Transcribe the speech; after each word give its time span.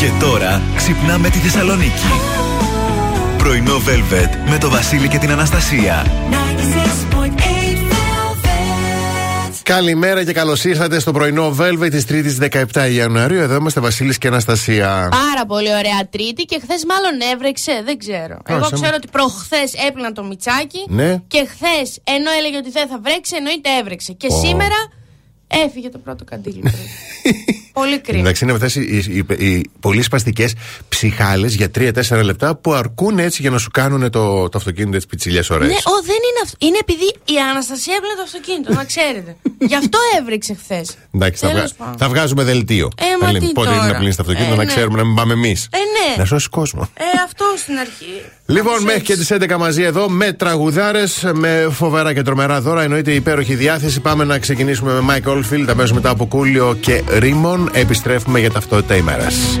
Και 0.00 0.10
τώρα 0.20 0.62
ξυπνάμε 0.76 1.28
τη 1.28 1.38
Θεσσαλονίκη. 1.38 2.10
Πρωινό 3.38 3.76
Velvet 3.76 4.50
με 4.50 4.58
το 4.58 4.70
Βασίλη 4.70 5.08
και 5.08 5.18
την 5.18 5.30
Αναστασία. 5.30 6.06
Καλημέρα 9.62 10.24
και 10.24 10.32
καλώς 10.32 10.64
ήρθατε 10.64 10.98
στο 10.98 11.12
πρωινό 11.12 11.56
Velvet 11.60 11.90
της 11.90 12.04
3η 12.08 12.64
17 12.72 12.90
Ιανουαρίου. 12.92 13.40
Εδώ 13.40 13.54
είμαστε 13.54 13.80
Βασίλης 13.80 14.18
και 14.18 14.26
Αναστασία. 14.26 15.08
Πάρα 15.10 15.46
πολύ 15.46 15.68
ωραία 15.68 16.08
Τρίτη 16.10 16.42
και 16.42 16.60
χθες 16.62 16.84
μάλλον 16.84 17.32
έβρεξε, 17.32 17.82
δεν 17.84 17.98
ξέρω. 17.98 18.38
Εγώ 18.46 18.68
ξέρω 18.72 18.92
ότι 18.94 19.08
προχθές 19.12 19.72
έπλυνα 19.88 20.12
το 20.12 20.24
μιτσάκι 20.24 20.84
Ναι. 20.88 21.22
και 21.26 21.46
χθες 21.50 21.98
ενώ 22.04 22.30
έλεγε 22.38 22.56
ότι 22.56 22.70
δεν 22.70 22.88
θα 22.88 22.98
βρέξει, 23.02 23.34
εννοείται 23.36 23.68
έβρεξε. 23.80 24.12
Και 24.12 24.28
σήμερα 24.30 24.78
έφυγε 25.66 25.88
το 25.88 25.98
πρώτο 25.98 26.24
καντήλι. 26.24 26.62
πολύ 27.72 28.00
κρίμα. 28.00 28.20
Εντάξει, 28.20 28.44
είναι 28.44 28.52
αυτές 28.52 28.74
οι, 28.74 28.80
οι, 28.80 29.24
οι, 29.38 29.46
οι 29.46 29.70
πολύ 29.80 30.02
σπαστικές 30.02 30.54
ψυχάλες 30.88 31.54
για 31.54 31.68
3-4 31.78 32.22
λεπτά 32.24 32.54
που 32.56 32.72
αρκούν 32.72 33.18
έτσι 33.18 33.42
για 33.42 33.50
να 33.50 33.58
σου 33.58 33.70
κάνουν 33.70 34.10
το, 34.10 34.48
το 34.48 34.58
αυτοκίνητο 34.58 34.96
έτσι 34.96 35.06
πιτσιλιές 35.08 35.50
ωραίες. 35.50 35.70
Ναι, 35.70 35.76
ο, 35.76 36.02
δεν 36.04 36.14
είναι 36.14 36.40
αυτό. 36.44 36.56
Είναι 36.66 36.78
επειδή 36.80 37.04
η 37.24 37.34
Αναστασία 37.50 37.94
έπλυνε 37.96 38.14
το 38.16 38.22
αυτοκίνητο, 38.22 38.72
να 38.72 38.84
ξέρετε. 38.84 39.36
Γι' 39.70 39.74
αυτό 39.76 39.98
έβρεξε 40.20 40.54
χθες. 40.62 40.96
Εντάξει, 41.14 41.40
θα, 41.46 41.52
Τέλος 41.52 41.62
βγα- 41.72 41.74
πάντων. 41.84 41.98
θα 41.98 42.08
βγάζουμε 42.08 42.42
δελτίο. 42.44 42.88
Ε, 42.98 43.04
μα 43.20 43.26
Θα 43.26 43.32
λέμε 43.32 43.46
τι 43.46 43.52
πότε 43.52 43.68
τώρα. 43.68 43.80
είναι 43.82 43.92
να 43.92 43.98
πλύνεις 43.98 44.16
το 44.16 44.22
αυτοκίνητο, 44.22 44.52
Ε, 44.54 44.56
να 44.56 44.64
ναι. 44.64 44.72
ξέρουμε 44.72 44.96
να 44.98 45.04
μην 45.04 45.14
πάμε 45.14 45.32
εμείς. 45.32 45.68
Ε, 45.72 45.76
ναι. 45.78 46.16
Να 46.16 46.24
σώσει 46.24 46.48
κόσμο. 46.48 46.88
Ε, 46.94 47.04
αυτό 47.24 47.44
στην 47.56 47.76
αρχή. 47.78 48.22
Λοιπόν, 48.46 48.72
Όπως 48.72 48.84
μέχρι 48.84 49.00
και 49.02 49.12
έτσι. 49.12 49.36
τις 49.38 49.48
11 49.48 49.56
μαζί 49.58 49.82
εδώ 49.82 50.08
με 50.08 50.32
τραγουδάρες, 50.32 51.30
με 51.34 51.66
φοβερά 51.70 52.14
και 52.14 52.22
τρομερά 52.22 52.60
δώρα. 52.60 52.82
Εννοείται 52.82 53.12
υπέροχη 53.12 53.54
διάθεση. 53.54 54.00
Πάμε 54.00 54.24
να 54.24 54.38
ξεκινήσουμε 54.38 55.00
με 55.00 55.14
Mike 55.24 55.28
Oldfield, 55.40 55.66
αμέσως 55.68 55.92
μετά 55.92 56.10
από 56.10 56.26
Κούλιο 56.26 56.76
και 56.80 57.02
Ρίμον. 57.18 57.70
Επιστρέφουμε 57.72 58.40
για 58.40 58.50
ταυτότητα 58.50 58.96
ημέρας. 58.96 59.60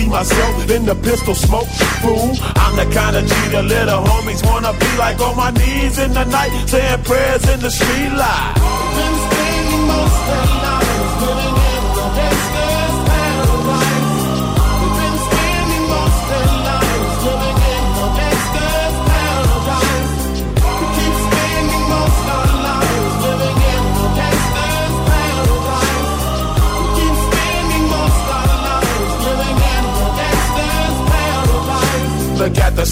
see 0.00 0.08
myself 0.08 0.70
in 0.70 0.84
the 0.84 0.94
pistol 0.94 1.34
smoke. 1.34 1.68
Fool, 2.02 2.30
I'm 2.56 2.76
the 2.76 2.86
kind 2.94 3.16
of 3.16 3.26
G 3.26 3.34
the 3.50 3.62
little 3.62 4.02
homies 4.04 4.42
wanna 4.46 4.72
be 4.78 4.90
like 4.96 5.20
on 5.20 5.36
my 5.36 5.50
knees 5.50 5.98
in 5.98 6.12
the 6.12 6.24
night, 6.24 6.52
saying 6.66 7.02
prayers 7.04 7.48
in 7.48 7.60
the 7.60 7.70
street 7.70 8.12
light. 8.12 8.54
Been 8.96 9.86
most 9.90 10.20
of 10.36 10.46
the 10.64 10.80
gangster's 10.80 11.59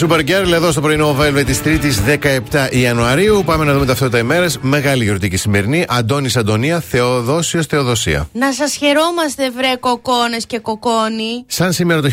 Supergirl. 0.00 0.18
Ρίμον 0.20 0.46
Supergirl 0.46 0.52
εδώ 0.52 0.70
στο 0.70 0.80
πρωινό 0.80 1.16
Velvet 1.20 1.42
της 1.46 1.62
Τρίτης 1.62 2.00
17 2.50 2.68
Ιανουαρίου. 2.70 3.42
Πάμε 3.46 3.64
να 3.64 3.72
δούμε 3.72 3.86
ταυτότητα 3.86 4.18
ημέρες. 4.18 4.58
Μεγάλη 4.60 5.04
γιορτή 5.04 5.28
και 5.28 5.36
σημερινή. 5.36 5.84
Αντώνης 5.88 6.36
Αντωνία, 6.36 6.80
Θεοδόσιος 6.80 7.66
Θεοδοσία. 7.66 8.28
Να 8.32 8.52
σας 8.52 8.74
χαιρόμαστε, 8.74 9.50
βρε 9.50 9.76
κοκόνες 9.80 10.46
και 10.46 10.58
κοκόνι. 10.58 11.44
Σαν 11.46 11.72
σήμερα 11.72 12.00
το 12.00 12.08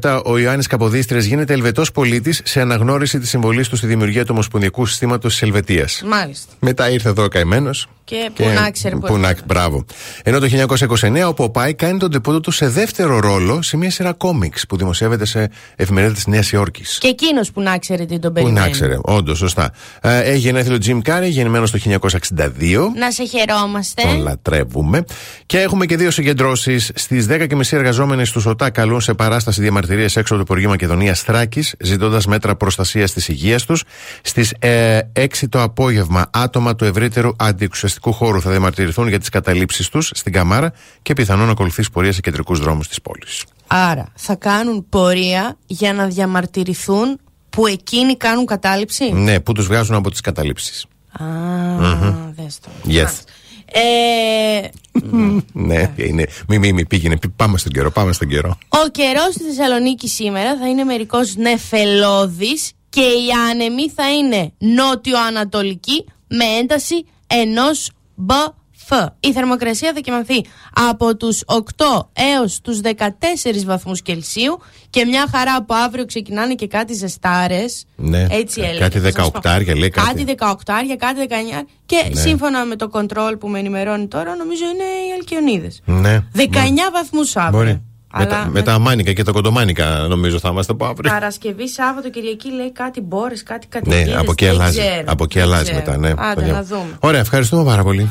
1817 0.00 0.20
ο 0.24 0.38
Ιωάννης 0.38 0.66
Καποδίστρια 0.66 1.20
γίνεται 1.20 1.52
Ελβετός 1.52 1.92
πολίτης 1.92 2.40
σε 2.44 2.60
αναγνώριση 2.60 3.18
της 3.18 3.28
συμβολής 3.28 3.68
του 3.68 3.76
στη 3.76 3.86
δημιουργία 3.86 4.22
του 4.22 4.30
Ομοσπονδιακού 4.32 4.86
Συστήματος 4.86 5.32
της 5.32 5.42
Ελβετίας. 5.42 6.02
Μάλιστα. 6.06 6.52
Μετά 6.58 6.90
ήρθε 6.90 7.08
εδώ 7.08 7.24
ο 7.24 7.28
καημένος. 7.28 7.88
Και 8.04 8.30
που 8.34 8.44
να 8.54 8.70
ξέρει 8.70 8.94
που 8.96 9.06
που 9.06 9.16
να- 9.16 9.28
έφυγε. 9.28 9.44
Μπράβο. 9.46 9.84
Ενώ 10.22 10.38
το 10.38 10.46
1929 10.46 11.26
ο 11.28 11.34
Ποπάη 11.34 11.74
κάνει 11.74 11.98
τον 11.98 12.10
τεπούτο 12.10 12.40
του 12.40 12.50
σε 12.50 12.68
δεύτερο 12.68 13.20
ρόλο 13.20 13.62
σε 13.62 13.76
μια 13.76 13.90
σειρά 13.90 14.12
κόμιξ 14.12 14.66
που 14.66 14.76
δημοσιεύεται 14.76 15.24
σε 15.24 15.50
εφημερίδα 15.76 16.12
της 16.12 16.26
Νέας 16.26 16.52
Υόρκης. 16.52 16.98
Και 17.00 17.08
εκείνος 17.08 17.52
που 17.52 17.60
να 17.60 17.78
ξέρει 17.78 18.06
τι 18.06 18.18
τον 18.18 18.32
Πού 18.32 18.40
περιμένει. 18.40 18.66
να 18.66 18.70
ξέρε, 18.72 18.98
όντως, 19.02 19.38
σωστά. 19.38 19.70
Ε, 20.02 20.18
έχει 20.20 20.38
γενέθλιο 20.38 20.78
Jim 20.86 21.00
Carrey, 21.10 21.28
γεννημένος 21.28 21.70
το 21.70 21.78
1962. 21.78 22.92
Να 22.96 23.10
σε 23.10 23.24
χαιρόμαστε. 23.24 24.02
Τον 24.02 24.20
λατρεύουμε. 24.22 25.04
Και 25.46 25.58
έχουμε 25.60 25.86
και 25.86 25.96
δύο 25.96 26.10
συγκεντρώσεις. 26.10 26.90
Στις 26.94 27.26
10.30 27.26 27.76
εργαζόμενοι 27.76 28.22
του 28.26 28.42
ΟΤΑ 28.46 28.70
καλούν 28.70 29.00
σε 29.00 29.14
παράσταση 29.14 29.60
διαμαρτυρίες 29.60 30.16
έξω 30.16 30.34
από 30.34 30.44
το 30.44 30.48
Υπουργείο 30.50 30.68
Μακεδονίας 30.68 31.20
Θράκης, 31.20 31.74
ζητώντας 31.80 32.26
μέτρα 32.26 32.56
προστασίας 32.56 33.12
της 33.12 33.28
υγείας 33.28 33.64
τους. 33.64 33.82
Στις 34.22 34.54
ε, 34.58 34.98
6 35.12 35.48
το 35.48 35.62
απόγευμα, 35.62 36.30
άτομα 36.32 36.74
του 36.74 36.84
ευρύτερου 36.84 37.30
αντιεξουσιαστικού 37.36 37.90
χώρου 38.00 38.40
θα 38.40 38.50
διαμαρτυρηθούν 38.50 39.08
για 39.08 39.18
τις 39.18 39.28
καταλήψεις 39.28 39.88
τους 39.88 40.10
στην 40.14 40.32
Καμάρα 40.32 40.72
και 41.02 41.12
πιθανόν 41.12 41.46
να 41.46 41.52
ακολουθήσει 41.52 41.90
πορεία 41.90 42.12
σε 42.12 42.20
κεντρικούς 42.20 42.58
δρόμους 42.58 42.88
της 42.88 43.00
πόλης. 43.00 43.44
Άρα 43.66 44.06
θα 44.14 44.34
κάνουν 44.34 44.86
πορεία 44.88 45.56
για 45.66 45.92
να 45.92 46.06
διαμαρτυρηθούν 46.06 47.20
που 47.50 47.66
εκείνοι 47.66 48.16
κάνουν 48.16 48.46
κατάληψη; 48.46 49.12
Ναι, 49.12 49.40
που 49.40 49.52
τους 49.52 49.66
βγάζουν 49.66 49.94
από 49.96 50.10
τις 50.10 50.20
καταλήψεις. 50.20 50.86
Α, 51.12 51.24
δες 52.36 52.58
το. 52.60 52.68
Yes. 52.84 52.92
Μάλιστα. 52.92 53.22
Ε, 53.74 54.68
Ναι, 55.52 55.92
είναι. 55.96 56.26
Μη, 56.48 56.58
μη, 56.58 56.72
μη, 56.72 56.86
πήγαινε. 56.86 57.16
πι- 57.16 57.30
Πάμε 57.36 57.58
στον 57.58 57.72
καιρό, 57.72 57.90
πάμε 57.90 58.12
στον 58.12 58.28
καιρό. 58.28 58.58
ο 58.68 58.88
καιρός 58.90 59.34
στη 59.34 59.42
Θεσσαλονίκη 59.44 60.08
σήμερα 60.08 60.56
θα 60.58 60.68
είναι 60.68 60.84
μερικός 60.84 61.34
νεφελώδης 61.36 62.72
και 62.88 63.00
οι 63.00 63.26
άνεμοι 63.50 63.90
θα 63.90 64.12
είναι 64.14 64.52
νότιο-ανατολική 64.58 66.04
με 66.28 66.44
ένταση 66.44 67.06
ενός 67.40 67.90
μπφ. 68.14 68.90
Η 69.20 69.32
θερμοκρασία 69.32 69.92
θα 69.94 70.00
κοιμαθεί 70.00 70.44
από 70.90 71.16
τους 71.16 71.42
8 71.46 71.60
έως 72.12 72.60
τους 72.60 72.80
14 72.80 73.64
βαθμούς 73.64 74.02
Κελσίου 74.02 74.58
και 74.90 75.04
μια 75.04 75.26
χαρά 75.30 75.54
από 75.54 75.74
αύριο 75.74 76.04
ξεκινάνε 76.06 76.54
και 76.54 76.66
κάτι 76.66 76.94
ζεστάρες. 76.94 77.84
Ναι. 77.96 78.26
Έτσι 78.30 78.60
Κα- 78.60 78.66
έλεγε. 78.66 78.80
κάτι 78.80 78.98
θα 78.98 79.10
σας 79.10 79.30
πω. 79.30 79.40
18άρια, 79.42 79.76
λέει 79.78 79.88
κάτι. 79.90 80.06
Κάτι 80.08 80.24
18άρια, 80.24 80.96
κάτι 80.98 81.20
19. 81.20 81.66
Και 81.86 82.08
Ναι. 82.12 82.20
σύμφωνα 82.20 82.64
με 82.64 82.76
το 82.76 82.88
κοντρόλ 82.88 83.36
που 83.36 83.48
με 83.48 83.58
ενημερώνει 83.58 84.06
τώρα, 84.08 84.36
νομίζω 84.36 84.64
είναι 84.64 84.82
οι 85.08 85.12
Αλκιονίδες. 85.18 85.80
Ναι. 85.84 86.18
19 86.32 86.90
βαθμούς 86.92 87.36
αύριο. 87.36 87.58
Μπορεί. 87.58 87.82
Με 88.18 88.26
τα, 88.26 88.36
Αλλά 88.36 88.48
με 88.50 88.62
τα 88.62 88.78
μάνικα 88.78 89.12
και 89.12 89.22
τα 89.22 89.32
κοντομάνικα 89.32 90.06
νομίζω 90.08 90.38
θα 90.38 90.48
είμαστε 90.48 90.72
από 90.72 90.84
αύριο. 90.84 91.10
Παρασκευή, 91.12 91.68
Σάββατο, 91.68 92.10
Κυριακή 92.10 92.50
λέει 92.52 92.72
κάτι 92.72 93.00
μπόρες, 93.00 93.42
κάτι 93.42 93.66
κατοικίδες. 93.66 94.06
Ναι, 94.06 94.14
από 94.14 94.30
εκεί 94.32 94.44
δεν 94.44 94.54
αλλάζει. 94.54 94.78
ξέρω, 94.78 95.02
Από 95.06 95.24
εκεί 95.24 95.38
δεν 95.38 95.48
αλλάζει 95.48 95.62
ξέρω. 95.62 95.78
μετά, 95.78 95.96
ναι. 95.96 96.08
Άντε 96.08 96.34
Παλιά. 96.34 96.52
να 96.52 96.62
δούμε. 96.62 96.96
Ωραία, 97.00 97.20
ευχαριστούμε 97.20 97.64
πάρα 97.64 97.82
πολύ. 97.82 98.10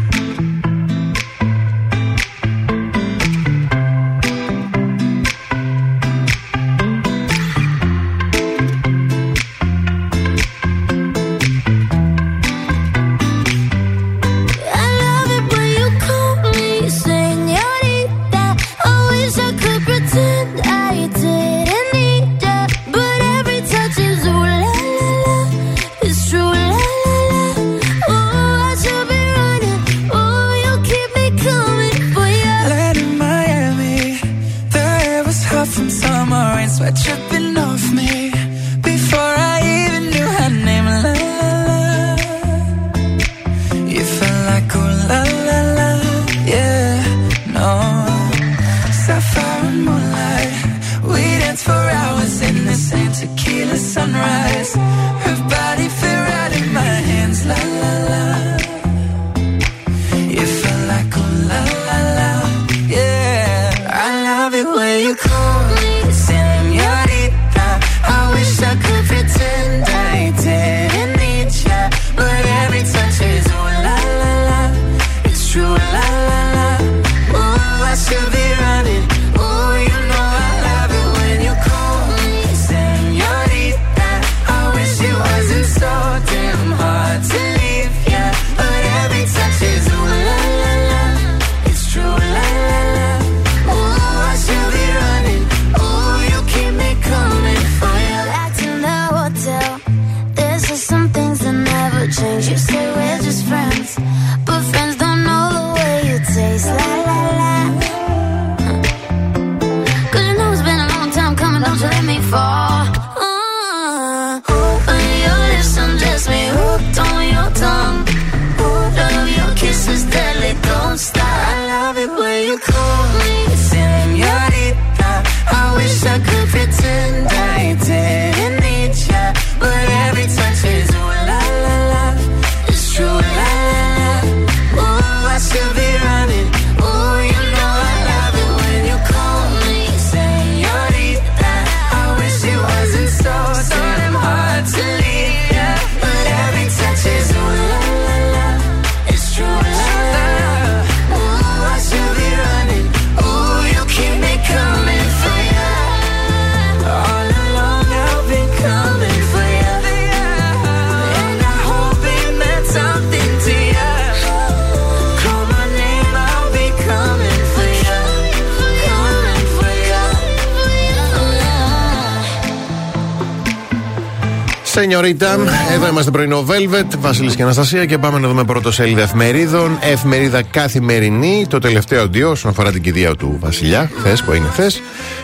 ώρα 175.01 175.09
ήταν. 175.09 175.47
Εδώ 175.71 175.87
είμαστε 175.87 176.11
πρωινό 176.11 176.45
Velvet, 176.47 176.97
Βασίλης 176.99 177.35
και 177.35 177.43
Αναστασία 177.43 177.85
και 177.85 177.97
πάμε 177.97 178.19
να 178.19 178.27
δούμε 178.27 178.43
πρώτο 178.43 178.71
σελίδα 178.71 179.01
εφημερίδων. 179.01 179.77
Εφημερίδα 179.81 180.41
καθημερινή, 180.41 181.45
το 181.49 181.59
τελευταίο 181.59 182.03
αντίο 182.03 182.29
όσον 182.29 182.51
αφορά 182.51 182.71
την 182.71 182.81
κηδεία 182.81 183.15
του 183.15 183.37
Βασιλιά, 183.39 183.91
χθε 183.97 184.17
που 184.25 184.33
είναι 184.33 184.47
χθε. 184.47 184.71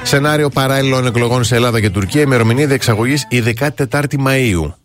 Σενάριο 0.03 0.49
παράλληλων 0.49 1.05
εκλογών 1.05 1.43
σε 1.43 1.55
Ελλάδα 1.55 1.81
και 1.81 1.89
Τουρκία, 1.89 2.21
ημερομηνία 2.21 2.67
διεξαγωγής 2.67 3.25
η 3.29 3.43
14η 3.59 4.15
Μαου. 4.17 4.75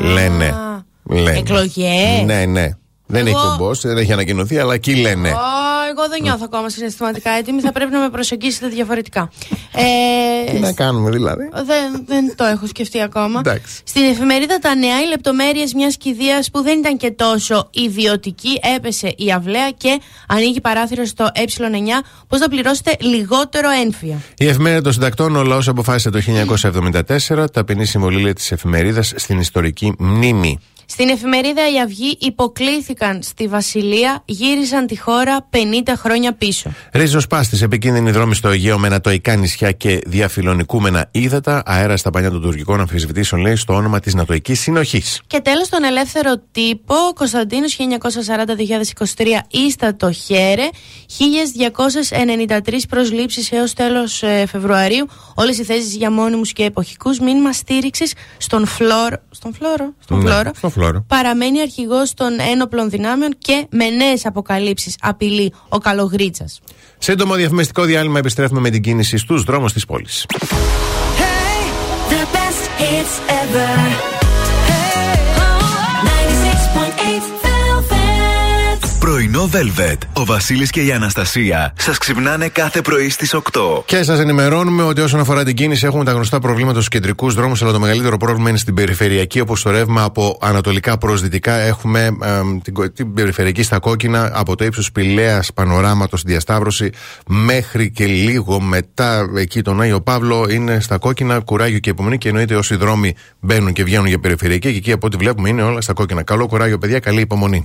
Λένε. 0.00 0.54
λένε. 1.02 1.38
Εκλογές; 1.38 2.24
Ναι, 2.26 2.44
ναι. 2.44 2.68
Δεν 3.06 3.26
έχει 3.26 3.36
κομπό, 3.36 3.74
δεν 3.74 3.96
έχει 3.96 4.12
ανακοινωθεί, 4.12 4.58
αλλά 4.58 4.74
εκεί 4.74 4.94
λένε. 4.94 5.28
Εγώ, 5.28 5.38
εγώ 5.90 6.08
δεν 6.08 6.22
νιώθω 6.22 6.42
ακόμα 6.44 6.68
συναισθηματικά 6.68 7.30
έτοιμη. 7.30 7.60
Θα 7.60 7.72
πρέπει 7.72 7.90
να 7.92 7.98
με 7.98 8.10
προσεγγίσετε 8.10 8.66
διαφορετικά. 8.68 9.30
Ε, 9.76 10.50
Τι 10.50 10.58
να 10.58 10.72
κάνουμε 10.72 11.10
δηλαδή. 11.10 11.48
Δεν, 12.06 12.36
το 12.36 12.44
έχω 12.44 12.66
σκεφτεί 12.66 13.00
ακόμα. 13.00 13.40
Στην 13.84 14.02
εφημερίδα 14.02 14.58
Τα 14.58 14.74
Νέα, 14.74 15.02
οι 15.02 15.08
λεπτομέρειες 15.08 15.74
μιας 15.74 15.96
κηδείας 15.96 16.50
που 16.50 16.62
δεν 16.62 16.78
ήταν 16.78 16.96
και 16.96 17.10
τόσο 17.10 17.68
ιδιωτική, 17.70 18.60
έπεσε 18.76 19.14
η 19.16 19.32
αυλαία 19.32 19.70
και 19.70 20.00
ανοίγει 20.28 20.60
παράθυρο 20.60 21.04
στο 21.04 21.30
ε9. 21.34 21.66
Πώς 22.28 22.38
θα 22.38 22.48
πληρώσετε 22.48 22.96
λιγότερο 23.00 23.68
ένφια. 23.70 24.20
Η 24.38 24.46
εφημερίδα 24.46 24.82
των 24.82 24.92
συντακτών, 24.92 25.36
ο 25.36 25.42
λαός 25.42 25.68
αποφάσισε 25.68 26.10
το 26.10 26.20
1974 27.36 27.44
ταπεινή 27.52 27.84
συμβολή 27.84 28.32
της 28.32 28.52
εφημερίδας 28.52 29.12
στην 29.16 29.38
ιστορική 29.38 29.94
μνήμη. 29.98 30.58
Στην 30.86 31.08
εφημερίδα 31.08 31.72
Η 31.72 31.80
Αυγή 31.80 32.16
υποκλήθηκαν 32.20 33.22
στη 33.22 33.46
Βασιλεία, 33.46 34.22
γύρισαν 34.24 34.86
τη 34.86 34.98
χώρα 34.98 35.48
50 35.50 35.56
χρόνια 35.96 36.32
πίσω. 36.32 36.70
Ρίζος 36.92 37.26
πάστης, 37.26 37.62
επικίνδυνη 37.62 38.10
δρόμη 38.10 38.34
στο 38.34 38.48
Αιγαίο 38.48 38.78
με 38.78 38.86
ανατοϊκά 38.86 39.36
νησιά 39.36 39.72
και 39.72 40.00
διαφιλονικούμενα 40.06 41.08
ύδατα. 41.10 41.62
Αέρα 41.66 41.96
στα 41.96 42.10
πανιά 42.10 42.30
των 42.30 42.42
τουρκικών 42.42 42.80
αμφισβητήσεων, 42.80 43.40
λέει, 43.40 43.56
στο 43.56 43.74
όνομα 43.74 44.00
της 44.00 44.14
Νατοϊκής 44.14 44.60
Συνοχής. 44.60 45.20
Και 45.26 45.40
τέλος 45.40 45.68
τον 45.68 45.84
ελεύθερο 45.84 46.32
τύπο, 46.52 46.94
Κωνσταντίνος 47.14 47.76
1940-2023, 47.76 49.42
ίστατο 49.50 50.12
χέρε, 50.12 50.68
1293 51.06 52.78
προσλήψεις 52.88 53.52
έως 53.52 53.72
τέλος 53.72 54.22
ε, 54.22 54.46
Φεβρουαρίου, 54.46 55.06
όλες 55.34 55.58
οι 55.58 55.64
θέσεις 55.64 55.94
για 55.96 56.10
μόνιμους 56.10 56.52
και 56.52 56.64
εποχικούς, 56.64 57.18
μήνυμα 57.18 57.52
στήριξης 57.52 58.12
στον 58.36 58.66
φλόρο, 58.66 59.16
στον 59.30 59.54
φλόρο, 59.54 59.94
στον 59.98 60.18
Ναι, 60.18 60.30
φλόρο, 60.30 60.50
στον 60.56 60.70
φλόρο. 60.70 60.83
Παραμένει 61.06 61.60
αρχηγός 61.60 62.14
των 62.14 62.40
ένοπλων 62.52 62.90
δυνάμεων 62.90 63.34
και 63.38 63.66
με 63.70 63.90
νέες 63.90 64.26
αποκαλύψεις 64.26 64.96
απειλεί 65.00 65.52
ο 65.68 65.78
Καλογρίτσας. 65.78 66.60
Σύντομο 66.98 67.34
διαφημιστικό 67.34 67.84
διάλειμμα 67.84 68.18
επιστρέφουμε 68.18 68.60
με 68.60 68.70
την 68.70 68.82
κίνηση 68.82 69.16
στους 69.16 69.42
δρόμους 69.42 69.72
της 69.72 69.84
πόλης. 69.84 70.26
The 72.08 72.24
best 72.36 72.64
hits 72.80 73.14
ever. 73.28 74.13
Πρωινό 79.04 79.50
Velvet. 79.52 79.98
Ο 80.12 80.24
Βασίλης 80.24 80.70
και 80.70 80.82
η 80.82 80.92
Αναστασία 80.92 81.74
σας 81.78 81.98
ξυπνάνε 81.98 82.48
κάθε 82.48 82.80
πρωί 82.80 83.08
στις 83.08 83.34
8. 83.34 83.40
Και 83.84 84.02
σας 84.02 84.18
ενημερώνουμε 84.18 84.82
ότι 84.82 85.00
όσον 85.00 85.20
αφορά 85.20 85.44
την 85.44 85.54
κίνηση, 85.54 85.86
έχουμε 85.86 86.04
τα 86.04 86.12
γνωστά 86.12 86.38
προβλήματα 86.38 86.74
στους 86.74 86.88
κεντρικούς 86.88 87.34
δρόμους, 87.34 87.62
αλλά 87.62 87.72
το 87.72 87.80
μεγαλύτερο 87.80 88.16
πρόβλημα 88.16 88.48
είναι 88.48 88.58
στην 88.58 88.74
περιφερειακή, 88.74 89.40
όπως 89.40 89.62
το 89.62 89.70
ρεύμα 89.70 90.02
από 90.02 90.38
ανατολικά 90.40 90.98
προς 90.98 91.20
δυτικά. 91.22 91.52
Έχουμε 91.54 92.16
εμ, 92.22 92.60
την, 92.60 92.74
κο- 92.74 92.90
την 92.90 93.14
περιφερειακή 93.14 93.62
στα 93.62 93.78
κόκκινα, 93.78 94.30
από 94.34 94.56
το 94.56 94.64
ύψος 94.64 94.92
Πηλαίας 94.92 95.52
Πανοράματο 95.52 96.16
διασταύρωση 96.24 96.90
μέχρι 97.26 97.90
και 97.90 98.06
λίγο 98.06 98.60
μετά 98.60 99.26
εκεί 99.36 99.62
τον 99.62 99.80
Άγιο 99.80 100.00
Παύλο 100.00 100.46
είναι 100.50 100.80
στα 100.80 100.98
κόκκινα, 100.98 101.38
κουράγιο 101.38 101.78
και 101.78 101.90
υπομονή. 101.90 102.18
Και 102.18 102.28
εννοείται 102.28 102.54
όσοι 102.54 102.76
δρόμοι 102.76 103.14
μπαίνουν 103.40 103.72
και 103.72 103.84
βγαίνουν 103.84 104.06
για 104.06 104.18
περιφερειακή, 104.18 104.70
και 104.70 104.76
εκεί 104.76 104.92
από 104.92 105.06
ό,τι 105.06 105.16
βλέπουμε 105.16 105.48
είναι 105.48 105.62
όλα 105.62 105.80
στα 105.80 105.92
κόκκινα. 105.92 106.22
Καλό 106.22 106.46
κουράγιο, 106.46 106.78
παιδιά, 106.78 106.98
καλή 106.98 107.20
υπομονή. 107.20 107.64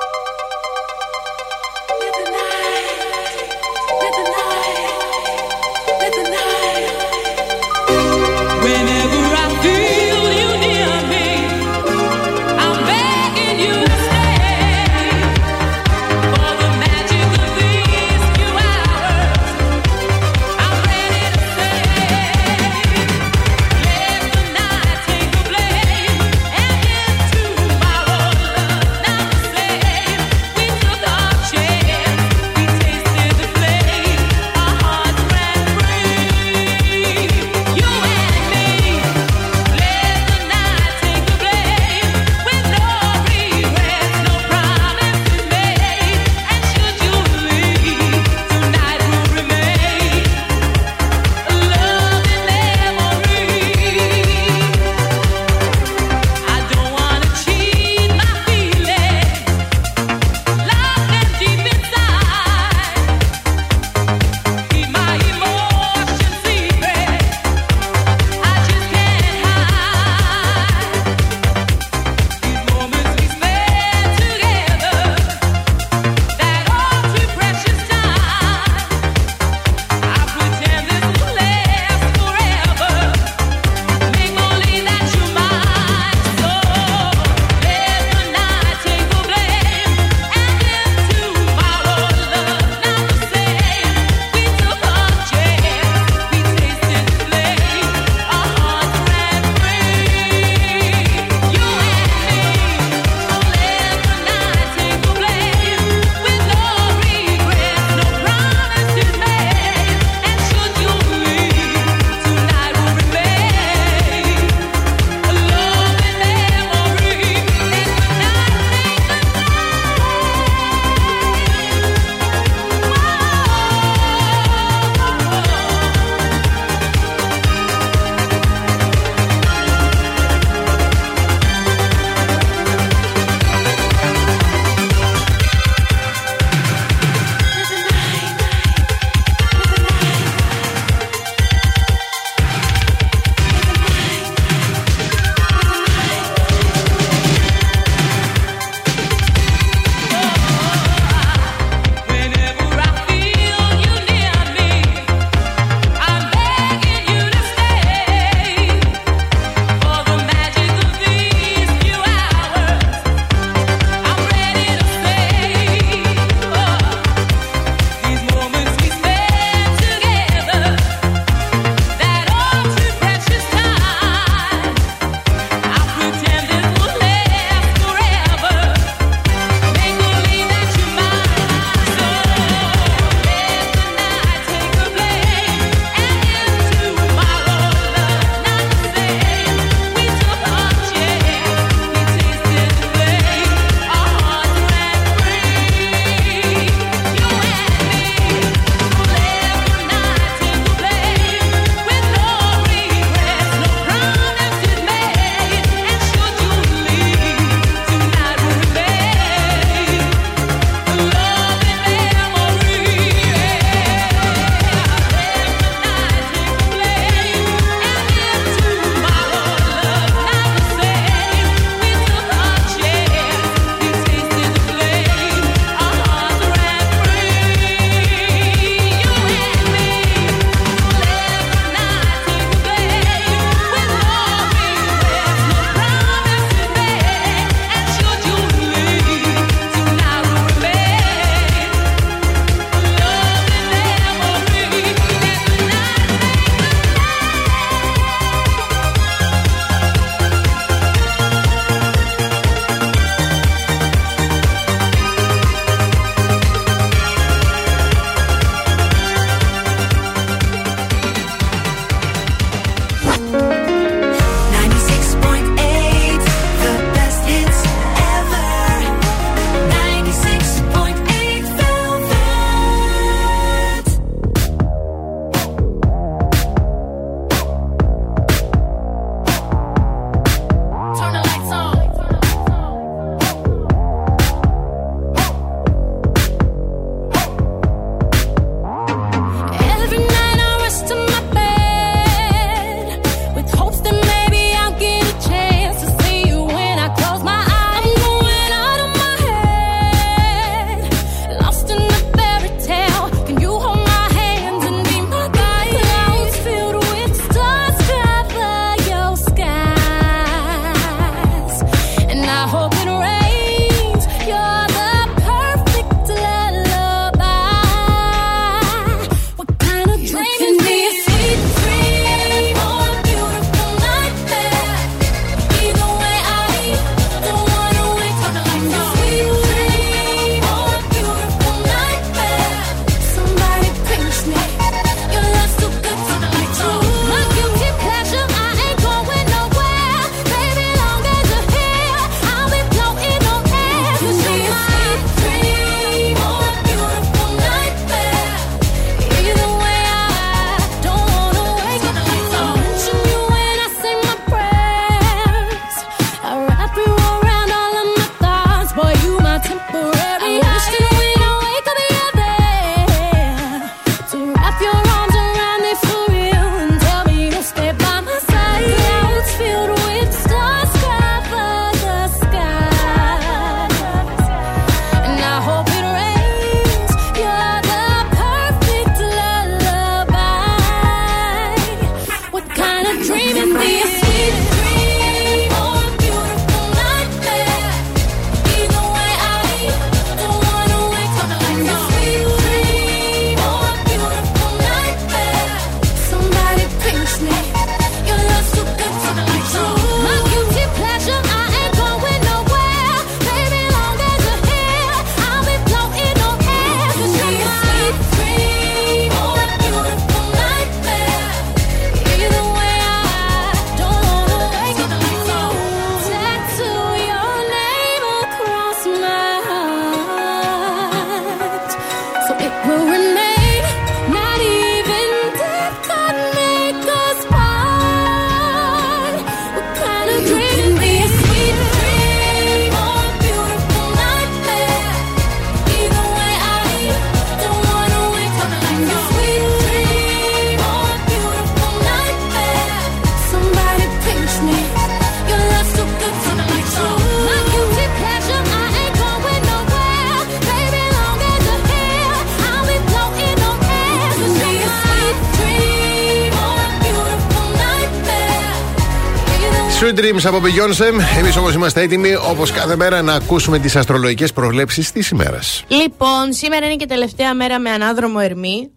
Dreams 460.21 460.25
από 460.25 460.37
Beyoncé. 460.37 461.17
Εμείς 461.17 461.37
όμως 461.37 461.53
είμαστε 461.53 461.81
έτοιμοι 461.81 462.15
όπως 462.15 462.51
κάθε 462.51 462.75
μέρα 462.75 463.01
να 463.01 463.13
ακούσουμε 463.13 463.59
τις 463.59 463.75
αστρολογικές 463.75 464.33
προβλέψεις 464.33 464.91
της 464.91 465.09
ημέρας. 465.09 465.63
Λοιπόν, 465.67 466.33
σήμερα 466.33 466.65
είναι 466.65 466.75
και 466.75 466.85
τελευταία 466.85 467.33
μέρα 467.33 467.59
με 467.59 467.69
ανάδρομο 467.69 468.19
Ερμή. 468.21 468.71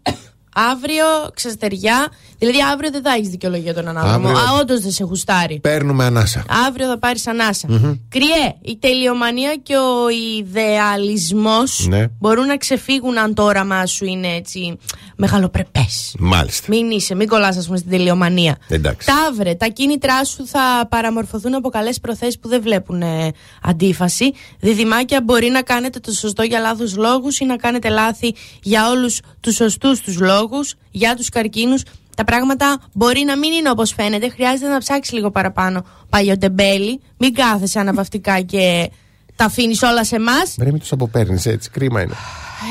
Αύριο 0.55 1.05
ξεστεριά. 1.34 2.09
Δηλαδή, 2.39 2.59
αύριο 2.72 2.91
δεν 2.91 3.03
θα 3.03 3.12
έχεις 3.12 3.28
δικαιολογία 3.28 3.74
τον 3.74 3.89
ανάδρομο. 3.89 4.28
Αύριο- 4.28 4.39
Α, 4.55 4.59
όντως 4.61 4.80
δεν 4.80 4.91
σε 4.91 5.05
γουστάρει. 5.05 5.61
Παίρνουμε 5.61 6.05
ανάσα. 6.05 6.45
Αύριο 6.66 6.87
θα 6.87 6.99
πάρεις 6.99 7.26
ανάσα. 7.26 7.66
Κριέ, 8.09 8.55
η 8.62 8.76
τελειομανία 8.76 9.57
και 9.62 9.74
ο 9.76 10.09
ιδεαλισμός 10.39 11.87
Ναι. 11.89 12.07
μπορούν 12.18 12.47
να 12.47 12.57
ξεφύγουν 12.57 13.18
αν 13.18 13.35
το 13.35 13.43
όραμά 13.43 13.87
σου 13.87 14.05
είναι 14.05 14.28
έτσι 14.35 14.78
μεγαλοπρεπές. 15.16 16.14
Μάλιστα. 16.18 16.66
Μην 16.68 16.91
είσαι, 16.91 17.14
μην 17.14 17.28
κολλάς, 17.28 17.57
ας 17.57 17.64
πούμε, 17.66 17.78
στην 17.78 17.91
τελειομανία. 17.91 18.57
Εντάξει. 18.68 19.07
Ταύρε, 19.09 19.55
τα 19.55 19.66
κίνητρά 19.66 20.24
σου 20.24 20.47
θα 20.47 20.87
παραμορφωθούν 20.91 21.55
από 21.55 21.68
καλές 21.68 22.01
προθέσεις 22.01 22.39
που 22.39 22.49
δεν 22.49 22.62
βλέπουν 22.62 23.03
ε, 23.03 23.30
αντίφαση. 23.62 24.32
Διδυμάκια, 24.61 25.20
μπορεί 25.24 25.49
να 25.49 25.62
κάνετε 25.62 25.99
το 26.01 26.12
σωστό 26.12 26.43
για 26.43 26.59
λάθος 26.61 26.97
λόγους 26.97 27.39
ή 27.39 27.45
να 27.45 27.57
κάνετε 27.57 27.89
λάθη 27.89 28.35
για 28.62 28.89
όλους 28.91 29.20
τους 29.41 29.55
σωστούς 29.55 30.01
τους 30.01 30.18
λόγους. 30.20 30.74
Για 30.97 31.14
τους 31.16 31.28
καρκίνους, 31.28 31.82
τα 32.17 32.25
πράγματα 32.25 32.83
μπορεί 32.93 33.25
να 33.25 33.39
μην 33.39 33.53
είναι 33.53 33.71
όπως 33.71 33.93
φαίνεται. 33.93 34.29
Χρειάζεται 34.29 34.69
να 34.69 34.79
ψάξεις 34.79 35.12
λίγο 35.12 35.31
παραπάνω. 35.31 35.85
Παλιοτεμπέλη, 36.09 37.01
μην 37.17 37.35
κάθεσαι 37.35 37.79
αναπαυτικά 37.79 38.41
και 38.41 38.91
τα 39.37 39.45
αφήνεις 39.45 39.83
όλα 39.83 40.05
σε 40.05 40.17
εμάς. 40.17 40.55
Ρε, 40.59 40.71
μην 40.71 40.79
τους 40.79 40.93
αποπέρνει 40.93 41.41
έτσι. 41.45 41.71
Κρίμα 41.71 42.01
είναι. 42.01 42.15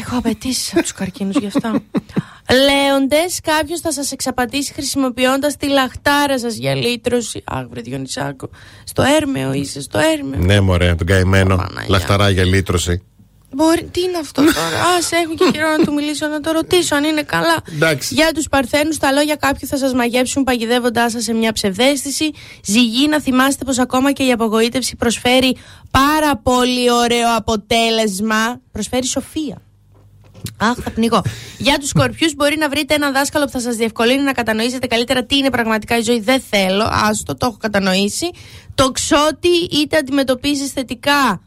Έχω 0.05 0.17
απαιτήσει 0.17 0.71
από 0.73 0.81
τους 0.81 0.91
καρκίνους 0.91 1.35
γι' 1.35 1.45
αυτά. 1.45 1.81
Λέοντες, 2.49 3.39
κάποιος 3.43 3.79
θα 3.79 3.91
σας 3.91 4.11
εξαπατήσει 4.11 4.73
χρησιμοποιώντας 4.73 5.57
τη 5.57 5.67
λαχτάρα 5.67 6.39
σας 6.39 6.55
για 6.55 6.75
λύτρωση. 6.75 7.43
Αχ, 7.45 7.65
βρε 7.69 7.81
Διονυσάκο. 7.81 8.49
Στο 8.83 9.01
έρμεο 9.01 9.53
είσαι, 9.53 9.81
στο 9.81 9.99
έρμεο. 9.99 10.39
Ναι, 10.39 10.59
μωρέ, 10.59 10.95
τον 10.95 11.07
καημένο. 11.07 11.55
Παναγιά. 11.55 11.85
Λαχταρά 11.87 12.29
για 12.29 12.43
λύτρωση. 12.43 13.03
Μπορεί, 13.55 13.83
τι 13.91 14.01
είναι 14.01 14.17
αυτό 14.17 14.41
τώρα; 14.41 14.81
Α, 14.81 15.21
έχω 15.23 15.33
και 15.35 15.51
καιρό 15.51 15.75
να 15.77 15.85
του 15.85 15.93
μιλήσω, 15.93 16.27
να 16.27 16.39
το 16.39 16.51
ρωτήσω 16.51 16.95
αν 16.95 17.03
είναι 17.03 17.23
καλά. 17.23 17.57
Εντάξει. 17.73 18.13
Για 18.13 18.31
τους 18.33 18.47
Παρθένους, 18.49 18.97
τα 18.97 19.11
λόγια 19.11 19.35
κάποιου 19.35 19.67
θα 19.67 19.77
σας 19.77 19.93
μαγεύσουν 19.93 20.43
παγιδεύοντάς 20.43 21.11
σας 21.11 21.23
σε 21.23 21.33
μια 21.33 21.51
ψευδέστηση. 21.51 22.31
Ζυγή, 22.63 23.07
να 23.07 23.21
θυμάστε 23.21 23.65
πως 23.65 23.79
ακόμα 23.79 24.11
και 24.11 24.23
η 24.23 24.31
απογοήτευση 24.31 24.95
προσφέρει 24.95 25.57
πάρα 25.91 26.37
πολύ 26.37 26.91
ωραίο 26.91 27.35
αποτέλεσμα. 27.35 28.61
Προσφέρει 28.71 29.07
σοφία. 29.07 29.61
Αχ, 30.57 30.77
θα 30.83 30.91
πνιγώ. 30.91 31.21
Για 31.57 31.77
τους 31.77 31.89
σκορπιούς, 31.89 32.35
μπορεί 32.35 32.57
να 32.57 32.69
βρείτε 32.69 32.93
έναν 32.93 33.13
δάσκαλο 33.13 33.45
που 33.45 33.51
θα 33.51 33.59
σας 33.59 33.75
διευκολύνει 33.75 34.21
να 34.21 34.31
κατανοήσετε 34.31 34.87
καλύτερα 34.87 35.25
τι 35.25 35.37
είναι 35.37 35.49
πραγματικά 35.49 35.97
η 35.97 36.01
ζωή. 36.01 36.19
Δεν 36.19 36.41
θέλω. 36.49 36.89
Άστο, 36.91 37.35
το 37.35 37.45
έχω 37.45 37.57
κατανοήσει. 37.59 38.29
Το 38.75 38.91
ξότι 38.91 39.47
είτε 39.71 39.97
αντιμετωπίζεις 39.97 40.71
θετικά 40.71 41.41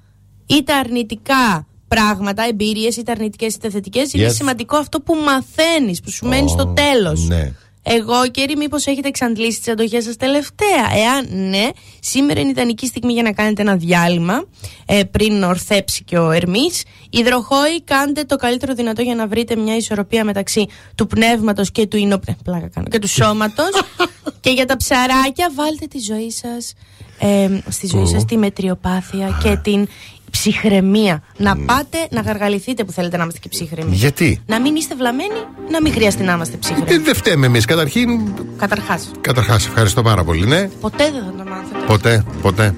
είτε 0.47 0.73
αρνητικά 0.73 1.67
πράγματα, 1.89 2.43
εμπειρίες, 2.49 2.97
είτε 2.97 3.11
αρνητικές 3.13 3.55
είτε 3.55 3.71
θετικές. 3.71 4.13
Είναι 4.13 4.29
Yes. 4.29 4.35
σημαντικό 4.35 4.77
αυτό 4.77 5.01
που 5.01 5.15
μαθαίνεις, 5.15 6.01
που 6.01 6.11
σου 6.11 6.27
μένει 6.27 6.49
στο 6.49 6.67
τέλος. 6.67 7.27
ναι. 7.29 7.53
Εγώ, 7.89 8.29
Κέρι, 8.31 8.57
μήπως 8.57 8.87
έχετε 8.87 9.09
εξαντλήσει 9.09 9.59
τις 9.59 9.69
αντοχές 9.69 10.05
σας 10.05 10.17
τελευταία; 10.17 10.85
Εάν 10.97 11.49
ναι, 11.49 11.69
σήμερα 12.01 12.41
είναι 12.41 12.49
ιδανική 12.51 12.87
στιγμή 12.87 13.13
για 13.13 13.23
να 13.23 13.33
κάνετε 13.33 13.63
ένα 13.63 13.77
διάλειμμα 13.77 14.45
ε, 14.87 15.03
πριν 15.05 15.43
ορθέψει 15.43 16.05
και 16.05 16.19
ο 16.19 16.31
Ερμής. 16.31 16.83
Υδροχόη, 17.11 17.83
κάντε 17.85 18.23
το 18.25 18.37
καλύτερο 18.37 18.75
δυνατό 18.75 19.03
για 19.03 19.15
να 19.15 19.27
βρείτε 19.27 19.57
μια 19.57 19.77
ισορροπία 19.77 20.25
μεταξύ 20.25 20.67
του 20.95 21.07
πνεύματος 21.07 21.71
και 21.71 21.87
του 21.87 21.97
ίνοπνε. 21.97 22.37
Πλάκα 22.45 22.69
κάνω. 22.69 22.87
Και 22.91 22.99
του 22.99 23.09
σώματος. 23.09 23.71
και 24.41 24.51
για 24.51 24.65
τα 24.67 24.77
ψαράκια, 24.77 25.51
βάλτε 25.55 25.87
τη 25.87 25.99
ζωή 25.99 26.31
σας. 26.31 26.73
Ε, 27.19 27.49
στη 27.69 27.87
ζωή 27.87 28.07
σας 28.07 28.25
τη 28.25 28.37
μετριοπάθεια 28.37 29.39
και 29.43 29.57
την 29.57 29.89
ψυχραιμία. 30.31 31.23
Να 31.37 31.57
πάτε 31.57 31.99
να 32.11 32.21
γαργαληθείτε 32.21 32.85
που 32.85 32.93
θέλετε 32.93 33.17
να 33.17 33.23
είμαστε 33.23 33.41
και 33.43 33.49
ψύχρεμοι. 33.49 33.95
Γιατί; 33.95 34.43
Να 34.47 34.61
μην 34.61 34.77
είστε 34.77 34.95
βλαμμένοι, 34.95 35.41
να 35.71 35.81
μην 35.83 35.93
χρειαστεί 35.93 36.23
να 36.23 36.33
είμαστε 36.33 36.57
ψύχρεμοι. 36.57 36.87
Ε, 36.95 36.99
Δεν 36.99 37.15
φταίμε 37.15 37.47
εμείς. 37.47 37.65
Καταρχήν, 37.65 38.21
Καταρχάς. 38.57 39.11
καταρχάς, 39.21 39.67
ευχαριστώ 39.67 40.03
πάρα 40.03 40.25
πολύ. 40.25 40.47
Ναι, 40.47 40.69
Ποτέ 40.81 41.11
δεν 41.11 41.23
θα 41.25 41.45
το 41.45 41.51
μάθετε. 41.51 41.85
ποτέ, 41.87 42.25
ποτέ. 42.43 42.75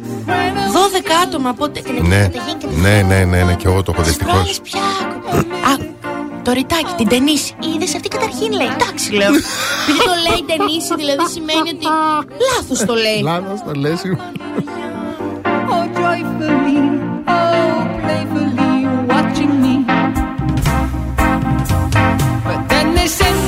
12 0.72 1.10
άτομα, 1.26 1.52
πότε. 1.54 1.80
Ναι, 2.02 2.30
ναι, 2.80 3.02
ναι, 3.02 3.24
ναι, 3.24 3.42
ναι, 3.42 3.54
και 3.54 3.66
εγώ 3.66 3.82
το 3.82 3.92
έχω 3.94 4.02
δυστυχώς. 4.02 4.32
Βγάλεις 4.34 4.60
πια. 4.60 4.80
Α, 5.70 5.96
το 6.42 6.52
ρητάκι, 6.52 6.92
την 6.96 7.08
ταινίση. 7.08 7.54
Είδες 7.74 7.94
αυτή 7.94 8.08
καταρχήν 8.08 8.52
λέει. 8.52 8.66
Εντάξει, 8.80 9.12
λέω. 9.12 9.32
Επειδή 9.82 9.98
το 10.10 10.14
λέει 10.26 10.40
ταινίση, 10.50 10.92
δηλαδή 10.96 11.24
σημαίνει 11.34 11.68
ότι. 11.74 11.86
Λάθος 12.50 12.78
το 12.86 12.94
λέει. 12.94 13.20
Λάθος 13.22 13.60
το 13.66 13.72
λε. 13.82 13.90
Send 23.08 23.47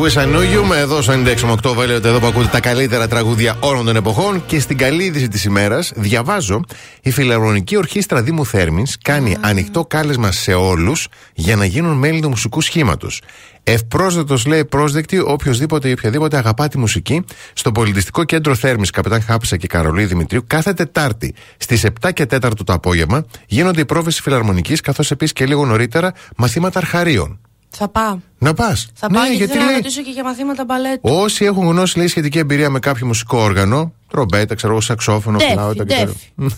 Wish 0.00 0.16
I 0.16 0.24
Knew 0.24 0.56
You. 0.56 0.64
Με 0.68 0.76
εδώ 0.76 1.02
στο 1.02 1.12
96,8 1.12 1.76
Velvet, 1.76 2.04
εδώ 2.04 2.18
που 2.18 2.26
ακούτε 2.26 2.48
τα 2.48 2.60
καλύτερα 2.60 3.08
τραγούδια 3.08 3.56
όλων 3.60 3.84
των 3.84 3.96
εποχών. 3.96 4.46
Και 4.46 4.60
στην 4.60 4.76
καλή 4.76 5.04
είδηση 5.04 5.28
της 5.28 5.44
ημέρας, 5.44 5.92
διαβάζω, 5.96 6.60
η 7.02 7.10
Φιλαρμονική 7.10 7.76
Ορχήστρα 7.76 8.22
Δήμου 8.22 8.46
Θέρμης 8.46 8.98
κάνει 9.02 9.36
ανοιχτό 9.40 9.84
κάλεσμα 9.84 10.30
σε 10.30 10.54
όλους 10.54 11.08
για 11.34 11.56
να 11.56 11.64
γίνουν 11.64 11.96
μέλη 11.96 12.20
του 12.20 12.28
μουσικού 12.28 12.60
σχήματος. 12.60 13.22
Ευπρόσδεκτο 13.64 14.36
λέει 14.46 14.64
πρόσδεκτη 14.64 15.18
οποιοδήποτε 15.18 15.88
ή 15.88 15.92
οποιαδήποτε 15.92 16.36
αγαπά 16.36 16.68
τη 16.68 16.78
μουσική 16.78 17.24
στο 17.52 17.72
Πολιτιστικό 17.72 18.24
Κέντρο 18.24 18.54
Θέρμης 18.54 18.90
Καπετάν 18.90 19.22
Χάπησα 19.22 19.56
και 19.56 19.66
Καρολί 19.66 20.04
Δημητρίου 20.04 20.44
κάθε 20.46 20.72
Τετάρτη 20.72 21.34
στις 21.56 21.86
7 22.00 22.12
και 22.12 22.26
4 22.30 22.38
το 22.64 22.72
απόγευμα 22.72 23.24
γίνονται 23.46 23.80
οι 23.80 23.84
πρόβες 23.84 24.20
φιλαρμονικής 24.20 24.80
καθώς 24.80 25.10
επίσης 25.10 25.32
και 25.32 25.46
λίγο 25.46 25.66
νωρίτερα 25.66 26.12
μαθήματα 26.36 26.78
αρχαρίων. 26.78 27.38
Θα 27.70 27.88
πάω. 27.88 28.18
Να 28.42 28.54
πας. 28.54 28.88
Θα 28.94 29.08
πάω 29.08 29.24
και 29.36 29.46
θέλω 29.46 29.64
να 29.64 29.72
ρωτήσω 29.72 30.02
και 30.02 30.10
για 30.10 30.24
μαθήματα 30.24 30.64
μπαλέτου. 30.64 31.00
Όσοι 31.02 31.44
έχουν 31.44 31.66
γνώση, 31.66 31.98
λέει, 31.98 32.06
σχετική 32.06 32.38
εμπειρία 32.38 32.70
με 32.70 32.78
κάποιο 32.78 33.06
μουσικό 33.06 33.38
όργανο, 33.38 33.92
τρομπέτα, 34.10 34.54
ξέρω 34.54 34.72
εγώ, 34.72 34.80
σαξόφωνο, 34.80 35.38
Ντέφι, 35.38 35.52
φλάουτα 35.52 35.84
κτλ. 35.84 35.94
ντέφι. 35.94 36.14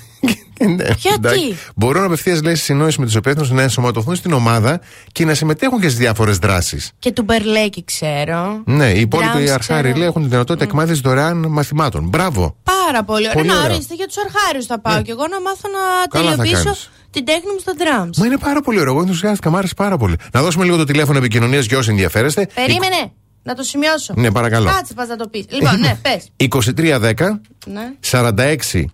Ναι, 0.66 0.84
Γιατί; 0.84 1.08
εντάξει. 1.14 1.56
Μπορούν 1.74 2.04
απευθείας, 2.04 2.42
λέει, 2.42 2.54
στη 2.54 2.64
συνόηση 2.64 3.00
με 3.00 3.06
τους 3.06 3.14
υπεύθυνου 3.14 3.54
να 3.54 3.62
ενσωματωθούν 3.62 4.14
στην 4.14 4.32
ομάδα 4.32 4.80
και 5.12 5.24
να 5.24 5.34
συμμετέχουν 5.34 5.80
και 5.80 5.86
στις 5.86 5.98
διάφορες 5.98 6.38
δράσεις. 6.38 6.90
Και 6.98 7.12
του 7.12 7.22
Μπερλέκη 7.22 7.84
ξέρω. 7.84 8.62
Ναι, 8.64 8.90
οι 8.90 9.00
υπόλοιποι 9.00 9.32
Drums 9.36 9.48
αρχάροι 9.48 9.82
ξέρω. 9.82 9.98
λέει, 9.98 10.06
έχουν 10.06 10.22
τη 10.22 10.28
δυνατότητα 10.28 10.64
εκμάθησης 10.64 11.00
δωρεάν 11.00 11.46
μαθημάτων. 11.48 12.08
Μπράβο. 12.08 12.56
Πάρα 12.62 13.04
πολύ 13.04 13.20
ωραία. 13.20 13.32
Πολύ 13.32 13.46
να 13.46 13.54
ωραία. 13.54 13.68
Ναι. 13.68 13.74
ορίστε 13.74 13.94
για 13.94 14.06
τους 14.06 14.16
αρχάριους 14.16 14.66
θα 14.66 14.80
πάω 14.80 15.02
και 15.02 15.10
εγώ 15.10 15.26
να 15.26 15.40
μάθω 15.40 15.68
να 15.68 16.06
Καλά 16.08 16.30
θα 16.30 16.36
τελειοποιήσω 16.36 16.64
κάνεις. 16.64 16.90
Την 17.12 17.24
τέχνη 17.24 17.52
μου 17.52 17.58
στα 17.58 17.72
drums. 17.78 18.16
Μα 18.16 18.26
είναι 18.26 18.38
πάρα 18.38 18.60
πολύ 18.60 18.80
ωραίο. 18.80 18.92
Εγώ 18.92 19.00
ενθουσιάστηκα, 19.02 19.50
μου 19.50 19.56
άρεσε 19.56 19.74
πάρα 19.74 19.96
πολύ. 19.96 20.16
Να 20.32 20.42
δώσουμε 20.42 20.64
λίγο 20.64 20.76
το 20.76 20.84
τηλέφωνο 20.84 21.18
επικοινωνίας 21.18 21.64
για 21.66 21.78
όσοι 21.78 21.90
ενδιαφέρεστε. 21.90 22.48
Περίμενε, 22.54 23.12
να 23.42 23.54
το 23.54 23.62
σημειώσω. 23.62 24.14
Ναι, 24.16 24.30
παρακαλώ. 24.30 24.70
Κάτσε 24.70 24.94
πας 24.94 25.08
να 25.08 25.16
το 25.16 25.28
πεις. 25.28 25.44
Λοιπόν, 25.50 25.78
ναι, 25.80 25.98
πες. 26.04 26.28
2310 26.36 27.40
Ναι, 27.66 27.92
46 28.10 28.84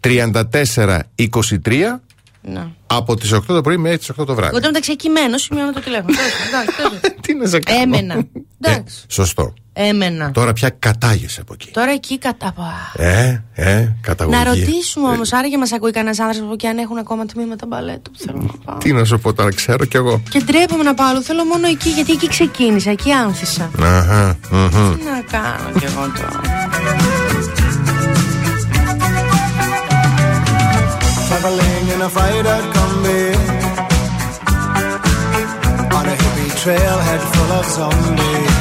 34 0.00 0.98
23 1.16 1.82
ναι. 2.46 2.66
από 2.86 3.14
τις 3.16 3.34
8 3.34 3.40
το 3.46 3.60
πρωί 3.60 3.76
μέχρι 3.76 3.98
τις 3.98 4.10
8 4.10 4.26
το 4.26 4.34
βράδυ. 4.34 4.50
Εγώ 4.50 4.60
το 4.60 4.66
μεταξύ 4.66 4.96
κειμένο 4.96 5.38
σημειώνω 5.38 5.72
το 5.72 5.80
τηλέφωνο. 5.80 6.14
Εντάξει, 6.48 6.74
εντάξει. 6.78 7.14
Τι 7.20 7.34
να 7.34 7.46
σε 7.46 7.58
κάνω. 7.58 7.82
Έμενα. 7.82 8.14
Ε, 8.14 8.70
Εντάξει. 8.70 9.04
σωστό. 9.08 9.54
Έμενα. 9.72 10.30
Τώρα 10.30 10.52
πια 10.52 10.70
κατάγεσαι 10.78 11.40
από 11.40 11.52
εκεί. 11.52 11.70
Τώρα 11.70 11.90
εκεί 11.90 12.18
κατά. 12.18 12.54
Ε, 12.96 13.42
ε, 13.54 13.88
καταγωγή. 14.00 14.36
Να 14.36 14.44
ρωτήσουμε 14.44 15.08
όμως, 15.08 15.32
άραγε 15.32 15.58
μας 15.58 15.72
ακούει 15.72 15.90
κανένας 15.90 16.18
άνθρωπος 16.18 16.44
από 16.44 16.52
εκεί 16.52 16.66
αν 16.66 16.78
έχουν 16.78 16.98
ακόμα 16.98 17.26
τμήματα 17.26 17.66
μπαλέτου 17.66 18.10
που 18.10 18.18
θέλω 18.18 18.38
να 18.40 18.52
πάω. 18.64 18.78
Τι 18.78 18.92
να 18.92 19.04
σου 19.04 19.18
πω 19.18 19.32
τώρα, 19.32 19.54
ξέρω 19.54 19.84
κι 19.84 19.96
εγώ. 19.96 20.22
Και 20.30 20.40
ντρέπομαι 20.40 20.82
να 20.82 20.94
πάω, 20.94 21.08
αλλά 21.08 21.20
θέλω 21.20 21.44
μόνο 21.44 21.66
εκεί 21.66 21.88
γιατί 21.88 22.12
εκεί 22.12 22.28
ξεκίνησα, 22.28 22.90
εκεί 22.90 23.12
άνθησα. 23.12 23.70
Αχα, 23.80 24.38
μμμ. 24.50 24.96
Τι 24.96 25.04
να 25.04 25.20
κάνω 25.30 25.78
κι 25.78 25.84
εγώ 25.84 26.12
τώρα. 26.16 26.40
A 32.06 32.10
freighter 32.10 32.60
combi 32.74 33.22
On 35.98 36.04
a 36.12 36.14
hippie 36.20 36.52
trailhead 36.62 37.22
full 37.32 37.52
of 37.58 37.66
zombies. 37.76 38.56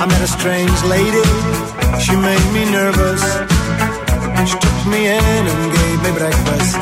I 0.00 0.04
met 0.10 0.22
a 0.28 0.30
strange 0.38 0.78
lady, 0.94 1.26
she 2.04 2.14
made 2.28 2.46
me 2.56 2.62
nervous. 2.78 3.22
She 4.50 4.56
took 4.64 4.78
me 4.92 5.00
in 5.18 5.42
and 5.52 5.62
gave 5.78 5.98
me 6.04 6.10
breakfast. 6.20 6.80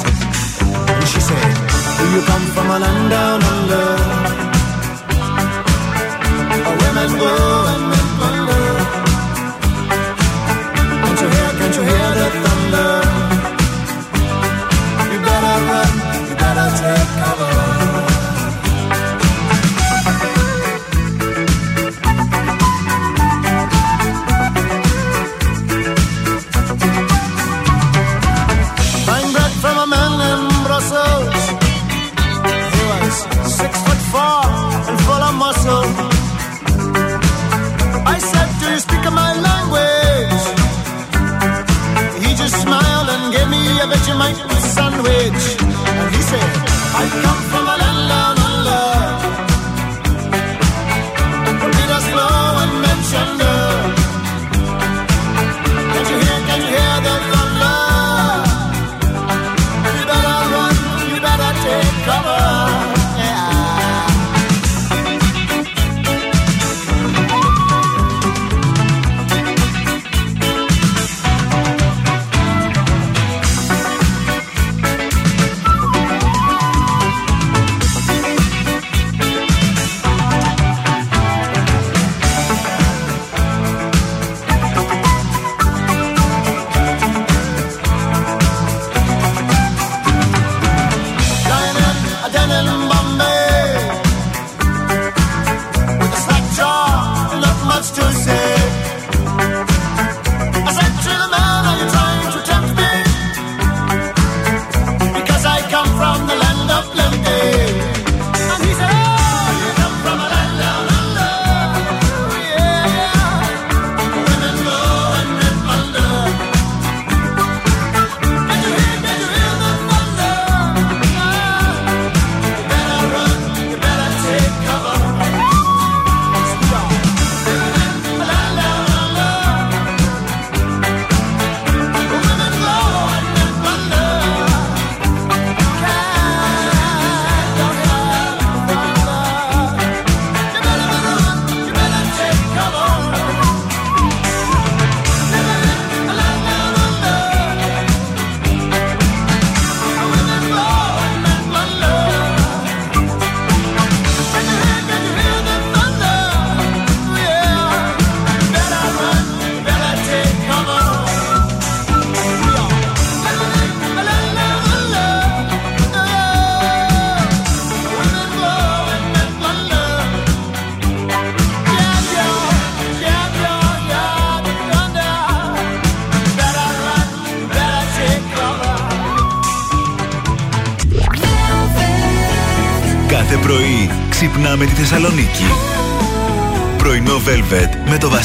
And 0.95 1.07
she 1.13 1.21
said, 1.29 1.53
do 1.99 2.05
you 2.15 2.23
come 2.31 2.47
from 2.55 2.67
a 2.77 2.79
land 2.85 3.05
down 3.15 3.41
under? 3.55 3.87
Where 6.65 6.77
women 6.83 7.11
go 7.23 7.33
and 7.73 7.98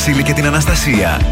Βασίλη 0.06 0.24
και 0.24 0.34
την 0.34 0.46
Αναστασία. 0.46 1.22
96.8 1.22 1.28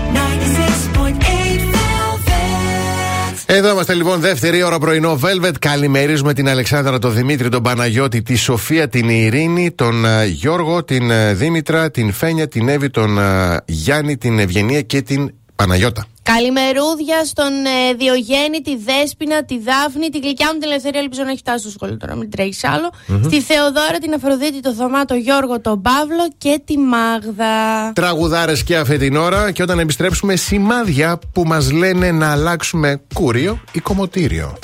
Εδώ 3.46 3.72
είμαστε 3.72 3.94
λοιπόν, 3.94 4.20
δεύτερη 4.20 4.64
ώρα 4.64 4.80
πρωινό 4.80 5.20
Velvet. 5.24 5.52
Καλημερίζουμε 5.60 6.34
την 6.34 6.50
Αλεξάνδρα, 6.50 7.00
τον 7.00 7.14
Δημήτρη, 7.14 7.50
τον 7.50 7.64
Παναγιώτη, 7.64 8.22
τη 8.22 8.36
Σοφία, 8.36 8.88
την 8.88 9.10
Ειρήνη, 9.10 9.72
τον 9.72 10.06
ε, 10.06 10.26
Γιώργο, 10.26 10.84
την 10.84 11.12
ε, 11.12 11.34
Δήμητρα, 11.34 11.92
την 11.92 12.12
Φένια, 12.12 12.48
την 12.48 12.70
Εύη, 12.70 12.90
τον 12.90 13.18
ε, 13.18 13.58
Γιάννη, 13.66 14.18
την 14.18 14.40
Ευγενία 14.40 14.82
και 14.82 15.02
την 15.02 15.34
Παναγιώτα. 15.56 16.06
Καλημερούδια 16.42 17.26
στον 17.26 17.54
ε, 17.66 17.94
Διογέννη, 17.94 18.62
τη 18.64 18.78
Δέσποινα, 18.78 19.44
τη 19.46 19.60
Δάφνη, 19.60 20.10
τη 20.10 20.20
γλυκιά 20.20 20.50
μου 20.54 20.60
την 20.60 20.70
Ελευθερία. 20.70 21.00
Ελπίζω 21.00 21.24
να 21.24 21.30
έχει 21.30 21.38
φτάσει 21.38 21.60
στο 21.60 21.70
σχολείο 21.70 21.98
τώρα, 21.98 22.16
μην 22.16 22.32
τρέχεις 22.32 22.64
άλλο. 22.64 22.90
Στη 23.24 23.42
Θεοδώρα, 23.42 23.98
την 24.02 24.14
Αφροδίτη, 24.14 24.60
το 24.60 24.74
Θωμά, 24.74 25.06
το 25.06 25.14
Γιώργο, 25.14 25.60
τον 25.62 25.82
Παύλο 25.82 26.28
και 26.38 26.62
τη 26.66 26.78
Μάγδα. 26.78 27.54
Τραγουδάρες 27.94 28.64
και 28.64 28.78
αυτή 28.78 28.98
την 28.98 29.16
ώρα 29.16 29.52
και 29.52 29.62
όταν 29.64 29.80
επιστρέψουμε 29.80 30.36
σημάδια 30.36 31.20
που 31.34 31.44
μας 31.44 31.72
λένε 31.72 32.12
να 32.12 32.32
αλλάξουμε 32.32 33.02
κούριο 33.14 33.60
ή 33.72 33.80
κομμωτήριο. 33.80 34.58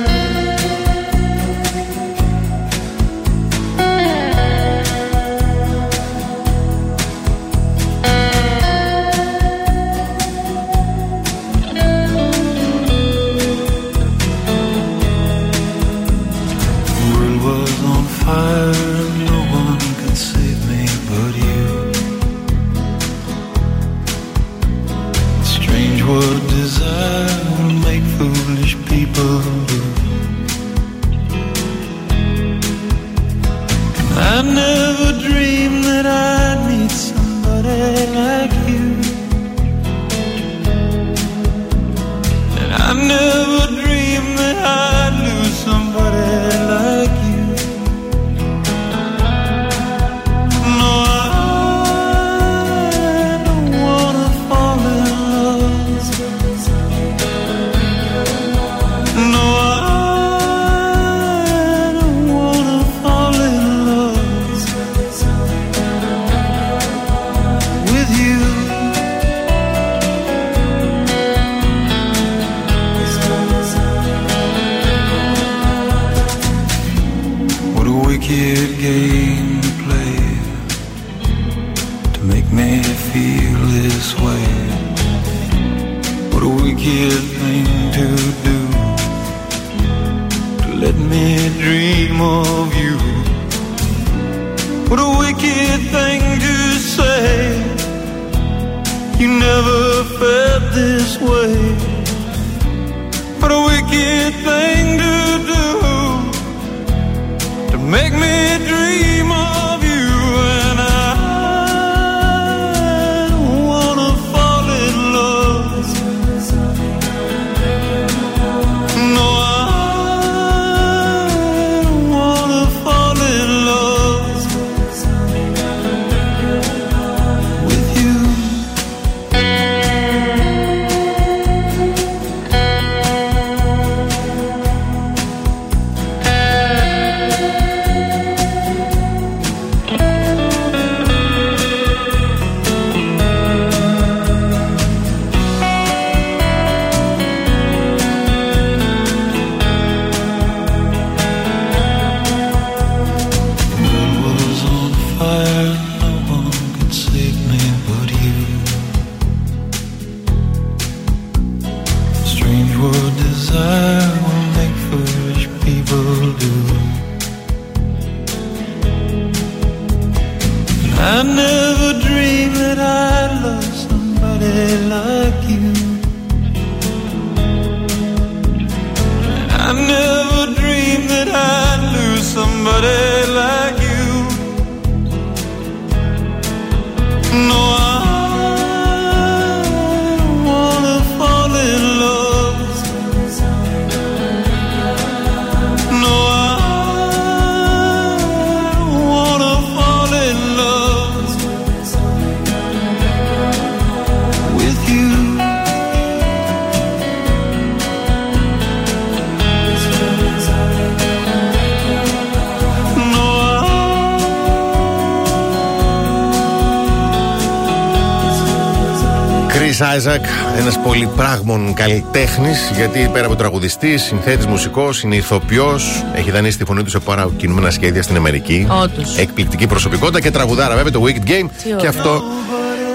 Chris 219.81 219.97
Isaac, 219.97 220.25
ένας 220.57 220.79
πολυπράγμων 220.79 221.73
καλλιτέχνης, 221.73 222.71
γιατί 222.75 223.09
πέρα 223.13 223.25
από 223.25 223.35
τραγουδιστής, 223.35 224.01
συνθέτης, 224.03 224.45
μουσικός, 224.45 225.03
είναι 225.03 225.15
ηθοποιό, 225.15 225.79
έχει 226.13 226.31
δανείσει 226.31 226.57
τη 226.57 226.65
φωνή 226.65 226.83
του 226.83 226.89
σε 226.89 226.99
παρακινούμενα 226.99 227.69
σχέδια 227.69 228.03
στην 228.03 228.15
Αμερική. 228.15 228.67
Όντως. 228.83 229.17
Εκπληκτική 229.17 229.67
προσωπικότητα 229.67 230.21
και 230.21 230.31
τραγουδάρα, 230.31 230.75
βέβαια, 230.75 230.91
το 230.91 231.03
Wicked 231.05 231.29
Game. 231.29 231.49
Τι 231.63 231.67
ωραίο. 231.67 231.77
Και 231.77 231.87
αυτό 231.87 232.21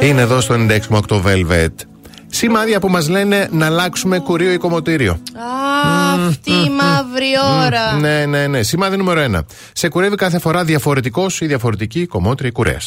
είναι 0.00 0.20
εδώ 0.20 0.40
στο 0.40 0.54
96,8 0.54 1.22
Velvet. 1.26 1.72
Σημάδια 2.26 2.80
που 2.80 2.88
μας 2.88 3.08
λένε 3.08 3.48
να 3.50 3.66
αλλάξουμε 3.66 4.18
κουρίο 4.18 4.52
ή 4.52 4.56
κομμωτήριο. 4.56 5.12
Α, 5.12 5.18
αυτή 6.26 6.50
η 6.50 6.70
μαύρη 6.70 7.26
ώρα. 7.66 7.92
Ναι, 7.92 8.26
ναι, 8.26 8.46
ναι. 8.46 8.62
Σημάδι 8.62 8.96
νούμερο 8.96 9.24
1. 9.38 9.40
Σε 9.72 9.88
κουρεύει 9.88 10.16
κάθε 10.16 10.38
φορά 10.38 10.64
διαφορετικός 10.64 11.40
ή 11.40 11.46
διαφορετική 11.46 12.06
κομμότρια 12.06 12.48
ή 12.48 12.52
κουρέα. 12.52 12.78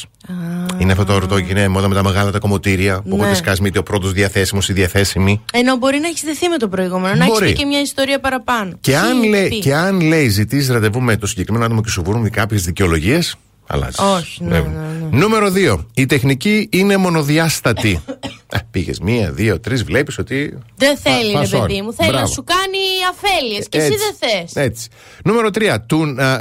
Είναι 0.78 0.92
αυτό 0.92 1.06
το 1.06 1.14
ορτό 1.14 1.40
και 1.42 1.52
είναι 1.52 1.68
μόδα 1.68 1.88
με 1.88 1.96
τα 1.96 2.04
μεγάλα 2.04 2.32
τα 2.32 2.40
κομμωτήρια 2.40 3.02
που 3.02 3.16
Ναι. 3.16 3.22
έχετε 3.24 3.36
σκάσει 3.36 3.62
είτε 3.66 3.80
ο 3.80 3.84
πρώτος 3.84 4.12
διαθέσιμος 4.14 4.70
ή 4.70 4.74
διαθέσιμη. 4.74 5.42
Ενώ 5.54 5.76
μπορεί 5.76 6.00
να 6.00 6.08
έχεις 6.08 6.22
δεθεί 6.24 6.48
με 6.48 6.58
το 6.58 6.68
προηγούμενο, 6.68 7.16
να 7.16 7.24
έχεις 7.24 7.34
Μπορεί. 7.40 7.46
πει 7.52 7.54
και 7.58 7.66
μια 7.66 7.82
ιστορία 7.82 8.20
παραπάνω. 8.20 8.72
Και 8.82 8.98
αν, 8.98 9.22
Τι, 9.22 9.28
λέει, 9.28 9.48
τι. 9.50 9.58
και 9.60 9.76
αν 9.76 10.02
λέει 10.02 10.28
ζητήσει 10.28 10.72
ραντεβού 10.72 11.02
με 11.02 11.18
το 11.18 11.28
συγκεκριμένο 11.28 11.66
άτομο 11.66 11.82
και 11.82 11.90
σου 11.90 12.02
βρουν 12.06 12.30
κάποιες 12.30 12.64
δικαιολογίες, 12.64 13.36
αλλάζεις. 13.68 14.00
Όχι, 14.00 14.44
ναι, 14.44 14.60
ναι, 14.60 14.66
ναι. 15.12 15.18
Νούμερο 15.18 15.52
2. 15.52 15.86
Η 15.94 16.06
τεχνική 16.06 16.68
είναι 16.72 16.98
μονοδιάστατη. 16.98 18.02
Ε, 18.52 18.58
Πήγες 18.72 19.00
μία, 19.00 19.32
δύο, 19.32 19.60
τρεις, 19.60 19.84
βλέπεις 19.84 20.18
ότι. 20.18 20.58
Δεν 20.76 20.98
θέλει, 20.98 21.32
Πα- 21.32 21.40
ρε 21.40 21.46
πας 21.46 21.50
παιδί 21.50 21.62
όρι. 21.62 21.82
μου. 21.82 21.94
Θέλει 21.94 22.10
να 22.10 22.16
Μπράβο. 22.18 22.32
σου 22.34 22.44
κάνει 22.44 22.78
αφέλειες 23.12 23.68
και 23.70 23.78
εσύ 23.78 23.88
Έτσι. 23.94 23.98
δεν 24.20 24.30
θες. 24.30 24.56
Έτσι. 24.64 24.90
Νούμερο 25.26 25.50
3. 25.50 25.86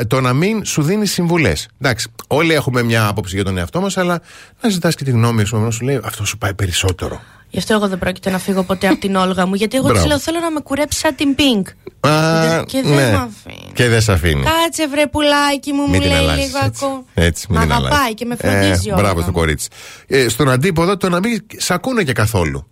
το 0.06 0.20
να 0.20 0.32
μην 0.32 0.64
σου 0.64 0.82
δίνει 0.82 1.06
συμβουλές. 1.06 1.68
Εντάξει, 1.80 2.08
όλοι 2.26 2.52
έχουμε 2.54 2.82
μια 2.82 3.06
άποψη 3.06 3.34
για 3.34 3.44
τον 3.44 3.58
εαυτό 3.58 3.80
μας, 3.80 3.96
αλλά 3.96 4.20
να 4.60 4.68
ζητάς 4.68 4.94
και 4.94 5.04
τη 5.04 5.10
γνώμη 5.10 5.44
σου, 5.44 5.56
να 5.56 5.70
σου 5.70 5.84
λέει 5.84 6.00
αυτό 6.04 6.24
σου 6.24 6.38
πάει 6.38 6.54
περισσότερο. 6.54 7.20
Γι' 7.50 7.58
αυτό 7.58 7.74
εγώ 7.74 7.88
δεν 7.88 7.98
πρόκειται 7.98 8.30
να 8.30 8.38
φύγω 8.38 8.62
ποτέ 8.62 8.86
από 8.88 8.98
την 9.00 9.14
Όλγα 9.16 9.46
μου. 9.46 9.54
Γιατί 9.54 9.76
εγώ 9.76 9.86
Μπράβο. 9.86 10.02
τη 10.02 10.08
λέω 10.08 10.18
θέλω 10.18 10.40
να 10.40 10.50
με 10.50 10.60
κουρέψει 10.60 10.98
σαν 10.98 11.14
την 11.14 11.34
Pink. 11.38 11.62
Α, 12.08 12.48
Δεν- 12.48 12.64
και 12.64 12.82
δεν 12.82 12.94
ναι. 12.94 13.10
μ' 13.12 13.14
αφήνει. 13.14 13.70
Και 13.74 13.88
δεν 13.88 14.00
σε 14.00 14.12
αφήνει. 14.12 14.42
Κάτσε 14.42 14.88
βρε 14.88 15.06
πουλάκι 15.06 15.72
μου, 15.72 15.82
μου 15.82 15.90
Μην 15.90 16.00
την 16.00 16.10
λέει 16.10 16.18
αλλάζεις, 16.18 16.44
λίγο 16.44 16.58
έτσι. 16.64 16.84
ακόμα. 16.84 17.02
Έτσι, 17.14 17.46
μην 17.50 17.58
Μ' 17.58 17.62
την 17.62 17.72
αγαπάει 17.72 17.92
αλλάζεις. 17.96 18.14
και 18.14 18.24
με 18.24 18.36
φροντίζει 18.36 18.88
ε, 18.88 18.92
όλα. 18.92 19.02
Μπράβο 19.02 19.20
στο 19.20 19.32
κορίτσι. 19.32 19.68
Ε, 20.06 20.28
στον 20.28 20.50
αντίποδο, 20.50 20.96
το 20.96 21.08
να 21.08 21.18
μην 21.18 21.46
σ' 21.56 21.70
ακούνε 21.70 22.02
και 22.02 22.12
καθόλου. 22.12 22.68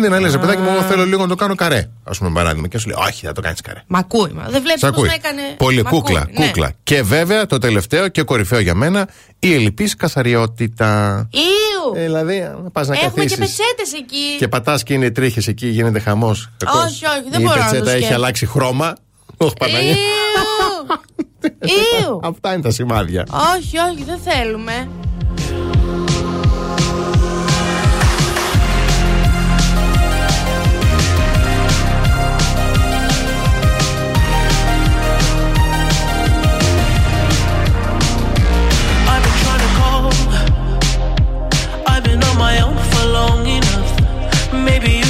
Δεν 0.00 0.10
να 0.10 0.20
λες, 0.20 0.32
ρε 0.32 0.38
παιδάκι 0.38 0.60
μου, 0.60 0.68
εγώ 0.72 0.82
θέλω 0.82 1.04
λίγο 1.06 1.22
να 1.22 1.28
το 1.28 1.34
κάνω 1.34 1.54
καρέ. 1.54 1.88
Α 2.04 2.10
πούμε, 2.10 2.30
παράδειγμα. 2.30 2.68
Και 2.68 2.78
σου 2.78 2.88
λέει, 2.88 2.96
Όχι, 3.06 3.26
θα 3.26 3.32
το 3.32 3.40
κάνεις 3.40 3.60
καρέ. 3.60 3.82
Μ' 3.86 3.96
ακούει. 3.96 4.30
μα. 4.34 4.42
Δεν 4.42 4.62
βλέπεις 4.62 4.80
Σ' 4.80 4.80
πώς 4.80 4.88
ακούει. 4.90 5.06
με 5.08 5.14
έκανε. 5.14 5.42
Πολύ 5.56 5.82
Μ' 5.82 5.86
ακούει, 5.86 5.98
κούκλα, 6.00 6.26
ναι. 6.38 6.46
κούκλα. 6.46 6.72
Και 6.82 7.02
βέβαια 7.02 7.46
το 7.46 7.58
τελευταίο 7.58 8.08
και 8.08 8.22
κορυφαίο 8.22 8.58
για 8.60 8.74
μένα, 8.74 9.08
η 9.38 9.54
ελλειπής 9.54 9.94
καθαριότητα. 9.96 11.28
Ήου! 11.32 11.40
Ε, 11.94 12.02
δηλαδή, 12.02 12.50
πας 12.72 12.88
να 12.88 12.94
Έχουμε 12.94 13.24
και 13.24 13.36
καθίσεις. 13.36 13.56
πετσέτες 13.56 13.92
εκεί. 14.00 14.36
Και 14.38 14.48
πατάς 14.48 14.82
και 14.82 14.94
είναι 14.94 15.10
τρίχες 15.10 15.46
εκεί, 15.48 15.66
γίνεται 15.66 15.98
χαμός. 15.98 16.50
Όχι, 16.84 17.06
όχι, 17.06 17.30
δεν 17.30 17.40
Η 17.40 17.44
μπορώ 17.44 17.58
να 17.58 17.64
το 17.64 17.70
πετσέτα 17.70 17.90
έχει 17.90 17.96
σκέφτομαι. 17.96 18.14
αλλάξει 18.14 18.46
χρώμα. 18.46 18.94
Όχι, 19.36 19.52
Παναγία. 19.58 19.90
Ήου! 19.90 20.06
Ήου! 22.06 22.20
Αυτά 22.30 22.52
είναι 22.52 22.62
τα 22.62 22.70
σημάδια. 22.70 23.26
Όχι, 23.56 23.78
όχι, 23.78 24.04
δεν 24.04 24.18
θέλουμε. 24.18 24.88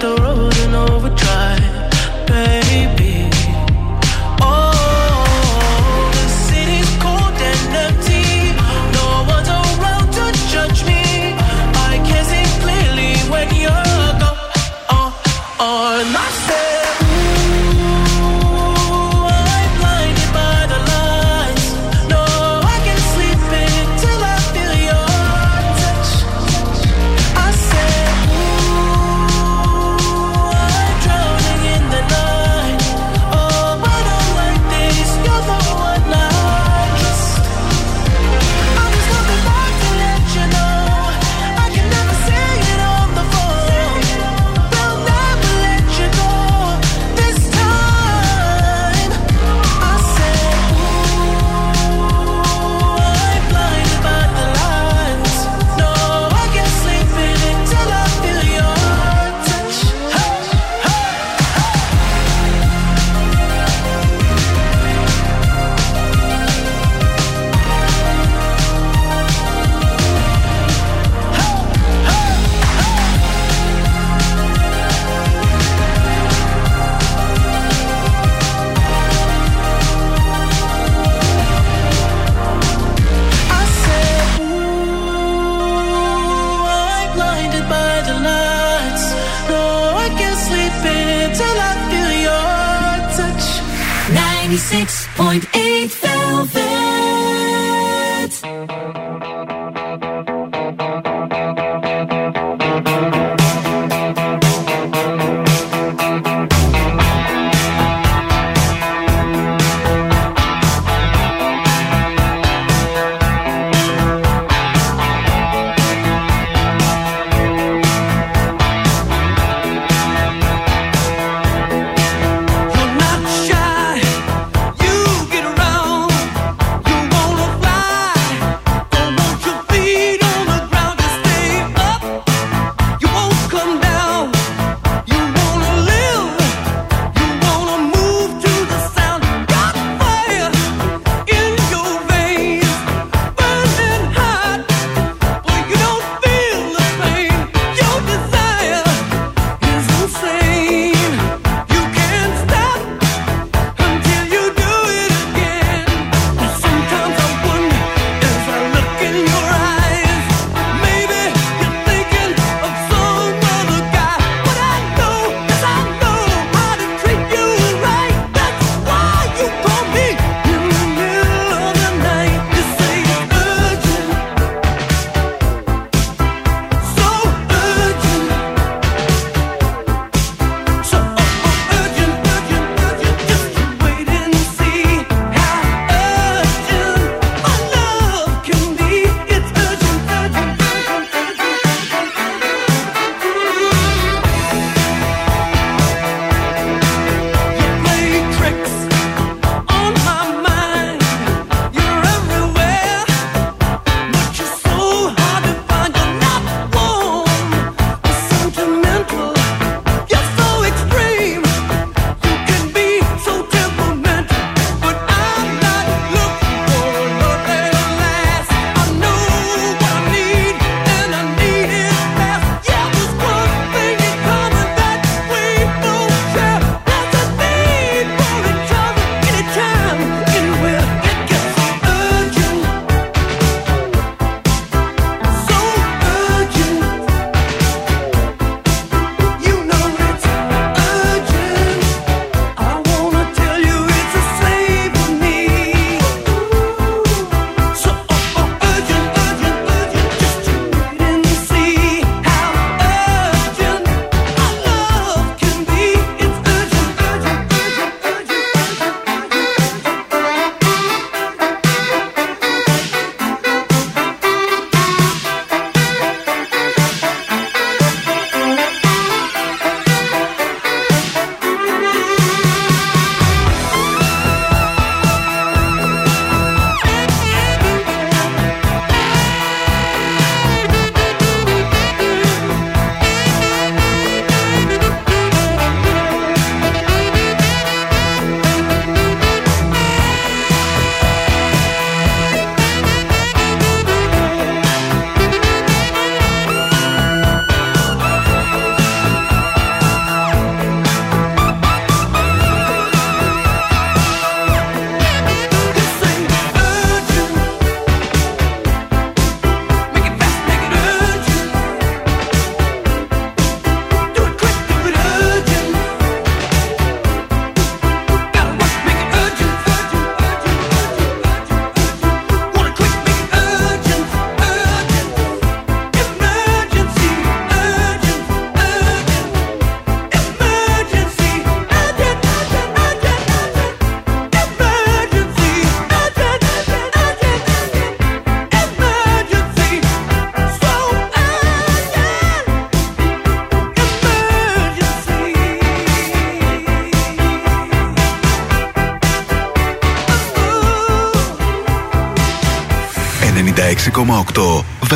the 0.00 0.14
road 0.22 0.56
in 0.64 0.74
overdrive, 0.74 1.29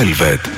Velvet. 0.05 0.54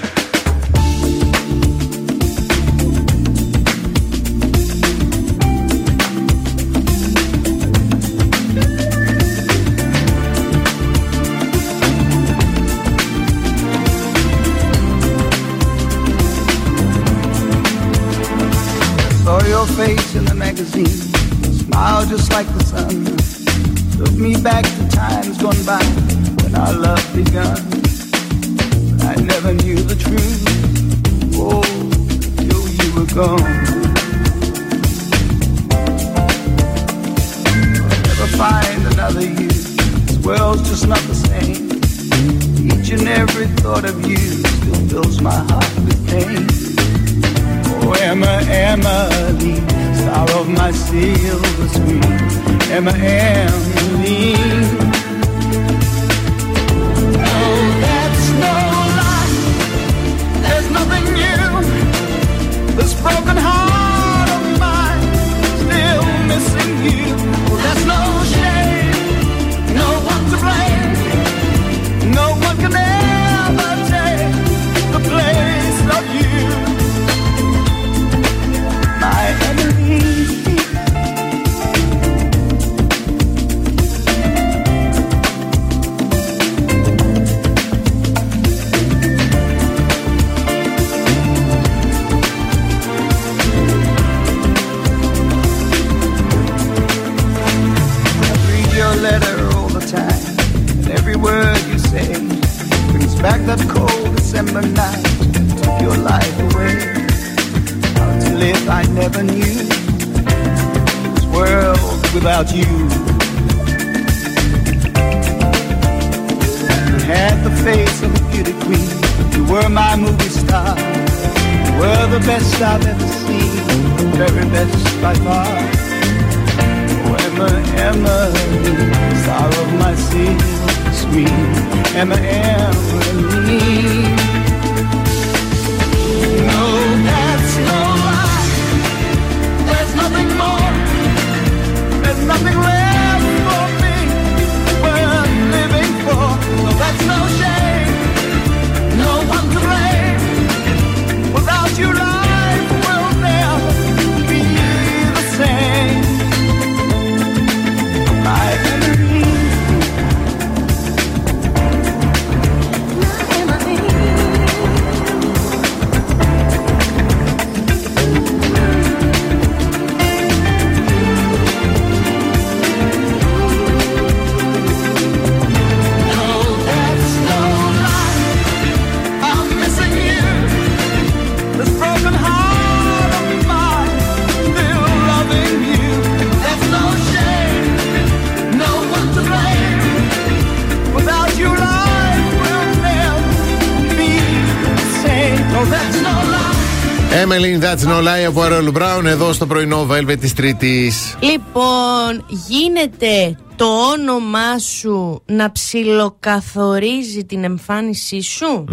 Από 198.37 198.45
Arrow 198.49 198.73
Brown 198.73 199.05
εδώ 199.05 199.33
στο 199.33 199.47
πρωινό 199.47 199.87
Velvet 199.91 200.17
της 200.21 200.35
Τρίτης. 200.35 201.17
Λοιπόν, 201.21 202.25
γίνεται 202.29 203.39
το 203.57 203.65
όνομά 203.65 204.59
σου 204.59 205.23
να 205.27 205.53
ψιλοκαθορίζει 205.53 207.25
την 207.25 207.45
εμφάνισή 207.45 208.21
σου; 208.21 208.65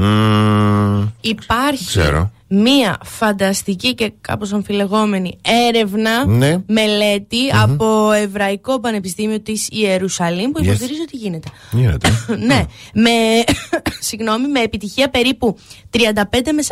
Υπάρχει 1.21 1.85
ξέρω. 1.85 2.31
Μία 2.55 2.97
φανταστική 3.03 3.93
και 3.95 4.11
κάπως 4.21 4.53
αμφιλεγόμενη 4.53 5.37
έρευνα, 5.67 6.25
Ναι. 6.25 6.57
μελέτη 6.67 7.49
από 7.63 8.11
Εβραϊκό 8.11 8.79
Πανεπιστήμιο 8.79 9.39
της 9.41 9.67
Ιερουσαλήμ 9.71 10.51
που 10.51 10.59
Yes. 10.59 10.63
υποστηρίζει 10.65 11.01
ότι 11.01 11.17
γίνεται. 11.17 11.47
Γίνεται. 11.71 12.09
ναι, 12.47 12.63
με, 12.93 13.09
συγγνώμη, 14.07 14.47
με 14.47 14.59
επιτυχία 14.59 15.09
περίπου 15.09 15.57
35 15.91 15.99
με 16.53 16.63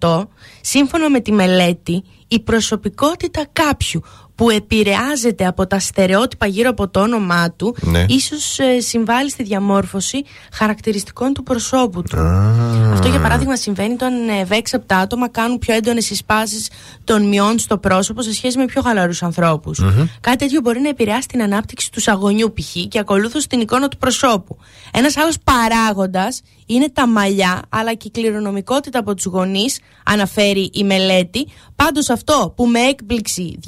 45% 0.00 0.26
σύμφωνα 0.60 1.10
με 1.10 1.20
τη 1.20 1.32
μελέτη 1.32 2.04
η 2.28 2.40
προσωπικότητα 2.40 3.46
κάποιου 3.52 4.02
που 4.34 4.50
επηρεάζεται 4.50 5.46
από 5.46 5.66
τα 5.66 5.78
στερεότυπα 5.78 6.46
γύρω 6.46 6.70
από 6.70 6.88
το 6.88 7.00
όνομά 7.00 7.50
του 7.50 7.76
Ναι. 7.80 8.04
ίσως 8.08 8.58
ε, 8.58 8.80
συμβάλλει 8.80 9.30
στη 9.30 9.42
διαμόρφωση 9.42 10.24
χαρακτηριστικών 10.52 11.32
του 11.32 11.42
προσώπου 11.42 12.02
του. 12.02 12.18
Αυτό 12.92 13.08
για 13.08 13.20
παράδειγμα 13.20 13.56
συμβαίνει 13.56 13.92
όταν 13.92 14.28
ε, 14.28 14.40
ευέξαπτα 14.40 14.96
άτομα 14.98 15.28
κάνουν 15.28 15.58
πιο 15.58 15.74
έντονες 15.74 16.04
συσπάσεις 16.04 16.68
των 17.04 17.28
μειών 17.28 17.58
στο 17.58 17.78
πρόσωπο 17.78 18.22
σε 18.22 18.32
σχέση 18.34 18.58
με 18.58 18.64
πιο 18.64 18.82
χαλαρούς 18.82 19.22
ανθρώπους. 19.22 19.80
Κάτι 20.20 20.36
τέτοιο 20.36 20.60
μπορεί 20.60 20.80
να 20.80 20.88
επηρεάσει 20.88 21.28
την 21.28 21.42
ανάπτυξη 21.42 21.92
του 21.92 22.00
σαγωνιού 22.00 22.52
π.χ. 22.52 22.86
και 22.88 22.98
ακολούθως 22.98 23.46
την 23.46 23.60
εικόνα 23.60 23.88
του 23.88 23.96
προσώπου. 23.96 24.56
Ένας 24.92 25.16
άλλος 25.16 25.36
παράγοντας 25.44 26.40
είναι 26.66 26.88
τα 26.92 27.06
μαλλιά 27.08 27.62
αλλά 27.68 27.94
και 27.94 28.06
η 28.06 28.10
κληρονομικότητα 28.10 28.98
από 28.98 29.14
τους 29.14 29.24
γονείς 29.24 29.78
αναφέρει 30.04 30.70
η 30.72 30.84
μελέτη. 30.84 31.46
Πάντως 31.76 32.08
αυτό 32.10 32.52
που 32.56 32.66
με 32.66 32.78
έκπληξη 32.80 33.58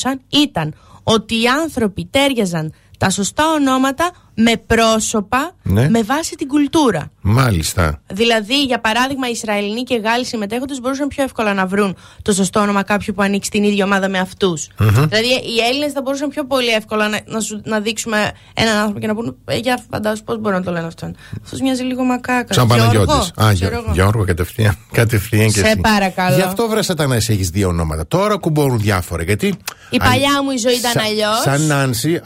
διαπίστωσαν 0.00 0.20
ήταν 0.28 0.74
ότι 1.02 1.42
οι 1.42 1.48
άνθρωποι 1.48 2.08
τέριαζαν 2.10 2.72
τα 2.98 3.10
σωστά 3.10 3.52
ονόματα 3.52 4.10
με 4.42 4.52
πρόσωπα 4.66 5.52
Ναι. 5.62 5.88
με 5.88 6.02
βάση 6.02 6.34
την 6.34 6.48
κουλτούρα. 6.48 7.10
Μάλιστα. 7.20 8.00
Δηλαδή, 8.12 8.62
για 8.64 8.80
παράδειγμα, 8.80 9.28
οι 9.28 9.30
Ισραηλινοί 9.30 9.82
και 9.82 9.94
οι 9.94 9.98
Γάλλοι 10.04 10.24
συμμετέχοντες 10.24 10.80
μπορούσαν 10.80 11.08
πιο 11.08 11.22
εύκολα 11.24 11.54
να 11.54 11.66
βρουν 11.66 11.96
το 12.22 12.32
σωστό 12.32 12.60
όνομα 12.60 12.82
κάποιου 12.82 13.14
που 13.14 13.22
ανήκει 13.22 13.46
στην 13.46 13.62
ίδια 13.64 13.84
ομάδα 13.84 14.08
με 14.08 14.18
αυτου 14.18 14.58
Δηλαδή, 14.78 15.26
οι 15.28 15.58
Έλληνες 15.70 15.92
θα 15.92 16.02
μπορούσαν 16.02 16.28
πιο 16.28 16.46
πολύ 16.46 16.68
εύκολα 16.68 17.08
να, 17.08 17.20
να, 17.26 17.40
σου, 17.40 17.60
να 17.64 17.80
δείξουμε 17.80 18.32
έναν 18.54 18.76
άνθρωπο 18.76 18.98
και 19.00 19.06
να 19.06 19.14
πούνε 19.14 19.34
«Ε, 19.44 19.56
Για 19.56 19.84
φαντάσου 19.90 20.24
πώς 20.24 20.38
μπορούν 20.40 20.58
να 20.58 20.64
το 20.64 20.70
λένε 20.70 20.86
αυτόν. 20.86 21.16
Αυτός 21.44 21.60
μοιάζει 21.60 21.82
λίγο 21.82 22.02
μακάκα. 22.04 22.54
Σαν 22.54 22.66
Γιώργο, 22.66 22.84
Παναγιώτης. 22.86 23.30
Α, 23.44 23.52
ξέρω 23.52 23.70
Γιώ- 23.70 23.72
εγώ. 23.84 23.92
Γιώργο, 23.92 24.24
κατευθείαν. 24.24 24.76
Κατευθείαν 24.92 25.46
και 25.52 25.58
Σε 25.58 25.66
εσύ. 25.66 25.76
παρακαλώ. 25.80 26.34
Γι' 26.36 26.42
αυτό 26.42 26.68
βρε 26.68 26.80
τα 26.96 27.06
να 27.06 27.14
εσύ 27.14 27.32
έχεις 27.32 27.48
δύο 27.50 27.68
ονόματα. 27.68 28.06
Τώρα 28.06 28.36
κουμπώνουν 28.36 28.78
διάφορα. 28.80 29.22
Γιατί. 29.22 29.54
Η 29.90 29.96
παλιά 29.98 30.42
μου 30.42 30.50
η 30.50 30.56
ζωή 30.56 30.74
ήταν 30.74 30.92
Σα- 30.92 31.02
αλλιώς. 31.02 31.40
Σαν 31.44 31.66
Νάνση, 31.66 32.20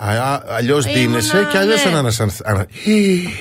αλλιώς 0.57 0.85
Ήμουνα, 0.85 1.01
δίνεσαι 1.01 1.49
και 1.51 1.59
αλλιώς 1.59 1.85
ναι. 1.85 1.91
Ένας 2.05 2.21
ανα, 2.21 2.33
ανα, 2.45 2.67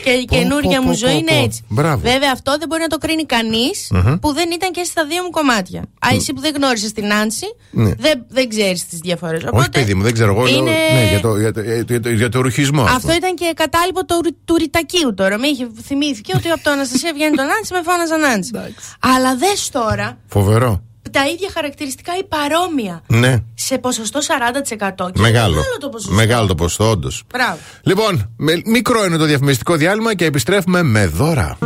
Και 0.03 0.09
η 0.11 0.25
Πω, 0.25 0.35
καινούργια 0.35 0.77
πω, 0.77 0.83
μου 0.83 0.89
πω, 0.91 0.95
ζωή 0.97 1.11
πω, 1.11 1.17
είναι 1.17 1.31
πω. 1.31 1.43
έτσι. 1.43 1.61
Μπράβο. 1.67 2.01
Βέβαια, 2.11 2.31
αυτό 2.33 2.55
δεν 2.59 2.67
μπορεί 2.67 2.81
να 2.81 2.87
το 2.87 2.97
κρίνει 2.97 3.25
κανείς 3.25 3.87
Μμμ. 3.91 4.15
που 4.19 4.33
δεν 4.33 4.51
ήταν 4.51 4.71
και 4.71 4.83
στα 4.83 5.05
δύο 5.05 5.23
μου 5.23 5.29
κομμάτια. 5.29 5.79
Α, 5.81 6.07
εσύ 6.15 6.33
που 6.33 6.41
δεν 6.41 6.53
γνώρισες 6.55 6.91
την 6.91 7.05
Νάνση, 7.07 7.45
Ναι. 7.71 7.93
δεν, 7.93 8.25
δεν 8.29 8.49
ξέρεις 8.49 8.87
τις 8.87 8.99
διαφορές. 8.99 9.41
Όχι, 9.51 9.69
παιδί 9.69 9.93
μου, 9.93 10.03
δεν 10.03 10.13
ξέρω. 10.13 10.31
Εγώ 10.31 10.43
λέω, 10.45 10.55
είναι- 10.57 10.71
ναι, 10.93 11.07
για, 11.09 11.19
το, 11.19 11.37
για, 11.39 11.51
το, 11.53 11.61
για, 11.61 11.99
το, 12.01 12.09
για 12.09 12.29
το 12.29 12.41
ρουχισμό. 12.41 12.81
ας 12.83 12.89
Αυτό 12.89 12.99
πούμε. 13.01 13.13
ήταν 13.15 13.35
και 13.35 13.51
κατάλοιπο 13.55 14.05
του, 14.05 14.21
ρου- 14.23 14.35
του 14.45 14.55
ρητακίου 14.55 15.13
τώρα. 15.13 15.37
Με 15.37 15.47
είχε 15.47 15.67
θυμήθηκε 15.83 16.33
ότι 16.35 16.49
από 16.49 16.63
το 16.63 16.69
Αναστασία 16.71 17.11
βγαίνει 17.13 17.35
το 17.35 17.43
Νάντσι, 17.43 17.73
με 17.73 17.81
φώναζα 17.83 18.17
Νάντσι. 18.17 18.51
Αλλά 18.99 19.35
δες 19.35 19.69
τώρα 19.71 20.17
Φοβερό. 20.27 20.83
Τα 21.11 21.27
ίδια 21.27 21.49
χαρακτηριστικά 21.53 22.11
ή 22.17 22.23
παρόμοια. 22.23 23.03
Ναι. 23.07 23.43
Σε 23.53 23.77
ποσοστό 23.77 24.19
40%. 24.19 25.11
Και 25.13 25.19
Μεγάλο. 25.21 25.53
Μεγάλο 25.55 25.77
το 25.79 25.89
ποσοστό. 25.89 26.13
Μεγάλο 26.13 26.47
το 26.47 26.55
ποσοστό, 26.55 26.89
όντως. 26.89 27.23
Μπράβο. 27.33 27.57
Λοιπόν, 27.83 28.33
με- 28.37 28.61
μικρό 28.65 29.05
είναι 29.05 29.17
το 29.17 29.25
διαφημιστικό 29.25 29.75
διάλειμμα 29.75 30.15
και 30.15 30.25
επιστρέφουμε 30.25 30.83
με 30.83 31.05
δώρα. 31.07 31.57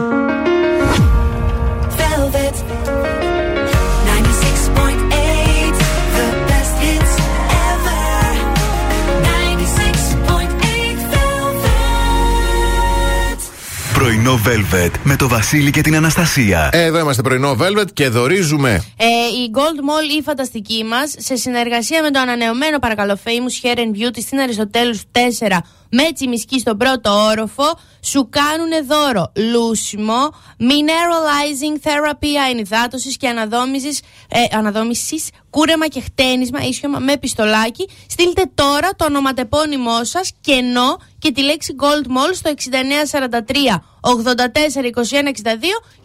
Πρωινό 13.97 14.39
Velvet 14.45 14.91
με 15.03 15.15
το 15.15 15.27
Βασίλη 15.27 15.71
και 15.71 15.81
την 15.81 15.95
Αναστασία. 15.95 16.69
Εδώ 16.71 16.99
είμαστε 16.99 17.21
πρωινό 17.21 17.57
Velvet 17.59 17.91
και 17.93 18.09
δορίζουμε. 18.09 18.83
Ε, 18.97 19.05
η 19.05 19.51
Gold 19.53 19.59
Mall 19.59 20.19
η 20.19 20.21
φανταστική 20.21 20.83
μας, 20.83 21.13
σε 21.17 21.35
συνεργασία 21.35 22.01
με 22.01 22.11
το 22.11 22.19
ανανεωμένο 22.19 22.79
παρακαλώ 22.79 23.17
Famous 23.23 23.65
Hair 23.65 23.77
and 23.77 23.79
Beauty 23.79 24.19
στην 24.21 24.39
Αριστοτέλους 24.39 25.01
4 25.11 25.57
με 25.89 26.03
τσιμισκή 26.13 26.59
στον 26.59 26.77
πρώτο 26.77 27.11
όροφο, 27.11 27.79
σου 28.01 28.29
κάνουν 28.29 28.87
δώρο 28.87 29.31
λούσιμο, 29.35 30.33
mineralizing 30.59 31.87
therapy 31.87 32.27
αενυδάτωσης 32.45 33.17
και 33.17 33.27
αναδόμησης, 33.27 33.99
ε, 34.29 34.57
αναδόμησης, 34.57 35.29
κούρεμα 35.57 35.87
και 35.87 36.01
χτένισμα 36.01 36.61
ίσιομα 36.61 36.99
με 36.99 37.17
πιστολάκι. 37.17 37.89
Στείλτε 38.07 38.51
τώρα 38.55 38.89
το 38.95 39.05
ονοματεπώνυμό 39.05 40.03
σας 40.03 40.31
κενό 40.41 40.97
και 41.19 41.31
τη 41.31 41.41
λέξη 41.41 41.75
Gold 41.79 42.05
Mall 42.05 42.33
στο 42.33 42.51
6943 42.51 43.79
84 44.01 44.83
21 44.83 44.91
62 44.91 45.31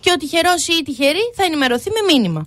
και 0.01 0.11
ο 0.11 0.17
τυχερός 0.17 0.69
ή 0.69 0.73
η 0.81 0.83
τυχερή 0.83 1.33
θα 1.37 1.45
ενημερωθεί 1.45 1.91
με 1.91 2.13
μήνυμα. 2.13 2.47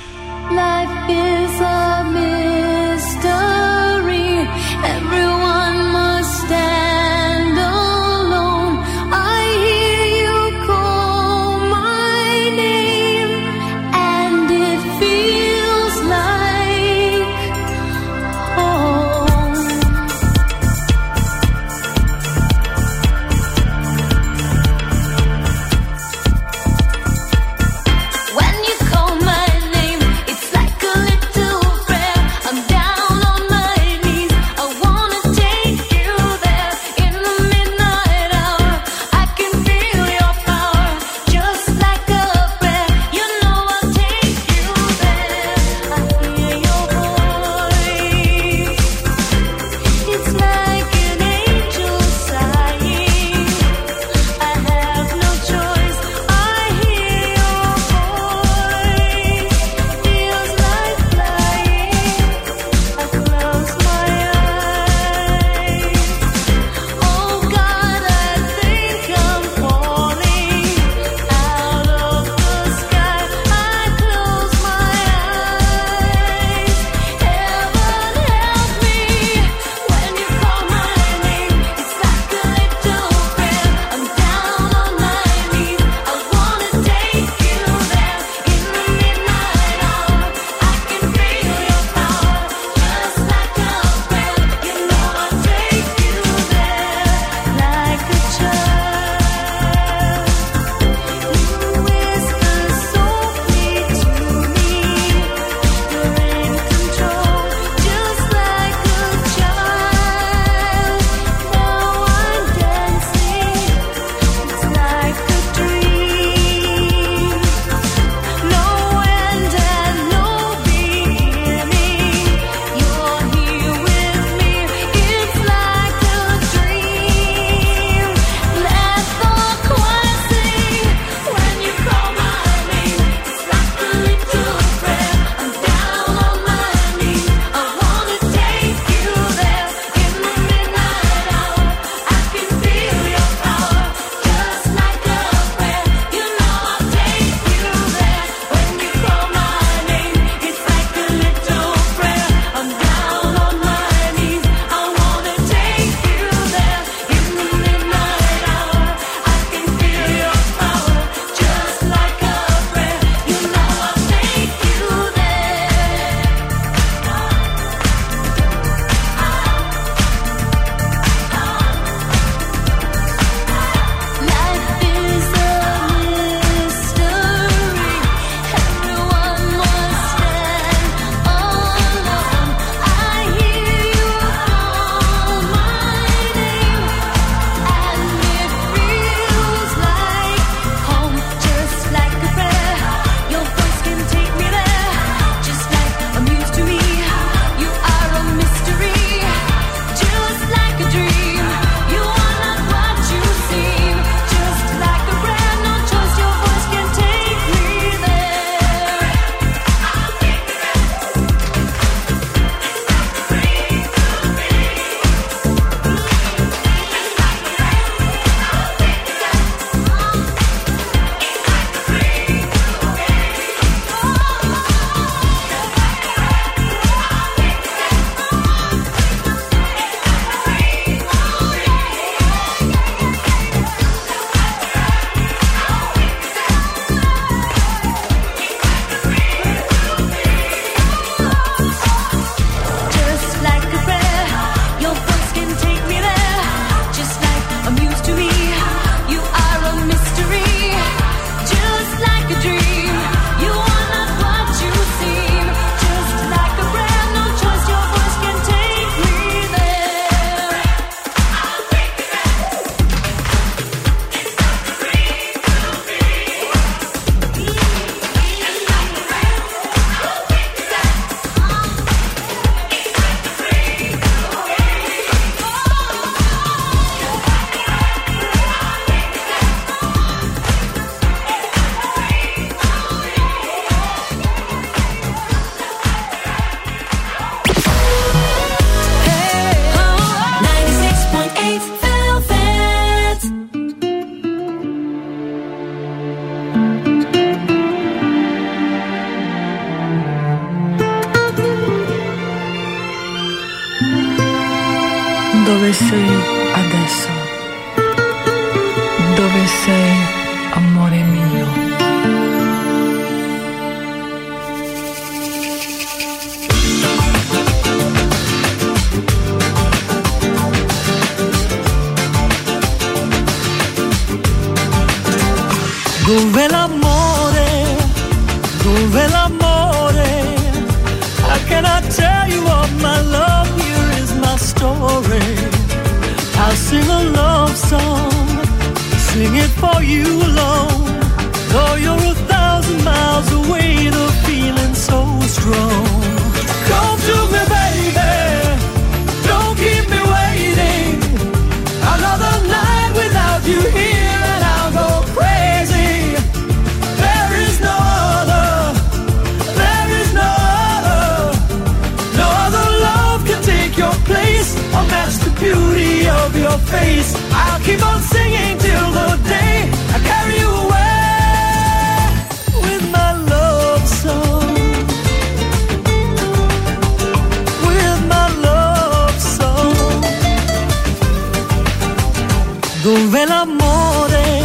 Dove 382.83 383.25
l'amore? 383.27 384.41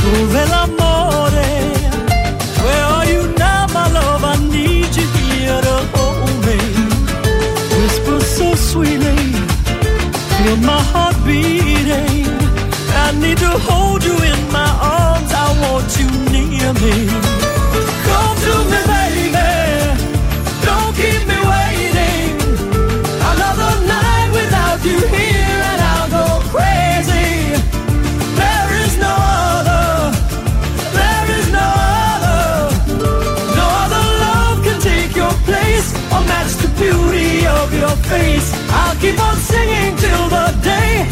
Dove 0.00 0.46
l'amore? 0.46 1.48
Where 2.62 2.84
are 2.84 3.06
you 3.06 3.26
now, 3.36 3.66
my 3.72 3.90
love? 3.90 4.22
I 4.22 4.36
need 4.48 4.94
you 4.94 5.08
here 5.26 5.60
to 5.60 5.76
hold 5.92 6.30
me. 6.46 6.58
Whisper 7.80 8.20
so 8.20 8.54
sweetly, 8.54 9.16
feel 10.36 10.56
my 10.58 10.80
heart 10.92 11.16
beating. 11.24 12.28
I 12.94 13.10
need 13.18 13.38
to 13.38 13.58
hold 13.66 14.04
you 14.04 14.16
in 14.22 14.52
my 14.52 14.70
arms. 14.80 15.32
I 15.32 15.48
want 15.62 15.90
you 15.98 16.08
near 16.30 16.72
me. 16.74 17.41
Face. 37.96 38.52
I'll 38.70 38.96
keep 38.96 39.18
on 39.20 39.36
singing 39.36 39.96
till 39.96 40.28
the 40.28 40.46
day 40.62 41.11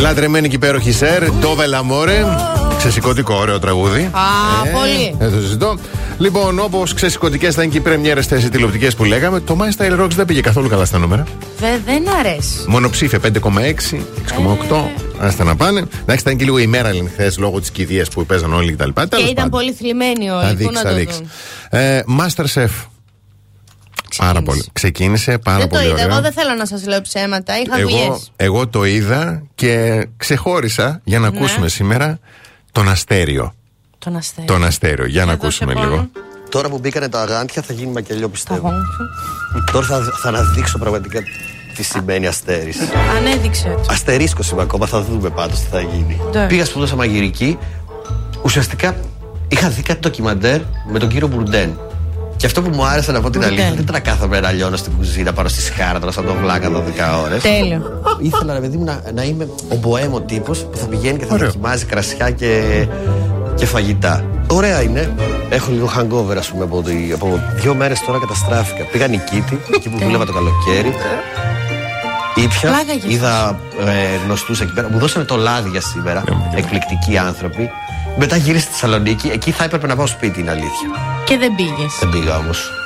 Λατρεμένη 0.00 0.48
και 0.48 0.54
υπέροχη 0.54 0.92
σερ, 0.92 1.30
Ντόβε 1.30 1.66
Λαμόρε. 1.66 2.24
Ξεσηκωτικό, 2.78 3.34
ωραίο 3.34 3.58
τραγούδι. 3.58 4.10
Α, 4.12 4.66
πολύ. 4.72 5.14
Δεν 5.18 5.30
το 5.32 5.40
συζητώ. 5.40 5.76
Λοιπόν, 6.18 6.58
όπως 6.58 6.94
ξεσηκωτικές 6.94 7.54
θα 7.54 7.62
είναι 7.62 7.72
και 7.72 7.78
οι 7.78 7.80
πρεμιέρες 7.80 8.26
θέσεις 8.26 8.48
τηλεοπτικές 8.48 8.94
που 8.94 9.04
λέγαμε, 9.04 9.40
το 9.40 9.56
My 9.60 9.82
Style 9.82 10.00
Rocks 10.04 10.10
δεν 10.10 10.24
πήγε 10.26 10.40
καθόλου 10.40 10.68
καλά 10.68 10.84
στα 10.84 10.98
νούμερα. 10.98 11.24
Δε, 11.58 11.66
δεν 11.84 12.02
αρέσει. 12.18 12.64
Μονοψήφια 12.66 13.18
5,6, 13.18 13.28
6,8. 14.68 14.90
Άστα 15.20 15.44
να 15.44 15.56
πάνε. 15.56 15.78
Εντάξει, 15.78 16.22
ήταν 16.24 16.36
και 16.36 16.44
λίγο 16.44 16.58
η 16.58 16.66
μέρα 16.66 16.90
χθες 17.12 17.38
λόγω 17.38 17.60
της 17.60 17.70
κηδείας 17.70 18.08
που 18.08 18.26
παίζαν 18.26 18.52
όλοι 18.54 18.72
κτλ. 18.72 18.88
Και 19.08 19.22
ήταν 19.30 19.48
πολύ 19.48 19.72
θλιμμένοι 19.72 20.30
όλοι. 20.30 20.42
Θα 20.44 20.50
Πού 20.50 20.56
δείξει, 20.56 20.72
να 20.74 20.80
θα 20.80 20.88
το 20.88 20.94
δείξει. 20.94 21.16
δουν. 21.70 21.80
Ε, 21.80 22.02
Masterchef. 22.20 22.68
Πάρα 24.20 24.42
πολύ. 24.42 24.64
Ξεκίνησε 24.72 25.38
πάρα 25.38 25.58
Δεν 25.58 25.68
το 25.68 25.74
πολύ 25.74 25.84
είδα. 25.86 25.94
ωραία. 25.94 26.06
Εγώ 26.06 26.20
δεν 26.20 26.32
θέλω 26.32 26.54
να 26.54 26.66
σας 26.66 26.86
λέω 26.86 27.00
ψέματα. 27.00 27.58
Είχα 27.60 27.80
δουλειέ. 27.80 28.04
εγώ, 28.04 28.20
εγώ 28.36 28.68
το 28.68 28.84
είδα 28.84 29.42
και 29.54 30.06
ξεχώρισα 30.16 31.00
για 31.04 31.18
να 31.18 31.30
Ναι. 31.30 31.36
ακούσουμε 31.38 31.68
σήμερα 31.68 32.18
τον 32.72 32.88
Αστέριο. 32.88 33.54
Τον 33.98 34.16
αστέρι. 34.16 34.46
Τον 34.46 34.64
Αστέριο. 34.64 35.06
Για 35.06 35.24
να 35.24 35.32
ακούσουμε 35.32 35.74
λίγο. 35.74 36.08
Τώρα 36.48 36.68
που 36.68 36.78
μπήκανε 36.78 37.08
τα 37.08 37.20
αγάντια 37.20 37.62
θα 37.62 37.72
γίνει 37.72 37.92
μακελιό 37.92 38.28
πιστεύω. 38.28 38.70
Τώρα 39.72 39.86
θα, 39.86 40.00
θα 40.22 40.28
αναδείξω 40.28 40.78
πραγματικά 40.78 41.20
τι 41.76 41.82
σημαίνει 41.82 42.26
αστέρις. 42.26 42.76
Ανέδειξε 43.16 43.68
το. 43.82 43.86
Αστερίσκο 43.90 44.42
είμαι 44.52 44.62
ακόμα, 44.62 44.86
θα 44.86 45.02
δούμε 45.02 45.30
πάντως 45.30 45.60
τι 45.60 45.66
θα 45.70 45.80
γίνει. 45.80 46.20
Ναι. 46.32 46.46
Πήγα 46.46 46.64
σπούδασα 46.64 46.96
μαγειρική. 46.96 47.58
Ουσιαστικά 48.42 48.96
είχα 49.48 49.68
δει 49.68 49.82
κάτι 49.82 50.00
ντοκιμαντέρ 50.00 50.60
με 50.92 50.98
τον 50.98 51.08
κύριο 51.08 51.28
Μπουρντέν. 51.28 51.78
Και 52.40 52.46
αυτό 52.46 52.62
που 52.62 52.70
μου 52.74 52.84
άρεσε 52.84 53.12
να 53.12 53.20
πω 53.20 53.30
την 53.30 53.40
Μπουρντέν. 53.40 53.58
αλήθεια, 53.58 53.74
δεν 53.74 53.82
ήταν 53.82 53.94
να 53.94 54.00
κάθομαι 54.00 54.40
να 54.40 54.50
λιώνω 54.52 54.76
στην 54.76 54.92
κουζίνα 54.96 55.32
πάνω 55.32 55.48
στη 55.48 55.60
σχάρα 55.60 55.98
σαν 56.12 56.24
τον 56.26 56.36
βλάκα 56.42 56.68
12 56.70 57.22
ώρες. 57.24 57.42
Τέλειο. 57.42 58.02
Ήθελα 58.20 58.52
ρε 58.54 58.60
παιδί 58.60 58.76
μου 58.76 58.84
να, 58.84 59.00
να 59.14 59.22
είμαι 59.22 59.48
ο 59.72 59.74
μποέμο 59.76 60.20
τύπος 60.20 60.58
που 60.64 60.76
θα 60.78 60.86
πηγαίνει 60.86 61.18
και 61.18 61.24
θα 61.24 61.36
δοκιμάζει 61.36 61.84
κρασιά 61.84 62.30
και, 62.30 62.86
και 63.54 63.66
φαγητά. 63.66 64.24
Ωραία 64.50 64.82
είναι. 64.82 65.10
Έχω 65.50 65.70
λίγο 65.72 65.90
hangover, 65.98 66.36
ας 66.38 66.48
πούμε, 66.50 66.64
από, 66.64 66.82
τη- 66.82 67.10
από 67.14 67.40
δύο 67.54 67.74
μέρες 67.74 68.00
τώρα 68.06 68.18
καταστράφηκα. 68.18 68.84
Πήγα 68.84 69.06
Νικήτη, 69.06 69.60
εκεί 69.74 69.88
που 69.88 69.98
δούλευα 69.98 70.24
το 70.26 70.32
καλοκαίρι. 70.32 70.94
Ήπια, 72.34 72.60
Πλάκα 72.60 72.92
για 72.92 73.10
είδα 73.10 73.58
ε, 73.86 74.24
γνωστούς 74.24 74.60
εκεί 74.60 74.72
πέρα. 74.72 74.88
Μου 74.90 74.98
δώσανε 74.98 75.24
το 75.24 75.36
λάδι 75.36 75.68
για 75.68 75.80
σήμερα. 75.80 76.22
Εκπληκτικοί 76.56 77.16
άνθρωποι. 77.18 77.70
Μετά 78.18 78.36
γύρισα 78.36 78.62
στη 78.64 78.72
Θεσσαλονίκη. 78.72 79.28
Εκεί 79.28 79.50
θα 79.50 79.64
έπρεπε 79.64 79.86
να 79.86 79.96
πάω 79.96 80.06
σπίτι, 80.06 80.40
είναι 80.40 80.50
αλήθεια. 80.50 80.88
Και 81.26 81.36
δεν 81.36 81.54
πήγες. 81.54 81.98
Δεν 82.00 82.08
πήγα 82.08 82.36
όμως. 82.36 82.70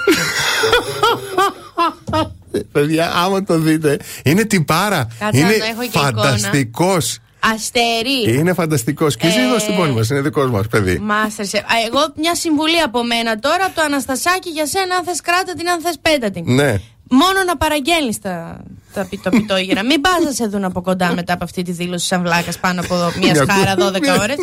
Παιδιά, 2.73 3.13
άμα 3.15 3.45
το 3.45 3.59
δείτε, 3.59 3.99
είναι 4.25 4.45
τυπάρα. 4.45 5.09
Κάτσε 5.19 5.41
είναι 5.41 5.49
να 5.51 5.59
το 5.59 5.65
έχω 5.65 5.81
και 5.81 5.87
εικόνα. 5.99 6.23
φανταστικός. 6.23 7.19
Αστέρι. 7.55 8.39
Είναι 8.39 8.53
φανταστικός. 8.55 9.17
Και 9.17 9.27
εσύ 9.27 9.39
Ε, 9.39 9.43
εδώ 9.45 9.59
στην 9.59 9.75
πόλη 9.77 9.93
μας, 9.93 10.09
είναι 10.11 10.21
δικός 10.21 10.51
μας 10.51 10.67
παιδί. 10.67 10.99
Μάστερσε. 10.99 11.65
Εγώ 11.87 11.99
μια 12.17 12.35
συμβουλή 12.35 12.81
από 12.81 13.05
μένα 13.05 13.39
τώρα 13.39 13.65
από 13.65 13.75
το 13.75 13.83
Αναστασάκι 13.83 14.49
για 14.51 14.67
σένα, 14.67 14.95
αν 14.95 15.05
θες 15.05 15.21
κράτα 15.21 15.53
την, 15.55 15.69
αν 15.69 15.81
θες 15.81 15.99
πέτα 16.03 16.31
την. 16.31 16.55
Ναι. 16.55 16.81
Μόνο 17.11 17.43
να 17.47 17.57
παραγγέλνεις 17.57 18.19
τα, 18.19 18.57
τα 18.95 19.07
πι- 19.11 19.23
το 19.23 19.31
πιτόγυρα. 19.31 19.85
Μην 19.85 20.01
πας 20.01 20.13
να 20.25 20.33
σε 20.33 20.47
δουν 20.47 20.65
από 20.65 20.81
κοντά 20.83 21.13
μετά 21.15 21.33
από 21.33 21.45
αυτή 21.45 21.63
τη 21.63 21.73
δήλωση 21.73 22.07
σαν 22.07 22.23
βλάκας 22.23 22.59
πάνω 22.59 22.81
από 22.81 22.95
μια 23.21 23.33
Μια 23.33 23.47
σχάρα 23.49 23.75
κου- 23.75 23.97
12 24.17 24.21
ώρες. 24.23 24.37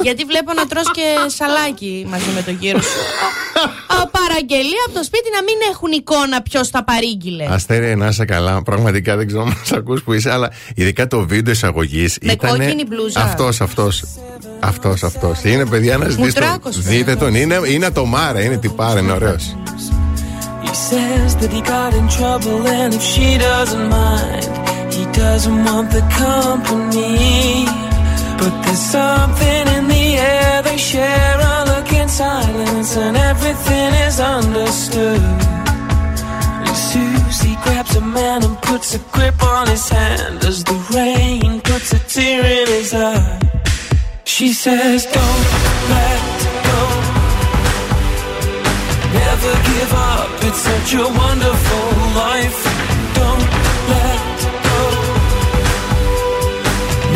Γιατί 0.00 0.24
βλέπω 0.24 0.52
να 0.52 0.66
τρως 0.66 0.90
και 0.90 1.02
σαλάκι 1.26 2.06
μαζί 2.08 2.30
με 2.34 2.42
το 2.42 2.50
γύρο 2.50 2.80
σου. 2.80 2.98
Α, 4.02 4.06
Παραγγελία 4.08 4.82
από 4.86 4.94
το 4.98 5.04
σπίτι 5.04 5.28
να 5.34 5.42
μην 5.42 5.54
έχουν 5.70 5.92
εικόνα 5.92 6.42
ποιος 6.42 6.70
τα 6.70 6.84
παρήγγειλε. 6.84 7.46
Αστέρια, 7.50 7.96
να 7.96 8.06
είσαι 8.06 8.24
καλά. 8.24 8.62
Πραγματικά 8.62 9.16
δεν 9.16 9.26
ξέρω 9.26 9.42
αν 9.42 9.48
μα 9.48 9.76
ακού 9.76 9.94
που 10.04 10.12
είσαι, 10.12 10.30
αλλά 10.32 10.50
ειδικά 10.74 11.06
το 11.06 11.26
βίντεο 11.26 11.52
εισαγωγής 11.52 12.18
Με 12.22 12.32
ήταν. 12.32 12.50
κόκκινη 12.58 12.84
μπλούζα. 12.86 13.20
Αυτός, 13.20 13.60
αυτός. 13.60 14.04
Αυτός, 14.60 15.02
αυτός. 15.02 15.44
Είναι 15.44 15.66
παιδιά 15.66 15.96
να 15.98 16.06
δείτε. 16.06 16.30
τράκος. 16.32 16.80
Δείτε 16.82 17.16
τον. 17.16 17.34
Είναι, 17.34 17.60
είναι 17.68 17.90
το 17.90 18.04
μάρα, 18.04 18.42
είναι 18.42 18.56
τυπάρα, 18.56 19.00
είναι 19.00 19.12
ωραίος. 19.12 19.56
Says 20.76 21.34
that 21.36 21.50
he 21.50 21.62
got 21.62 21.94
in 21.94 22.06
trouble 22.06 22.68
and 22.68 22.92
if 22.94 23.02
she 23.02 23.38
doesn't 23.38 23.88
mind, 23.88 24.44
he 24.92 25.04
doesn't 25.06 25.64
want 25.64 25.90
the 25.90 26.04
company. 26.12 27.64
But 28.38 28.52
there's 28.62 28.78
something 28.78 29.64
in 29.76 29.88
the 29.88 30.06
air, 30.20 30.62
they 30.62 30.76
share 30.76 31.38
a 31.40 31.64
look 31.64 31.90
in 31.92 32.08
silence 32.08 32.94
and 32.94 33.16
everything 33.16 33.94
is 34.06 34.20
understood. 34.20 35.22
And 36.66 36.76
Susie 36.76 37.56
grabs 37.64 37.96
a 37.96 38.02
man 38.02 38.44
and 38.44 38.56
puts 38.60 38.94
a 38.94 38.98
grip 39.10 39.42
on 39.42 39.66
his 39.68 39.88
hand 39.88 40.44
as 40.44 40.62
the 40.62 40.78
rain 40.94 41.62
puts 41.62 41.94
a 41.94 41.98
tear 42.00 42.44
in 42.44 42.68
his 42.68 42.92
eye. 42.92 43.40
She 44.24 44.52
says, 44.52 45.04
Don't 45.06 45.44
let 45.88 46.22
go. 46.68 47.15
Never 49.36 49.62
give 49.68 49.92
up, 49.92 50.30
it's 50.44 50.60
such 50.60 50.94
a 50.94 51.06
wonderful 51.06 51.88
life. 52.24 52.60
Don't 53.20 53.44
let 53.92 54.36
go. 54.66 54.80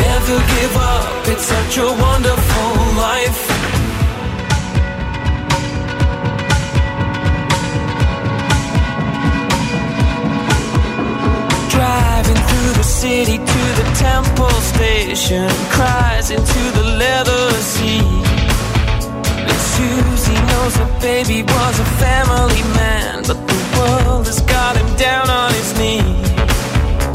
Never 0.05 0.37
give 0.55 0.77
up, 0.77 1.29
it's 1.33 1.47
such 1.47 1.79
a 1.79 1.89
wonderful 2.07 2.73
life. 3.07 3.41
Driving 11.71 12.41
through 12.49 12.73
the 12.81 12.85
city 13.01 13.39
to 13.39 13.63
the 13.81 13.87
temple 13.97 14.61
station, 14.75 15.49
cries 15.71 16.31
into 16.31 16.63
the 16.79 16.85
leather 16.99 17.51
seat. 17.73 18.20
Baby 21.01 21.43
was 21.43 21.81
a 21.81 21.89
family 22.05 22.63
man, 22.77 23.23
but 23.27 23.39
the 23.49 23.61
world 23.77 24.27
has 24.27 24.41
got 24.43 24.77
him 24.77 24.91
down 24.97 25.29
on 25.29 25.53
his 25.55 25.73
knees. 25.79 26.29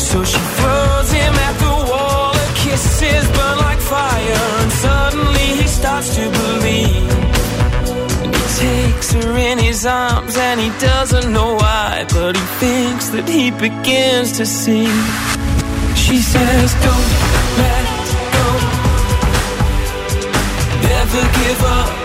So 0.01 0.23
she 0.23 0.39
throws 0.57 1.11
him 1.11 1.33
at 1.47 1.55
the 1.59 1.75
wall, 1.89 2.33
her 2.33 2.51
kisses 2.55 3.25
burn 3.37 3.57
like 3.57 3.79
fire, 3.79 4.43
and 4.61 4.71
suddenly 4.71 5.47
he 5.61 5.67
starts 5.67 6.15
to 6.15 6.23
believe. 6.29 7.11
And 8.23 8.35
he 8.35 8.45
takes 8.65 9.13
her 9.13 9.37
in 9.37 9.59
his 9.59 9.85
arms, 9.85 10.35
and 10.37 10.59
he 10.59 10.69
doesn't 10.79 11.31
know 11.31 11.53
why, 11.55 12.05
but 12.09 12.35
he 12.35 12.45
thinks 12.63 13.09
that 13.09 13.27
he 13.29 13.51
begins 13.51 14.31
to 14.37 14.45
see. 14.45 14.89
She 15.95 16.17
says, 16.17 16.73
Don't 16.85 17.09
let 17.61 17.85
go. 18.35 18.47
Never 20.89 21.21
give 21.39 21.61
up, 21.63 22.04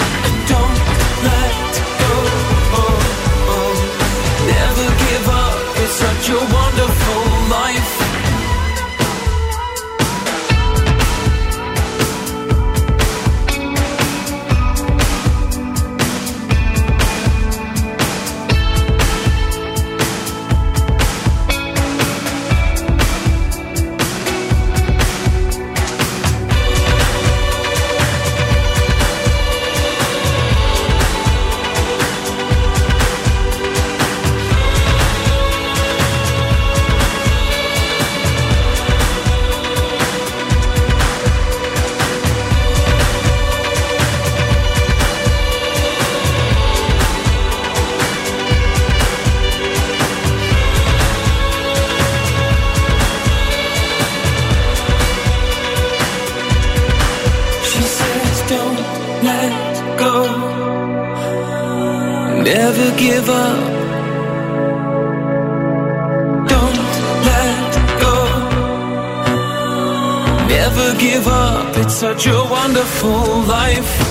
Such 72.13 72.27
a 72.27 72.43
wonderful 72.43 73.41
life. 73.43 74.10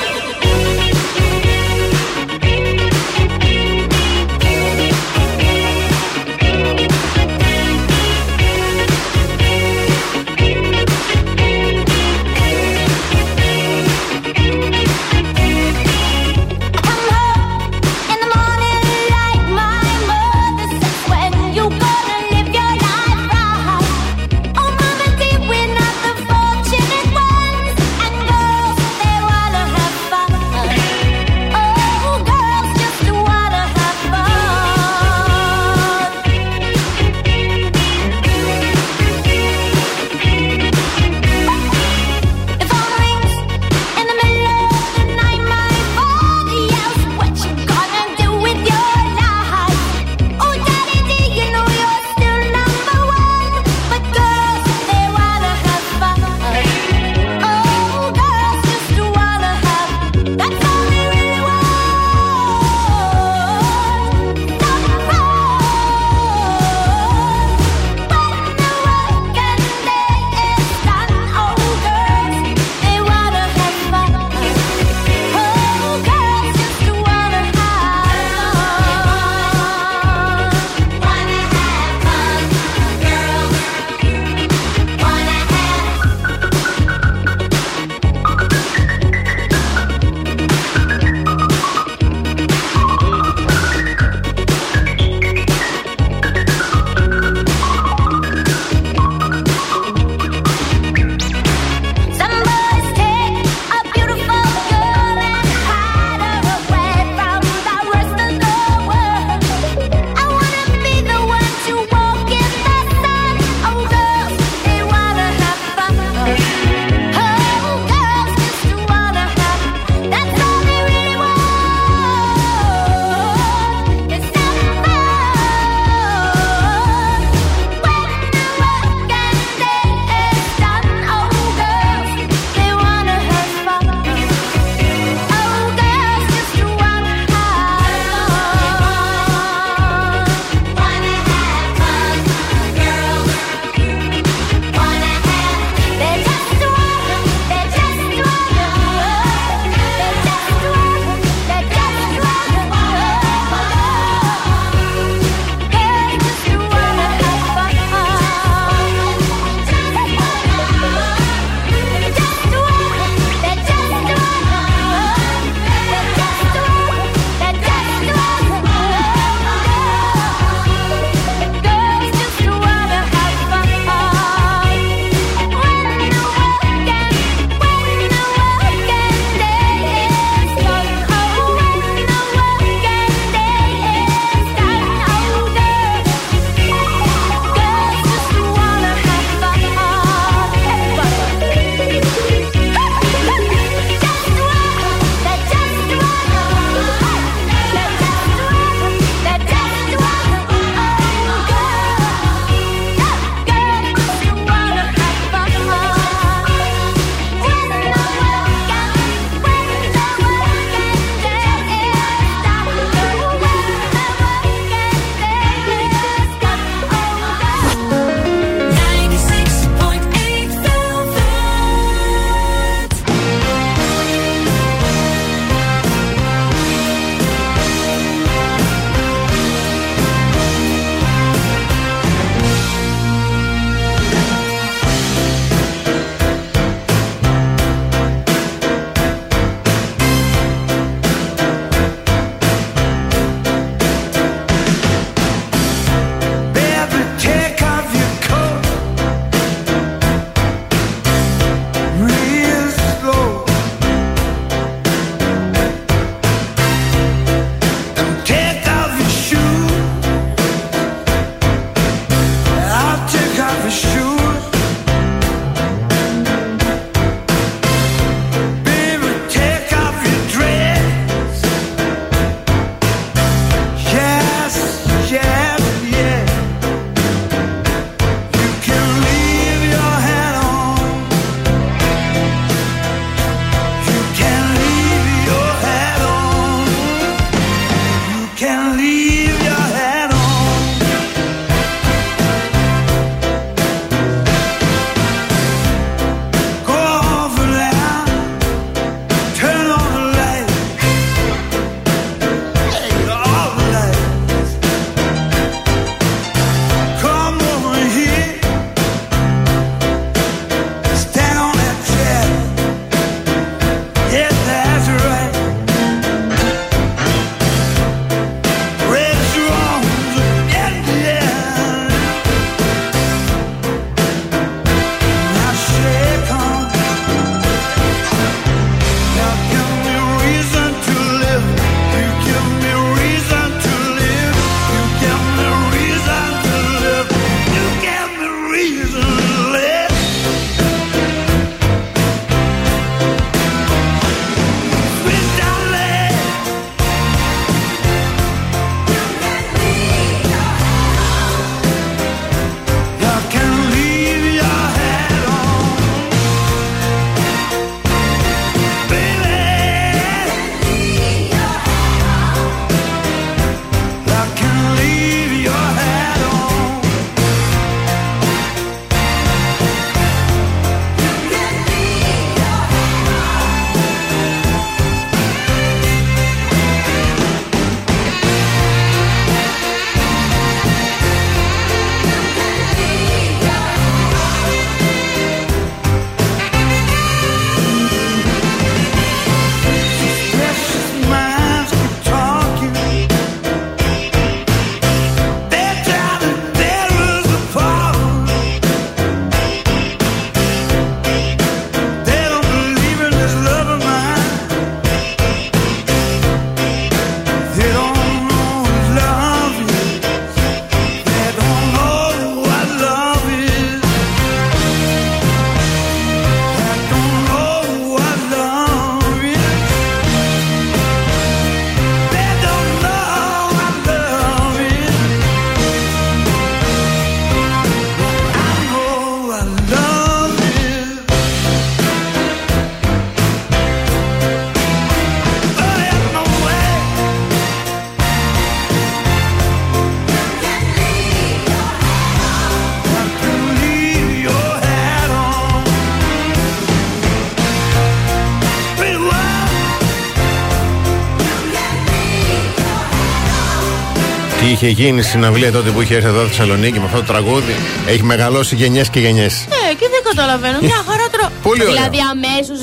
Είχε 454.65 454.81
γίνει 454.81 455.01
στην 455.01 455.13
συναυλία 455.13 455.51
τότε 455.51 455.69
που 455.69 455.81
είχε 455.81 455.95
έρθει 455.95 456.07
εδώ 456.07 456.19
στη 456.21 456.29
Θεσσαλονίκη 456.29 456.79
με 456.79 456.85
αυτό 456.85 456.97
το 456.97 457.03
τραγούδι. 457.03 457.53
Έχει 457.87 458.03
μεγαλώσει 458.03 458.55
γενιές 458.55 458.89
και 458.89 458.99
γενιές. 458.99 459.33
Ε, 459.69 459.73
και 459.79 459.87
δεν 459.93 460.01
καταλαβαίνω. 460.09 460.57
Μια 460.61 460.81
χαρά 460.89 461.05
τρώω. 461.11 461.29
Πολύ 461.43 461.61
ωραία. 461.61 461.73
Δηλαδή 461.73 461.97
αμέσως 462.13 462.59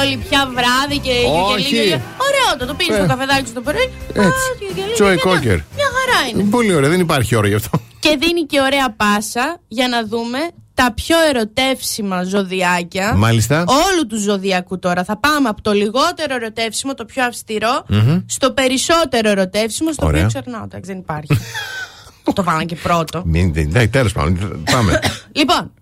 όλοι 0.00 0.16
πια 0.28 0.40
βράδυ 0.56 0.98
και, 1.06 1.10
και, 1.10 1.52
Όχι. 1.54 1.68
και 1.74 1.82
λίγο. 1.82 2.00
Ωραίο 2.28 2.66
το 2.68 2.74
πίνεις 2.74 2.96
Ε. 2.96 3.00
το 3.00 3.06
καφεδάκι 3.06 3.46
σου 3.46 3.52
το 3.52 3.60
πρωί. 3.60 3.86
Έτσι. 4.08 4.28
α, 4.28 4.32
και- 4.58 4.72
και 4.76 4.82
λίγο 4.88 4.96
Joy 5.00 5.14
και 5.16 5.22
μια- 5.28 5.38
Cocker. 5.38 5.58
Μια 5.78 5.88
χαρά 5.96 6.18
είναι. 6.28 6.42
Πολύ 6.56 6.74
ωραία, 6.74 6.88
δεν 6.94 7.00
υπάρχει 7.00 7.36
ώρα 7.36 7.48
γι' 7.48 7.54
αυτό. 7.62 7.70
Και 8.04 8.16
δίνει 8.22 8.42
και 8.50 8.58
ωραία 8.60 8.88
πάσα 9.02 9.46
για 9.68 9.88
να 9.88 9.98
δούμε 10.12 10.38
τα 10.74 10.92
πιο 10.94 11.16
ερωτεύσιμα 11.28 12.22
ζωδιάκια. 12.22 13.14
Μάλιστα. 13.16 13.58
Όλου 13.68 14.06
του 14.08 14.18
ζωδιακού 14.20 14.78
τώρα. 14.78 15.04
Θα 15.04 15.16
πάμε 15.18 15.48
από 15.48 15.62
το 15.62 15.72
λιγότερο 15.72 16.34
ερωτεύσιμο, 16.34 16.94
το 16.94 17.04
πιο 17.04 17.24
αυστηρό, 17.24 17.84
Μμμ. 17.88 18.18
στο 18.26 18.52
περισσότερο 18.52 19.28
ερωτεύσιμο, 19.28 19.92
στο 19.92 20.06
Ωραία. 20.06 20.26
οποίο 20.26 20.40
ξερνάω. 20.40 20.64
Εντάξει, 20.64 20.90
δεν 20.90 20.98
υπάρχει. 21.00 21.26
το 22.34 22.42
βάλαν 22.42 22.66
και 22.66 22.76
πρώτο. 22.76 23.22
Μην, 23.26 23.52
ναι, 23.68 23.86
τέλος 23.88 24.12
πάντων. 24.12 24.62
Πάμε. 24.72 24.98
Λοιπόν, 25.40 25.72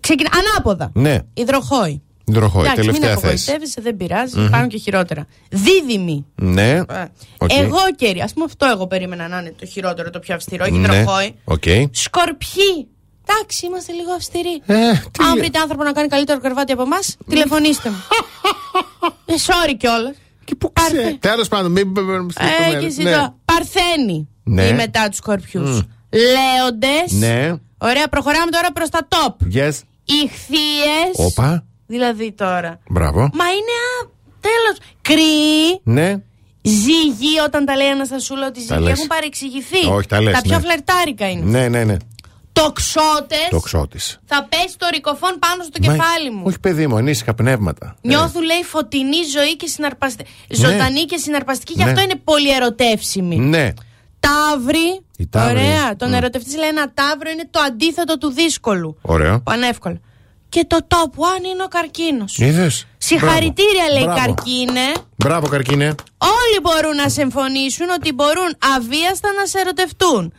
ξεκινά. 0.00 0.28
Ανάποδα. 0.38 0.90
ναι, 0.94 1.18
Υδροχόη. 1.34 2.02
υδροχόη, 2.24 2.62
Εντάξει, 2.64 2.80
μην 2.90 3.00
τελευταία 3.00 3.16
θέση. 3.30 3.50
απογοητεύεσαι, 3.50 3.80
δεν 3.80 3.96
πειράζει. 3.96 4.38
Μμμ. 4.38 4.46
Υπάρχουν 4.46 4.68
και 4.68 4.78
χειρότερα. 4.78 5.26
Δίδυμη. 5.50 6.26
Ναι. 6.34 6.70
Ε, 6.70 6.84
Οκ. 7.38 7.52
Εγώ 7.52 7.78
κέρι. 7.96 8.20
Α 8.20 8.28
πούμε, 8.34 8.44
αυτό 8.44 8.66
εγώ 8.72 8.86
περίμενα 8.86 9.28
να 9.28 9.38
είναι 9.38 9.54
το 9.60 9.66
χειρότερο, 9.66 10.10
το 10.10 10.18
πιο 10.18 10.34
αυστηρό. 10.34 10.66
Ναι. 10.66 10.78
Υδροχόη. 10.78 11.34
Οκ. 11.44 11.62
Σκορπιοί. 11.90 12.88
Εντάξει, 13.26 13.66
είμαστε 13.66 13.92
λίγο 13.92 14.12
αυστηροί. 14.12 14.62
Ε, 14.66 14.88
Αν 15.28 15.36
βρείτε 15.38 15.58
άνθρωπο 15.58 15.82
να 15.84 15.92
κάνει 15.92 16.08
καλύτερο 16.08 16.40
κρεβάτι 16.40 16.72
από 16.72 16.82
εμάς, 16.82 17.16
τηλεφωνήστε 17.28 17.90
μου. 17.90 17.96
ε, 19.26 19.34
sorry 19.46 19.74
κιόλας. 19.78 20.14
Και 20.44 20.54
πού 20.54 20.72
ξέρει. 20.72 21.16
Τέλος 21.20 21.48
πάντων, 21.48 21.70
μην 21.72 21.90
μπαίνουμε 21.90 22.32
στις 22.32 22.46
Ε, 22.46 22.48
και 22.48 22.54
λεπτομέρειες. 22.58 22.92
εσύ 22.92 23.02
Ναι. 23.02 23.10
τώρα. 23.10 23.36
Παρθένη. 23.44 24.28
Ναι. 24.44 24.64
Ή 24.64 24.72
μετά 24.72 25.08
τους 25.08 25.16
σκορπιούς. 25.16 25.70
Μμ. 25.82 25.86
Λέοντες. 26.10 27.12
Ναι. 27.12 27.54
Ωραία, 27.78 28.08
προχωράμε 28.08 28.50
τώρα 28.50 28.72
προς 28.72 28.88
τα 28.88 29.08
top. 29.08 29.54
Yes. 29.56 29.72
Ηχθείες. 30.04 31.12
Όπα. 31.16 31.64
Δηλαδή 31.86 32.32
τώρα. 32.32 32.78
Μπράβο. 32.88 33.18
Μα 33.20 33.44
είναι. 33.44 34.10
Τέλος. 34.40 34.78
Κρυοί. 35.02 35.80
Ναι. 35.84 36.16
Ζύγι, 36.64 37.38
όταν 37.46 37.64
τα 37.64 37.76
λέει 37.76 37.86
η 37.86 37.90
Αναστασούλα 37.90 38.46
ότι 38.46 38.60
οι 38.60 38.64
Τα 38.66 38.74
ζύγι 38.74 38.86
λες. 38.86 38.92
έχουν 38.96 39.06
παρεξηγηθεί. 39.06 39.86
Όχι, 39.86 40.06
τα 40.08 40.20
λες, 40.20 40.40
πιο 40.42 40.56
ναι. 40.56 40.60
φλερτάρικα 40.62 41.28
είναι. 41.30 41.44
Ναι, 41.44 41.68
ναι, 41.68 41.84
ναι. 41.84 41.96
Τοξότες. 42.52 43.48
Το 43.50 43.60
ξώτη. 43.60 43.98
Θα 44.24 44.46
πέσει 44.48 44.78
το 44.78 44.86
ρικοφόν 44.92 45.36
πάνω 45.38 45.62
στο 45.62 45.78
κεφάλι 45.78 46.30
μου. 46.30 46.42
Όχι, 46.46 46.58
παιδί 46.60 46.86
μου, 46.86 46.96
ανήσυχα 46.96 47.34
πνεύματα. 47.34 47.96
Νιώθουν, 48.02 48.42
λέει, 48.42 48.62
φωτεινή 48.64 49.22
ζωή 49.38 49.56
και 49.56 49.66
συναρπαστική. 49.66 50.30
Ζωντανή 50.48 51.04
και 51.04 51.16
συναρπαστική, 51.16 51.72
γι' 51.72 51.84
Ναι. 51.84 51.90
αυτό 51.90 52.02
είναι 52.02 52.14
πολύ 52.24 52.50
ερωτεύσιμη. 52.54 53.36
Ναι. 53.38 53.72
Ταύρη. 54.20 55.00
Η 55.16 55.26
ταύρη. 55.26 55.58
Ωραία. 55.58 55.96
Τον 55.96 56.08
Μμ. 56.08 56.14
ερωτευτής 56.14 56.56
λέει 56.56 56.68
ένα 56.68 56.92
ταύρο 56.94 57.30
είναι 57.30 57.48
το 57.50 57.60
αντίθετο 57.60 58.18
του 58.18 58.28
δύσκολου. 58.30 58.98
Ωραίο. 59.02 59.40
Πανεύκολο. 59.40 60.00
Και 60.48 60.64
το 60.66 60.78
top 60.88 61.18
one 61.18 61.44
είναι 61.52 61.62
ο 61.62 61.68
καρκίνος. 61.68 62.38
Είδες; 62.38 62.86
Συγχαρητήρια, 63.08 63.86
λέει 63.92 64.02
Μπράβο. 64.04 64.18
καρκίνε. 64.20 64.86
Μπράβο, 65.16 65.46
καρκίνε. 65.48 65.94
Όλοι 66.18 66.58
μπορούν 66.62 66.96
να 66.96 67.08
συμφωνήσουν 67.08 67.86
ότι 67.98 68.12
μπορούν 68.12 68.56
αβίαστα 68.76 69.28
να 69.40 69.46
σε 69.46 69.58
ερωτευτούν. 69.58 70.32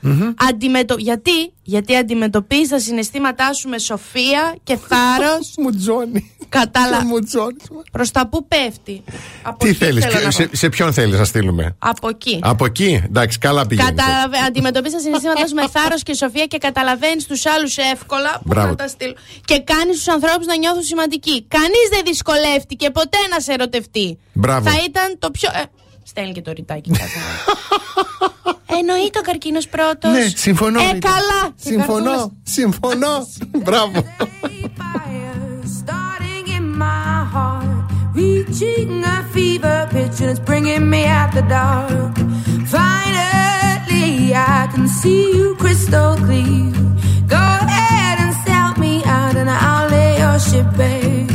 Αντιμετω... 0.49 0.95
Γιατί; 0.97 1.53
Γιατί 1.63 1.95
αντιμετωπίζεις 1.95 2.67
τα 2.69 2.79
συναισθήματά 2.79 3.53
σου 3.53 3.69
με 3.69 3.77
σοφία 3.77 4.55
και 4.63 4.77
θάρρος; 4.87 5.53
Μου 5.63 5.69
τζώνει. 5.69 6.35
Κατάλα. 6.49 7.03
Μου 7.05 7.19
τζώνει. 7.19 7.55
Προς 7.91 8.11
τα 8.11 8.27
που 8.27 8.47
πέφτει; 8.47 9.03
Από 9.41 9.57
Τι 9.63 9.67
εκεί 9.69 9.77
θέλεις, 9.77 10.05
θέλω 10.05 10.23
να 10.25 10.31
σε, 10.31 10.43
πάω. 10.43 10.55
σε 10.55 10.69
ποιον 10.69 10.93
θέλεις 10.93 11.17
να 11.17 11.25
στείλουμε; 11.25 11.75
Από 11.79 12.09
εκεί. 12.09 12.39
Από 12.43 12.65
εκεί; 12.65 13.01
Εντάξει, 13.05 13.37
καλά 13.37 13.65
πηγαίνεις. 13.67 13.89
Καταλαβα... 13.91 14.37
Αντιμετωπίζεις 14.47 14.97
τα 14.97 15.03
συναισθήματά 15.03 15.47
σου 15.47 15.55
με 15.55 15.67
θάρρος 15.67 16.03
και 16.03 16.13
σοφία 16.13 16.45
και 16.45 16.57
καταλαβαίνεις 16.57 17.25
τους 17.25 17.45
άλλους 17.45 17.77
εύκολα. 17.77 18.31
Πού 18.33 18.41
Μπράβο. 18.45 18.67
να 18.67 18.75
τα 18.75 18.87
στείλω. 18.87 19.15
Και 19.45 19.59
κάνεις 19.59 19.95
τους 19.95 20.07
ανθρώπους 20.07 20.45
να 20.45 20.55
νιώθουν 20.57 20.83
σημαντικοί. 20.83 21.45
Κανείς 21.47 21.87
δεν 21.91 22.01
δυσκολεύτηκε 22.53 22.89
ποτέ 22.89 23.17
να 23.31 23.39
σε 23.39 23.51
ερωτευτεί. 23.53 24.17
Μπράβο. 24.33 24.69
Θα 24.69 24.83
ήταν 24.85 25.15
το 25.19 25.31
πιο. 25.31 25.49
Ε, 25.53 25.63
στέλνει 26.03 26.31
και 26.31 26.41
το 26.41 26.51
ρητάκι. 26.51 26.89
κάτσε 26.91 27.17
να- 27.19 28.77
Εννοείται 28.77 29.19
ο 29.19 29.21
καρκίνος 29.21 29.67
πρώτος. 29.67 30.11
Ναι, 30.11 30.27
συμφωνώ. 30.35 30.79
Ε, 30.81 30.91
Ρίτα. 30.91 31.07
καλά. 31.09 31.41
Και 31.55 31.69
Συμφωνώ. 31.69 32.03
καρδούλας. 32.03 32.29
Συμφωνώ. 32.43 33.27
Μπράβο. 33.65 34.03
starting 35.79 36.45
in 36.57 36.65
my 36.83 37.15
heart, 37.33 37.71
reaching 38.21 38.91
a 39.15 39.17
fever 39.33 39.77
pitch, 39.93 40.17
and 40.21 40.29
it's 40.33 40.43
bringing 40.49 40.83
me 40.93 41.01
out 41.19 41.29
the 41.37 41.43
dark. 41.57 42.15
Finally, 42.75 44.11
I 44.35 44.59
can 44.73 44.85
see 44.99 45.23
you 45.37 45.47
crystal 45.61 46.11
clear. 46.25 46.71
Go 47.35 47.43
ahead 47.79 48.17
and 48.23 48.31
sell 48.45 48.71
me 48.83 48.93
out, 49.17 49.35
and 49.41 49.49
I'll 49.67 49.87
lay 49.95 50.11
your 50.23 50.37
ship 50.47 50.67
bare. 50.79 51.32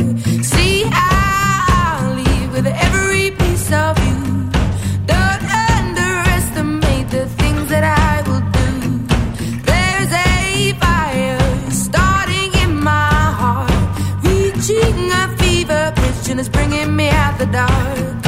The 17.39 17.45
dark. 17.45 18.18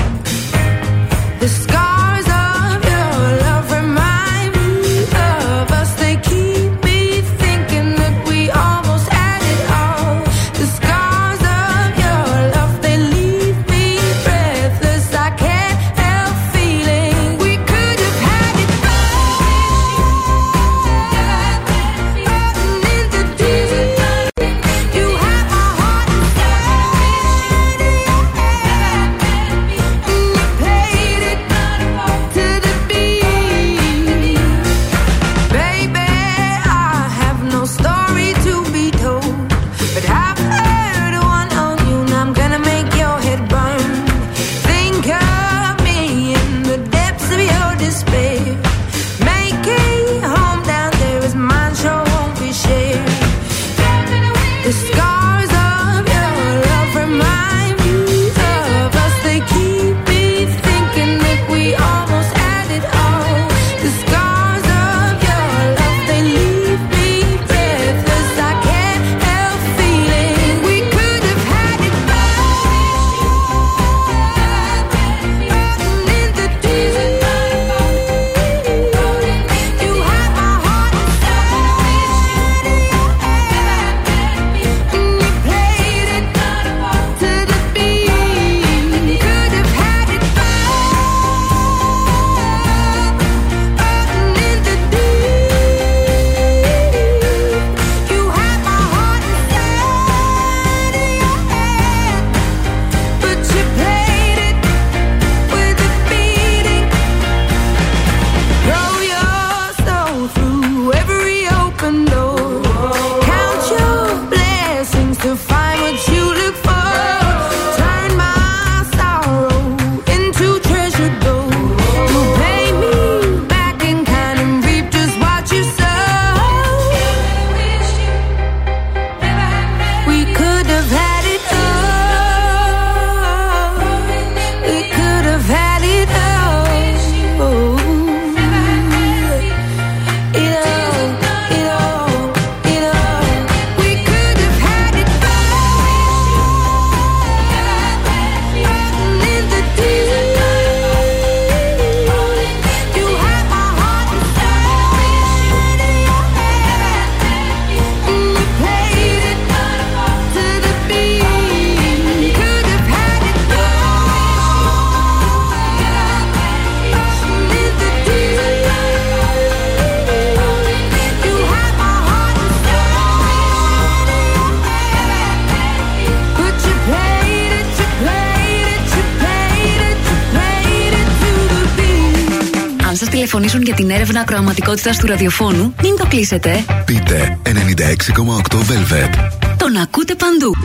Τηλεφωνήσουν 183.32 183.62
για 183.62 183.76
την 183.76 183.90
έρευνα 183.90 184.22
ακροαματικότητας 184.22 184.98
του 184.98 185.06
ραδιοφώνου, 185.06 185.76
μην 185.82 185.96
το 185.98 186.06
κλείσετε. 186.08 186.66
Πείτε 186.86 187.38
96,8 187.46 188.58
Velvet. 188.58 189.32
Τον 189.58 189.76
ακούτε 189.82 190.16
παντού. 190.16 190.56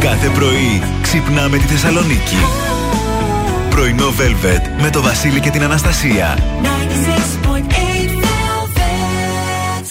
Κάθε 0.00 0.28
πρωί 0.28 0.82
ξυπνάμε 1.02 1.56
τη 1.56 1.64
Θεσσαλονίκη. 1.64 2.36
Πρωινό 3.70 4.08
Velvet 4.18 4.82
με 4.82 4.90
το 4.90 5.02
Βασίλη 5.02 5.40
και 5.40 5.50
την 5.50 5.62
Αναστασία. 5.62 6.38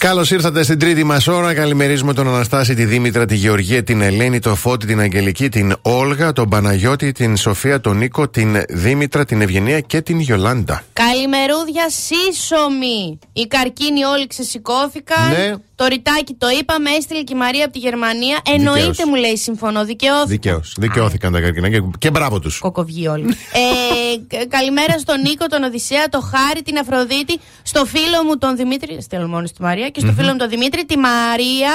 Καλώς 0.02 0.30
ήρθατε 0.30 0.62
στην 0.62 0.78
τρίτη 0.78 1.04
μας 1.04 1.26
ώρα. 1.26 1.54
Καλημερίζουμε 1.54 2.14
τον 2.14 2.28
Αναστάση, 2.28 2.74
τη 2.74 2.84
Δήμητρα, 2.84 3.24
τη 3.26 3.34
Γεωργία, 3.34 3.82
την 3.82 4.00
Ελένη, 4.00 4.38
τον 4.38 4.56
Φώτη, 4.56 4.86
την 4.86 5.00
Αγγελική, 5.00 5.48
την 5.48 5.74
Όλγα, 5.82 6.32
τον 6.32 6.48
Παναγιώτη, 6.48 7.12
την 7.12 7.36
Σοφία, 7.36 7.80
τον 7.80 7.96
Νίκο, 7.96 8.28
την 8.28 8.62
Δήμητρα, 8.68 9.24
την 9.24 9.40
Ευγενία 9.40 9.80
και 9.80 10.00
την 10.00 10.20
Γιολάντα. 10.20 10.82
Καλημερούδια 10.92 11.86
σύσσωμη. 11.90 13.18
Οι 13.32 13.46
καρκίνοι 13.46 14.04
όλοι 14.04 14.26
ξεσηκώθηκαν. 14.26 15.28
Ναι. 15.30 15.52
Το 15.74 15.86
ρητάκι 15.86 16.34
το 16.38 16.46
είπαμε, 16.60 16.90
έστειλε 16.90 17.22
και 17.22 17.32
η 17.34 17.38
Μαρία 17.38 17.64
από 17.64 17.72
τη 17.72 17.78
Γερμανία. 17.78 18.38
Εννοείται 18.54 18.80
Δικαίως. 18.90 19.08
μου 19.08 19.14
λέει 19.14 19.36
συμφωνώ, 19.36 19.84
δικαιώθηκα. 19.84 20.26
Δικαίως. 20.26 20.74
Δικαιώθηκαν 20.78 21.32
τα 21.32 21.40
καρκινά 21.40 21.70
και, 21.70 21.82
και 21.98 22.10
μπράβο 22.10 22.38
τους. 22.40 22.58
Κοκοβγεί 22.58 23.08
όλοι. 23.08 23.24
ε, 23.28 24.36
κα- 24.36 24.46
καλημέρα 24.48 24.98
στον 24.98 25.20
Νίκο, 25.20 25.46
τον 25.46 25.62
Οδυσσέα, 25.62 26.08
τον 26.08 26.22
Χάρη, 26.22 26.62
την 26.62 26.78
Αφροδίτη, 26.78 27.38
στο 27.62 27.84
φίλο 27.84 28.24
μου 28.26 28.38
τον 28.38 28.56
Δημήτρη. 28.56 29.02
Στέλνω 29.02 29.26
μόνος 29.28 29.48
στη 29.48 29.62
Μαρία. 29.62 29.88
Και 29.92 30.00
στο 30.00 30.08
Μμμ. 30.08 30.16
φίλο 30.16 30.30
μου 30.30 30.36
τον 30.36 30.48
Δημήτρη, 30.48 30.84
τη 30.84 30.96
Μαρία, 30.98 31.72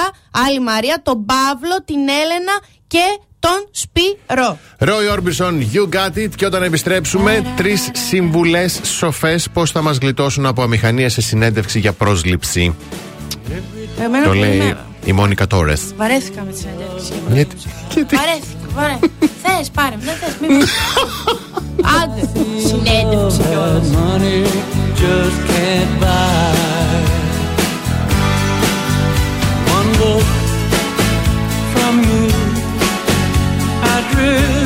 άλλη 0.47 0.59
Μαρία, 0.61 0.99
τον 1.03 1.25
Παύλο, 1.25 1.83
την 1.85 1.97
Έλενα 1.99 2.55
και 2.87 3.03
τον 3.39 3.67
Σπύρο. 3.71 4.57
Ρόι 4.77 5.07
Όρμπισον, 5.07 5.69
You 5.73 5.95
Got 5.95 6.17
It. 6.17 6.29
Και 6.35 6.45
όταν 6.45 6.63
επιστρέψουμε, 6.63 7.43
τρεις 7.55 7.89
συμβουλέ 8.09 8.65
σοφές 8.67 9.47
πώς 9.53 9.71
θα 9.71 9.81
μας 9.81 9.97
γλιτώσουν 9.97 10.45
από 10.45 10.61
αμηχανία 10.61 11.09
σε 11.09 11.21
συνέντευξη 11.21 11.79
για 11.79 11.93
πρόσληψη. 11.93 12.75
Εμένα 14.03 14.23
Το 14.23 14.29
που 14.29 14.35
λέει 14.35 14.55
είμαι- 14.55 14.77
η 15.05 15.11
Μόνικα 15.11 15.47
Τόρες. 15.47 15.81
Βαρέθηκα 15.97 16.43
με 16.43 16.51
τη 16.51 16.57
συνέντευξη. 16.57 17.13
Γιατί, 17.33 17.55
γιατί; 17.93 18.15
Βαρέθηκα, 18.15 18.67
βαρέθηκα. 18.73 19.07
Θες, 19.43 19.69
πάρε, 19.69 19.95
δεν 19.99 20.13
θες, 20.15 20.37
μην 20.41 20.61
Άντε, 22.01 22.29
συνέντευξη 22.67 23.39
κιόλας. 23.49 23.87
gibi 34.17 34.56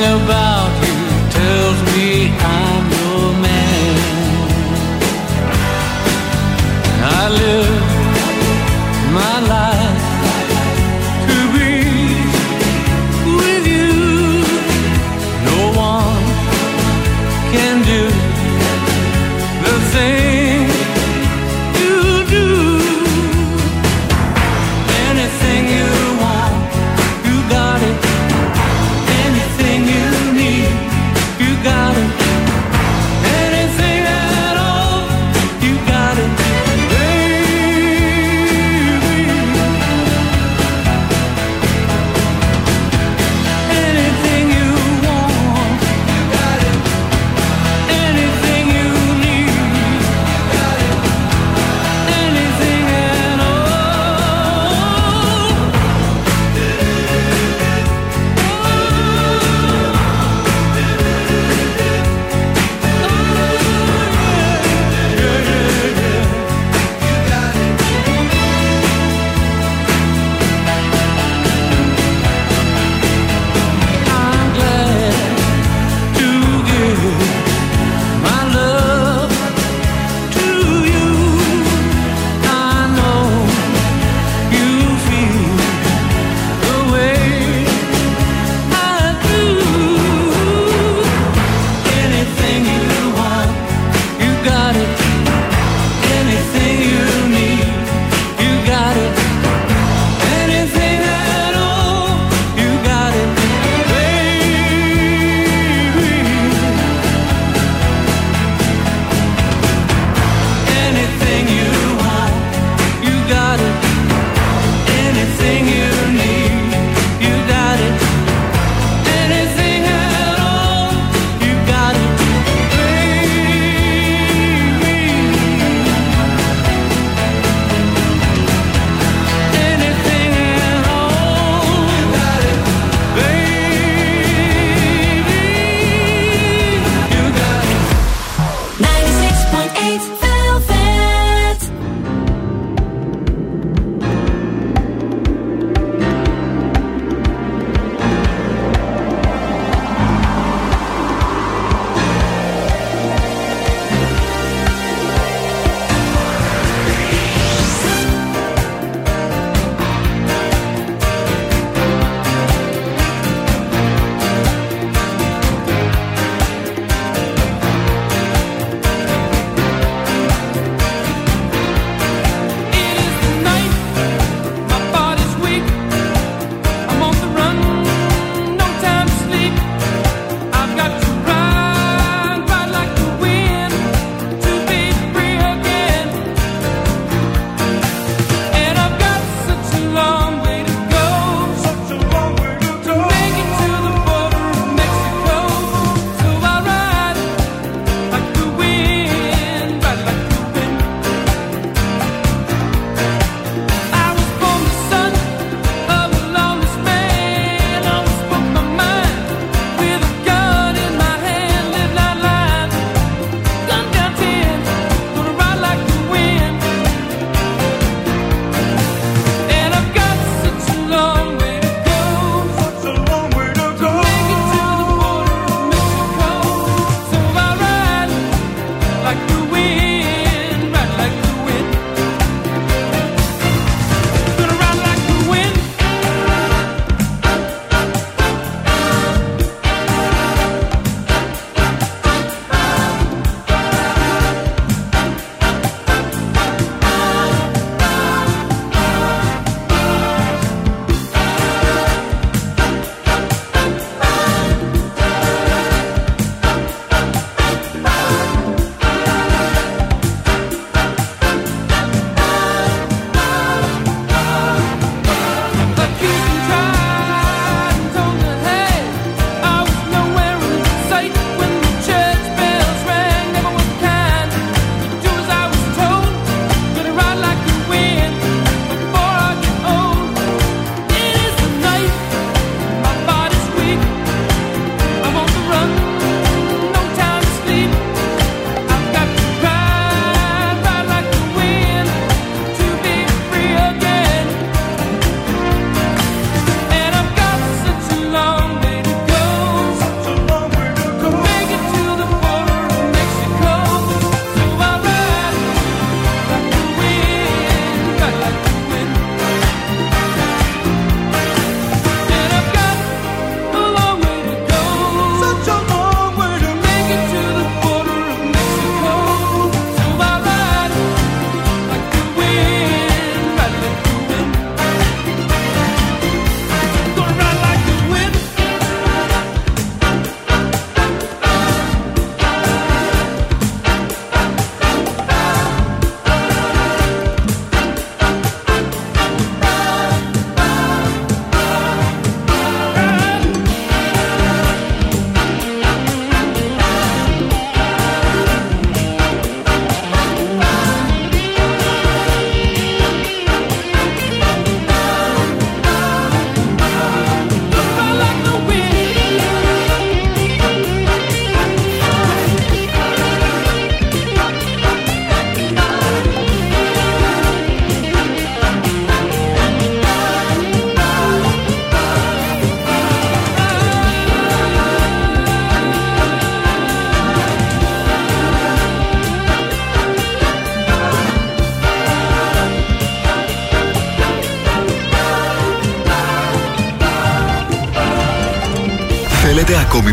about 0.00 0.47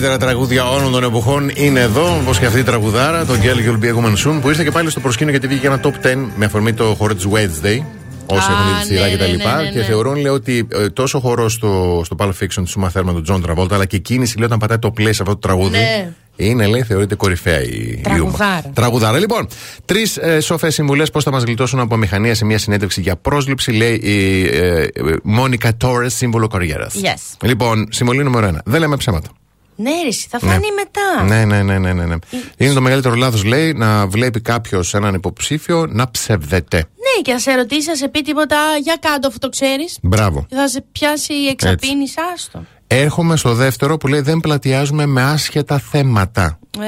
Καλύτερα 0.00 0.30
τραγούδια 0.30 0.70
όλων 0.70 0.92
των 0.92 1.04
εποχών 1.04 1.50
είναι 1.54 1.80
εδώ, 1.80 2.16
όπως 2.20 2.38
και 2.38 2.46
αυτή 2.46 2.58
η 2.58 2.62
τραγουδάρα, 2.62 3.24
το 3.24 3.32
Girl 3.42 3.68
You'll 3.68 3.84
Be 3.84 3.88
a 3.88 3.94
Woman 3.94 4.12
Soon, 4.26 4.38
που 4.40 4.48
ήρθε 4.48 4.64
και 4.64 4.70
πάλι 4.70 4.90
στο 4.90 5.00
προσκήνιο 5.00 5.32
γιατί 5.32 5.46
βγήκε 5.46 5.66
ένα 5.66 5.80
top 5.82 6.06
10 6.06 6.16
με 6.36 6.44
αφορμή 6.44 6.72
το 6.72 6.84
χώρο 6.84 7.14
της 7.14 7.26
Wednesday. 7.32 7.84
Όσοι 8.26 8.50
Α, 8.50 8.52
έχουν 8.52 8.64
δει 8.66 8.80
τη 8.80 8.86
σειρά 8.86 9.04
ναι, 9.04 9.10
και 9.10 9.16
τα 9.16 9.24
ναι, 9.24 9.30
λοιπά. 9.30 9.56
ναι, 9.56 9.62
ναι, 9.62 9.68
Και 9.68 9.78
ναι. 9.78 9.84
θεωρούν 9.84 10.14
λέει, 10.14 10.32
ότι 10.32 10.68
ε, 10.72 10.88
τόσο 10.88 11.20
χορό 11.20 11.48
στο, 11.48 12.02
στο 12.04 12.16
Pulp 12.18 12.28
Fiction 12.28 12.62
τη 12.64 12.72
Uma 12.76 12.86
Thurman, 12.86 13.22
τον 13.24 13.24
John 13.28 13.50
Travolta, 13.50 13.72
αλλά 13.72 13.86
και 13.86 13.96
η 13.96 14.00
κίνηση 14.00 14.36
λέει, 14.36 14.46
όταν 14.46 14.58
πατάει 14.58 14.78
το 14.78 14.92
play 14.98 15.02
σε 15.02 15.22
αυτό 15.22 15.24
το 15.24 15.36
τραγούδι. 15.36 15.78
Ναι. 15.78 16.12
Είναι, 16.36 16.66
λέει, 16.66 16.82
θεωρείται 16.82 17.14
κορυφαία 17.14 17.62
η 17.62 17.66
η 17.66 18.00
Uma. 18.00 18.02
Τραγουδάρα. 18.02 18.70
Τραγουδάρα. 18.74 19.18
Λοιπόν, 19.18 19.46
τρεις 19.84 20.16
ε, 20.16 20.40
σοφές 20.40 20.74
συμβουλές 20.74 21.10
πώς 21.10 21.24
θα 21.24 21.30
μας 21.30 21.42
γλιτώσουν 21.42 21.80
από 21.80 21.96
μηχανία 21.96 22.34
σε 22.34 22.44
μια 22.44 22.58
συνέντευξη 22.58 23.00
για 23.00 23.16
πρόσληψη, 23.16 23.72
λέει 23.72 23.94
η 23.94 24.44
ε, 24.44 24.82
ε, 24.82 24.88
Μόνικα 25.22 25.76
Τόρε, 25.76 26.08
σύμβολο 26.08 26.46
καριέρα. 26.46 26.88
Yes. 26.88 27.36
Λοιπόν, 27.42 27.86
συμβολή 27.90 28.22
νούμερο 28.22 28.46
ένα. 28.46 28.62
Δεν 28.64 28.80
λέμε 28.80 28.96
ψέματα. 28.96 29.30
Ναι, 29.82 29.90
ρε, 30.02 30.08
εσύ, 30.08 30.26
θα 30.30 30.38
φανεί 30.38 30.66
μετά. 30.72 31.24
Ναι, 31.24 31.44
ναι, 31.44 31.62
ναι, 31.62 31.78
ναι, 31.78 31.92
ναι, 31.92 32.04
ναι. 32.06 32.16
Είναι 32.56 32.72
το 32.72 32.80
μεγαλύτερο 32.80 33.14
λάθος, 33.14 33.44
λέει, 33.44 33.72
να 33.72 34.06
βλέπει 34.06 34.40
κάποιος 34.40 34.94
έναν 34.94 35.14
υποψήφιο 35.14 35.86
να 35.86 36.10
ψευδεται. 36.10 36.76
Ναι, 36.76 37.22
και 37.22 37.32
θα 37.32 37.38
σε 37.38 37.54
ρωτήσει, 37.54 37.88
θα 37.88 37.96
σε 37.96 38.08
πει 38.08 38.22
τίποτα, 38.22 38.56
για 38.82 38.96
κάτω 39.00 39.28
αφού 39.28 39.38
το 39.38 39.48
ξέρεις. 39.48 39.98
Μπράβο. 40.02 40.46
Θα 40.50 40.68
σε 40.68 40.84
πιάσει 40.92 41.32
η 41.32 41.46
εξαπίνη, 41.46 42.04
άστο. 42.34 42.64
Έρχομαι 42.94 43.36
στο 43.36 43.54
δεύτερο 43.54 43.96
που 43.96 44.06
λέει 44.08 44.20
δεν 44.20 44.40
πλατιάζουμε 44.40 45.06
με 45.06 45.22
άσχετα 45.22 45.78
θέματα. 45.78 46.58
Ε, 46.78 46.82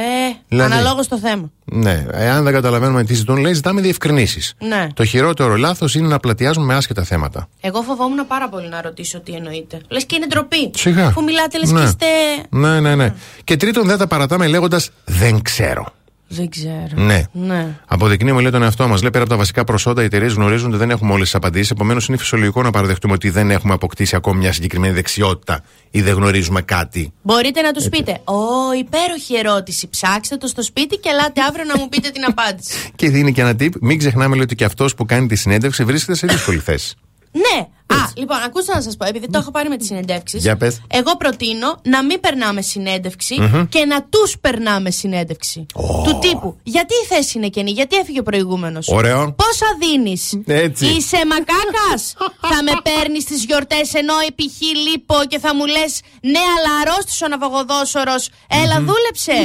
Δηλαδή- 0.49 0.73
αναλόγως 0.73 1.09
το 1.09 1.19
θέμα. 1.19 1.51
Ναι, 1.65 2.07
εάν 2.13 2.45
δεν 2.45 2.53
καταλαβαίνουμε 2.53 3.05
τι 3.05 3.15
ζητούν, 3.15 3.37
λέει 3.37 3.53
ζητάμε 3.53 3.81
διευκρινήσεις. 3.81 4.55
Ναι. 4.69 4.87
Το 4.95 5.05
χειρότερο 5.05 5.57
λάθος 5.57 5.95
είναι 5.95 6.09
να 6.09 6.19
πλατιάζουμε 6.19 6.67
με 6.67 6.75
άσχετα 6.75 7.03
θέματα. 7.05 7.49
Εγώ 7.61 7.83
φοβόμουν 7.83 8.27
πάρα 8.27 8.49
πολύ 8.49 8.69
να 8.69 8.83
ρωτήσω 8.83 9.21
τι 9.21 9.33
εννοείται. 9.33 9.81
Λες 9.89 10.05
και 10.05 10.15
είναι 10.17 10.27
ντροπή. 10.27 10.71
Σιγά. 10.75 11.07
Αφού 11.07 11.23
μιλάτε, 11.23 11.59
λες 11.59 11.71
Ναι. 11.71 11.81
και 11.81 11.85
είστε. 11.87 12.07
Ναι, 12.51 12.81
ναι, 12.81 12.95
ναι. 12.95 13.15
Και 13.45 13.57
τρίτον, 13.57 13.87
δεν 13.87 13.99
τα 13.99 14.07
παρατάμε 14.07 14.47
λέγοντας 14.47 14.91
δεν 15.05 15.43
ξέρω. 15.43 15.87
Δεν 16.35 16.49
ξέρω. 16.49 16.87
Ναι. 16.95 17.23
Ναι. 17.33 17.67
Αποδεικνύουμε 17.87 18.41
λέει 18.41 18.51
τον 18.51 18.63
εαυτό 18.63 18.89
μας. 18.89 19.01
Λέει 19.01 19.11
πέρα 19.11 19.25
από 19.25 19.33
τα 19.33 19.39
βασικά 19.39 19.65
προσόντα, 19.65 20.03
οι 20.03 20.05
εταιρείες 20.05 20.33
γνωρίζουν 20.33 20.69
ότι 20.69 20.77
δεν 20.77 20.91
έχουμε 20.91 21.13
όλες 21.13 21.25
τις 21.25 21.35
απαντήσεις. 21.35 21.71
Επομένως, 21.71 22.09
είναι 22.09 22.17
φυσιολογικό 22.17 22.63
να 22.63 22.71
παραδεχτούμε 22.71 23.13
ότι 23.15 23.31
δεν 23.31 23.51
έχουμε 23.51 23.73
αποκτήσει 23.73 24.17
ακόμη 24.17 24.39
μια 24.39 24.53
συγκεκριμένη 24.53 24.95
δεξιότητα 24.95 25.63
ή 25.91 26.03
δεν 26.03 26.15
γνωρίζουμε 26.15 26.63
κάτι. 26.63 27.13
Μπορείτε 27.23 27.61
να 27.61 27.73
τους 27.73 27.89
πείτε: 27.89 28.21
Ω, 28.25 28.73
υπέροχη 28.79 29.35
ερώτηση. 29.37 29.89
Ψάξτε 29.89 30.37
το 30.37 30.47
στο 30.47 30.63
σπίτι 30.63 30.97
και 30.97 31.09
ελάτε 31.09 31.41
αύριο 31.49 31.65
να 31.65 31.79
μου 31.79 31.89
πείτε 31.89 32.11
την 32.11 32.25
απάντηση. 32.25 32.91
Και 32.97 33.11
δίνει 33.11 33.33
και 33.33 33.41
ένα 33.41 33.53
tip. 33.61 33.71
Μην 33.81 33.99
ξεχνάμε 33.99 34.35
λέει, 34.35 34.45
ότι 34.45 34.55
και 34.55 34.65
αυτός 34.65 34.95
που 34.95 35.05
κάνει 35.05 35.27
τη 35.27 35.37
συνέντευξη 35.37 35.85
βρίσκεται 35.85 36.17
σε 36.17 36.27
δύσκολη 36.27 36.59
θέση. 36.59 36.95
ναι, 37.33 37.67
Α, 37.93 38.11
λοιπόν, 38.17 38.37
ακούστε 38.47 38.75
να 38.75 38.81
σας 38.83 38.97
πω, 38.97 39.05
επειδή 39.07 39.27
το 39.31 39.39
έχω 39.39 39.51
πάρει 39.51 39.69
με 39.69 39.77
τις 39.77 39.87
συνεντεύξεις. 39.87 40.43
Για 40.43 40.57
πες. 40.57 40.81
Εγώ 40.89 41.17
προτείνω 41.17 41.79
να 41.83 42.05
μην 42.05 42.21
περνάμε 42.21 42.61
συνέντευξη 42.63 43.41
Μμμ. 43.41 43.67
και 43.69 43.85
να 43.85 44.03
τους 44.03 44.39
περνάμε 44.41 44.91
συνέντευξη. 44.91 45.67
Του 46.05 46.19
τύπου. 46.21 46.57
Γιατί 46.63 46.95
η 47.05 47.07
θέση 47.15 47.39
είναι 47.39 47.49
κενή, 47.49 47.71
γιατί 47.71 47.97
έφυγε 47.97 48.19
ο 48.21 48.23
προηγούμενος; 48.23 48.89
Ωραίο. 48.89 49.33
Πόσα 49.33 49.67
δίνεις; 49.81 50.39
Έτσι. 50.47 50.87
Είσαι 50.87 51.17
μακάκας. 51.27 52.15
θα 52.41 52.63
με 52.63 52.73
παίρνεις 52.83 53.23
στι 53.23 53.35
γιορτές 53.35 53.95
ενώ 53.95 54.15
επί 54.29 54.43
χ 54.51 54.61
λείπω 54.91 55.15
και 55.29 55.39
θα 55.39 55.55
μου 55.55 55.67
λες 55.67 56.01
ναι, 56.21 56.39
αλλά 56.57 56.71
αρρώστησε 56.83 57.25
ο 57.25 57.29
ναυαγοδόσορος. 57.29 58.29
Έλα, 58.63 58.77
δούλεψε. 58.89 59.37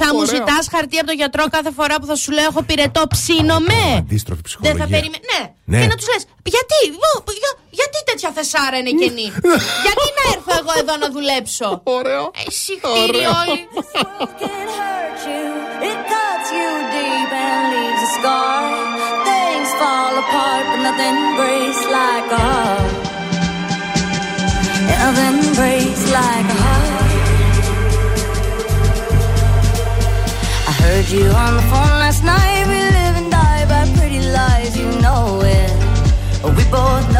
θα 0.00 0.08
μου 0.14 0.20
Ωραίο. 0.26 0.34
ζητάς 0.34 0.64
χαρτί 0.72 0.96
από 0.98 1.06
τον 1.06 1.16
γιατρό 1.16 1.44
κάθε 1.56 1.70
φορά 1.78 1.94
που 2.00 2.06
θα 2.06 2.14
σου 2.22 2.30
λέω 2.32 2.44
έχω 2.44 2.62
πυρετό 2.62 3.02
ψήνομαι. 3.14 3.80
Αντίστροφη 3.98 4.40
Δεν 4.42 4.48
ψυχολογία. 4.50 4.84
θα 4.84 4.86
περιμέ... 4.94 5.18
Ναι. 5.32 5.42
Ναι. 5.72 5.80
Και 5.82 5.86
να 5.92 5.96
τους 5.98 6.08
λες, 6.12 6.22
γιατί, 6.56 6.78
βο- 7.00 7.22
για- 7.42 7.56
γιατί 7.80 7.98
τέτοια 8.04 8.30
θεσάρα 8.36 8.76
είναι 8.80 8.90
κενή. 9.00 9.28
γιατί 9.86 10.06
να 10.18 10.24
έρθω 10.34 10.52
εγώ 10.60 10.72
εδώ 10.82 10.94
να 11.02 11.08
δουλέψω. 11.14 11.80
Ωραίο. 11.98 12.30
Εσύ 12.46 12.72
χτύρι 12.82 13.24
όλοι. 13.40 13.60
It 15.90 16.00
cuts 16.12 16.48
you 16.58 16.70
deep 16.94 17.32
and 17.46 17.62
leaves 17.72 18.02
a 18.08 18.10
scar. 18.16 18.60
Things 19.28 19.70
fall 19.80 20.14
apart, 20.24 20.64
but 20.70 20.80
nothing 20.86 21.18
breaks 21.38 21.82
like 21.98 22.28
a 22.38 22.40
heart. 22.48 22.92
Nothing 25.02 25.38
breaks 25.58 26.04
like 26.18 26.48
a 26.56 26.58
heart. 26.64 26.88
I 30.70 30.72
heard 30.82 31.06
you 31.16 31.26
on 31.44 31.52
the 31.58 31.66
phone 31.70 31.94
last 32.04 32.22
night. 32.34 32.62
We 32.72 32.78
live 32.98 33.14
and 33.20 33.28
die 33.40 33.64
by 33.72 33.82
pretty 33.96 34.22
lies. 34.38 34.72
You 34.80 34.88
know 35.04 35.24
it. 35.58 35.72
We 36.56 36.64
both 36.78 37.06
know 37.16 37.18
it. 37.18 37.19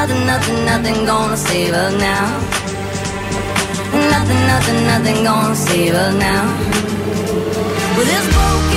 nothing, 0.00 0.24
nothing, 0.24 0.64
nothing 0.64 1.04
gonna 1.04 1.36
save 1.36 1.74
us 1.74 1.92
now. 2.00 2.24
Nothing, 4.14 4.42
nothing, 4.46 4.86
nothing 4.86 5.24
gonna 5.24 5.54
save 5.54 5.92
us 5.92 6.14
now. 6.14 6.44
With 7.96 8.06
this 8.06 8.26
broken 8.34 8.69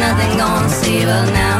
nothing 0.00 0.38
gonna 0.38 0.68
see 0.70 1.04
well 1.04 1.26
now. 1.32 1.59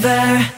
There. 0.00 0.57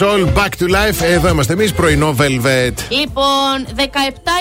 Soul 0.00 0.08
to 0.08 0.26
soul, 0.26 0.34
back 0.34 0.48
to 0.58 0.68
life. 0.68 1.02
Εδώ 1.02 1.28
είμαστε 1.28 1.52
εμείς, 1.52 1.72
πρωινό 1.72 2.14
Velvet. 2.18 2.72
Λοιπόν, 2.88 3.66
17 3.76 3.80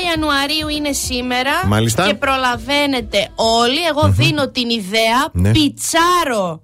Ιανουαρίου 0.10 0.68
είναι 0.78 0.92
σήμερα. 0.92 1.52
Μάλιστα. 1.68 2.06
Και 2.08 2.14
προλαβαίνετε 2.14 3.30
όλοι. 3.36 3.86
Εγώ 3.90 4.10
δίνω 4.12 4.50
την 4.50 4.70
ιδέα, 4.70 5.28
Ναι. 5.32 5.52
πιτσάρω 5.52 6.62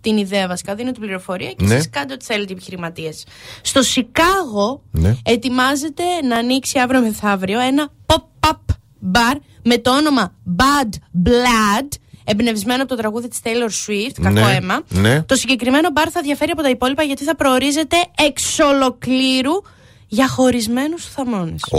την 0.00 0.16
ιδέα 0.16 0.46
βασικά, 0.48 0.74
δίνω 0.74 0.92
την 0.92 1.00
πληροφορία 1.00 1.52
και 1.52 1.64
Ναι. 1.64 1.74
εσείς 1.74 1.90
κάντε 1.90 2.12
ό,τι 2.12 2.24
θέλετε 2.24 2.52
επιχειρηματίες. 2.52 3.24
Στο 3.60 3.82
Σικάγο 3.82 4.82
Ναι. 4.90 5.16
ετοιμάζεται 5.24 6.02
να 6.28 6.36
ανοίξει 6.36 6.78
αύριο 6.78 7.00
μεθαύριο 7.00 7.60
ένα 7.60 7.88
pop-up 8.06 8.74
bar 9.14 9.36
με 9.64 9.78
το 9.78 9.96
όνομα 9.96 10.32
Bad 10.56 10.94
Blood. 11.28 11.88
Εμπνευσμένο 12.30 12.82
από 12.82 12.88
το 12.90 12.96
τραγούδι 12.96 13.28
της 13.28 13.38
Taylor 13.44 13.68
Swift, 13.90 14.16
κακό 14.22 14.46
Ναι, 14.46 14.54
αίμα. 14.56 14.80
ναι. 14.88 15.22
Το 15.22 15.34
συγκεκριμένο 15.34 15.88
μπαρ 15.92 16.08
θα 16.12 16.20
διαφέρει 16.22 16.50
από 16.50 16.62
τα 16.62 16.68
υπόλοιπα 16.68 17.02
γιατί 17.02 17.24
θα 17.24 17.36
προορίζεται 17.36 17.96
εξ 18.26 18.58
ολοκλήρου 18.58 19.52
για 20.10 20.28
χωρισμένους 20.28 21.04
θαμώνες. 21.04 21.60
Ω. 21.70 21.78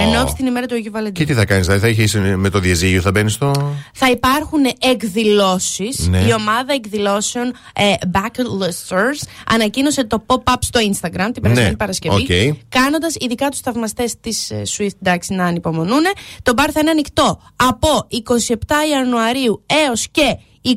Ενώ 0.00 0.26
στην 0.26 0.46
ημέρα 0.46 0.66
του 0.66 0.74
Αγίου 0.74 0.90
Βαλεντίνου. 0.92 1.26
Και 1.26 1.32
τι 1.32 1.38
θα 1.38 1.44
κάνεις, 1.46 1.66
δηλαδή 1.66 1.92
θα 1.94 2.02
έχει 2.02 2.18
με 2.18 2.48
το 2.50 2.58
διαζύγιο, 2.58 3.00
θα 3.00 3.10
μπαίνεις 3.10 3.32
στο. 3.32 3.74
Θα 4.06 4.10
υπάρχουν 4.12 4.60
εκδηλώσεις. 4.78 6.08
Ναι. 6.08 6.18
Η 6.18 6.32
ομάδα 6.32 6.72
εκδηλώσεων 6.72 7.52
ε, 7.74 7.92
Bucket 8.12 8.62
Listers 8.62 9.28
ανακοίνωσε 9.50 10.04
το 10.04 10.22
pop-up 10.26 10.54
στο 10.60 10.80
Instagram 10.80 11.28
την 11.32 11.42
περασμένη 11.42 11.68
Ναι, 11.70 11.76
Παρασκευή. 11.76 12.22
οκ. 12.50 12.56
Κάνοντας 12.68 13.14
ειδικά 13.20 13.48
τους 13.48 13.60
θαυμαστές 13.60 14.14
της 14.20 14.52
Swift 14.76 14.88
εντάξει 15.02 15.34
να 15.34 15.44
ανυπομονούν. 15.44 16.02
Το 16.42 16.52
μπαρ 16.52 16.70
θα 16.72 16.80
είναι 16.80 16.90
ανοιχτό 16.90 17.40
από 17.56 17.88
27 18.10 18.54
Ιανουαρίου 18.92 19.62
έως 19.66 20.08
και 20.10 20.36
26 20.66 20.72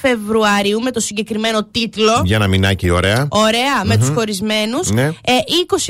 Φεβρουαρίου 0.00 0.80
με 0.82 0.90
το 0.90 1.00
συγκεκριμένο 1.00 1.64
τίτλο. 1.64 2.22
Για 2.24 2.36
ένα 2.36 2.46
μηνάκι, 2.46 2.90
ωραία. 2.90 3.28
Ωραία, 3.30 3.84
με 3.84 3.96
τους 3.96 4.08
χωρισμένους. 4.08 4.90
Ναι. 4.90 5.04
Ε, 5.04 5.12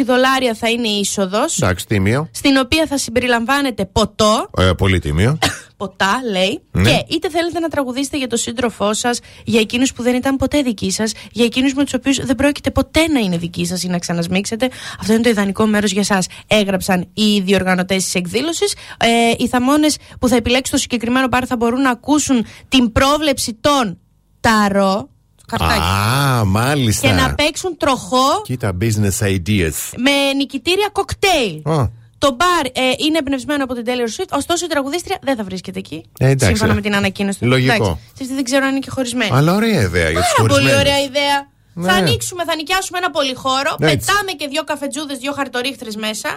20 0.01 0.03
δολάρια 0.07 0.55
θα 0.55 0.69
είναι 0.71 0.89
η 0.89 0.99
είσοδος. 1.01 1.57
Εντάξει, 1.63 1.87
τίμιο. 1.87 2.29
Στην 2.33 2.57
οποία 2.57 2.87
θα 2.87 2.99
συμπεριλαμβάνεται 2.99 3.85
ποτό, 3.85 4.51
Ε, 4.59 4.71
πολύ 4.77 4.99
τίμιο. 4.99 5.39
ποτά, 5.81 6.21
λέει. 6.31 6.61
Ναι. 6.71 6.91
Και 6.91 7.05
είτε 7.09 7.31
θέλετε 7.31 7.59
να 7.59 7.69
τραγουδήσετε 7.69 8.17
για 8.17 8.27
τον 8.27 8.39
σύντροφό 8.39 8.95
σας, 8.95 9.21
για 9.45 9.61
εκείνους 9.61 9.93
που 9.93 10.03
δεν 10.03 10.15
ήταν 10.15 10.37
ποτέ 10.37 10.63
δικοί 10.63 10.91
σας, 10.91 11.13
για 11.33 11.45
εκείνους 11.45 11.75
με 11.75 11.85
τους 11.85 11.95
οποίους 11.95 12.17
δεν 12.17 12.37
πρόκειται 12.37 12.71
ποτέ 12.71 13.07
να 13.07 13.21
είναι 13.21 13.37
δικοί 13.37 13.67
σας 13.67 13.83
ή 13.83 13.89
να 13.89 13.99
ξανασμίξετε. 13.99 14.69
Αυτό 15.01 15.13
είναι 15.13 15.23
το 15.23 15.29
ιδανικό 15.29 15.67
μέρος 15.67 15.91
για 15.93 16.01
εσά. 16.01 16.23
Έγραψαν 16.47 17.09
οι 17.15 17.41
διοργανωτές 17.41 18.05
της 18.05 18.15
εκδήλωσης. 18.15 18.75
Ε, 18.99 19.09
οι 19.39 19.49
θαμώνες 19.49 19.97
που 20.21 20.29
θα 20.29 20.37
επιλέξουν 20.37 20.75
το 20.77 20.83
συγκεκριμένο 20.83 21.27
μπαρ 21.29 21.45
θα 21.47 21.57
μπορούν 21.57 21.81
να 21.81 21.91
ακούσουν 21.91 22.47
την 22.69 22.93
πρόβλεψη 22.93 23.59
των 23.61 23.99
ταρό. 24.41 25.09
Καρτάκι. 25.47 25.81
Α, 25.81 26.45
μάλιστα. 26.45 27.09
Και 27.09 27.15
να 27.15 27.35
παίξουν 27.35 27.77
τροχό 27.77 28.43
Κοίτα, 28.45 28.77
business 28.81 29.27
ideas. 29.27 29.79
με 29.97 30.33
νικητήρια 30.37 30.89
κοκτέιλ. 30.93 31.63
Α, 31.65 31.91
Το 32.25 32.31
μπαρ 32.39 32.67
ε, 32.67 32.71
είναι 33.05 33.19
εμπνευσμένο 33.19 33.65
από 33.65 33.75
την 33.75 33.85
Taylor 33.87 34.21
Swift, 34.21 34.31
ωστόσο 34.31 34.65
η 34.65 34.69
τραγουδίστρια 34.69 35.19
δεν 35.23 35.37
θα 35.37 35.45
βρίσκεται 35.45 35.79
εκεί. 35.79 36.05
Ε, 36.19 36.25
εντάξει. 36.25 36.47
σύμφωνα 36.47 36.75
με 36.75 36.81
την 36.81 36.95
ανακοίνωση 36.95 37.39
του. 37.39 37.47
Λογικό. 37.47 37.73
Εντάξει. 37.75 37.99
Ξέρετε, 38.15 38.35
δεν 38.35 38.45
ξέρω 38.45 38.65
αν 38.65 38.71
είναι 38.71 38.79
και 38.79 38.91
χωρισμένη. 38.91 39.31
Αλλά 39.35 39.55
ωραία 39.55 39.81
ιδέα 39.81 40.11
για 40.11 40.21
τους 40.21 40.33
Πάρα 40.37 40.49
πολύ 40.49 40.53
χωρισμένους. 40.53 40.81
ωραία 40.81 40.99
ιδέα. 41.01 41.39
Ναι. 41.75 41.87
Θα 41.89 41.95
ανοίξουμε, 41.95 42.45
θα 42.45 42.55
νοικιάσουμε 42.57 42.99
ένα 42.99 43.11
πολυχώρο, 43.11 43.77
Έτσι. 43.79 43.97
πετάμε 43.97 44.33
και 44.33 44.47
δύο 44.49 44.65
καφετζούδες, 44.65 45.19
δύο 45.19 45.33
χαρτορίχτρες 45.33 45.97
μέσα. 45.97 46.29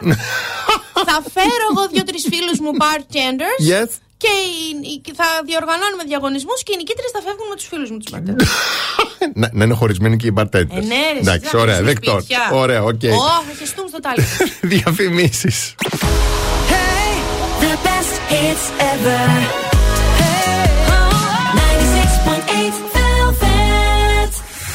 θα 1.09 1.17
φέρω 1.35 1.65
εγώ 1.71 1.87
δύο-τρεις 1.91 2.17
φίλους 2.31 2.59
μου 2.59 2.71
bartenders. 2.81 3.59
Yes. 3.71 3.89
Και 4.23 4.31
οι- 4.45 4.87
οι- 4.89 4.99
και 5.05 5.13
θα 5.19 5.27
διοργανώνουμε 5.49 6.03
διαγωνισμούς 6.11 6.59
και 6.65 6.71
οι 6.73 6.77
νικήτριες 6.81 7.07
θα 7.15 7.19
φεύγουν 7.25 7.47
με 7.51 7.55
τους 7.59 7.67
φίλους 7.71 7.89
μου 7.91 7.97
τους 8.01 8.11
bartenders. 8.13 8.47
να, 9.41 9.47
να 9.57 9.63
είναι 9.65 9.73
χωρισμένοι 9.81 10.15
και 10.17 10.27
οι 10.27 10.33
bartenders. 10.33 10.75
Ε, 10.77 10.79
ναι, 10.91 11.01
ρε, 11.13 11.19
Εντάξει, 11.25 11.39
εσείς 11.43 11.53
να 11.53 11.59
ωραία, 11.63 11.77
ανοίξουμε 11.77 11.99
δεκτό. 12.05 12.15
σπίτια. 12.19 12.43
Ωραία, 12.63 12.81
οκ. 12.91 13.03
Ω, 13.23 13.27
θα 13.47 13.53
χεστούμε 13.59 13.87
στο 13.93 13.99
τάλι. 14.05 14.23
Διαφημίσεις. 14.73 15.75
The 17.63 17.73
best 17.87 18.13
hits 18.31 18.65
ever. 18.91 19.72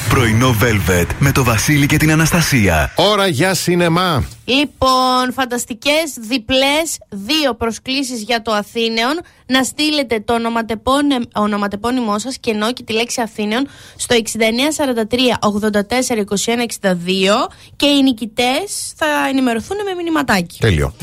Πρωινό 0.09 0.55
Velvet 0.61 1.05
με 1.19 1.31
το 1.31 1.43
Βασίλη 1.43 1.85
και 1.85 1.97
την 1.97 2.11
Αναστασία. 2.11 2.91
Ώρα 2.95 3.27
για 3.27 3.53
σινεμά. 3.53 4.23
Λοιπόν, 4.45 5.33
φανταστικές 5.33 6.13
διπλές 6.19 6.97
δύο 7.09 7.53
προσκλήσεις 7.55 8.21
για 8.21 8.41
το 8.41 8.51
Αθήνεων. 8.51 9.19
Να 9.45 9.63
στείλετε 9.63 10.19
το 10.19 10.33
ονοματεπώνε- 10.33 11.23
ονοματεπώνυμό 11.35 12.19
σας 12.19 12.37
και 12.39 12.51
ενώ 12.51 12.73
και 12.73 12.83
τη 12.83 12.93
λέξη 12.93 13.21
Αθήνεων 13.21 13.67
στο 13.95 14.15
6943 14.15 15.37
84 15.39 16.17
21 16.17 16.63
62 16.63 17.49
και 17.75 17.85
οι 17.85 18.01
νικητές 18.03 18.93
θα 18.95 19.05
ενημερωθούν 19.29 19.77
με 19.85 19.93
μηνυματάκι. 19.93 20.57
Τέλειο. 20.59 20.93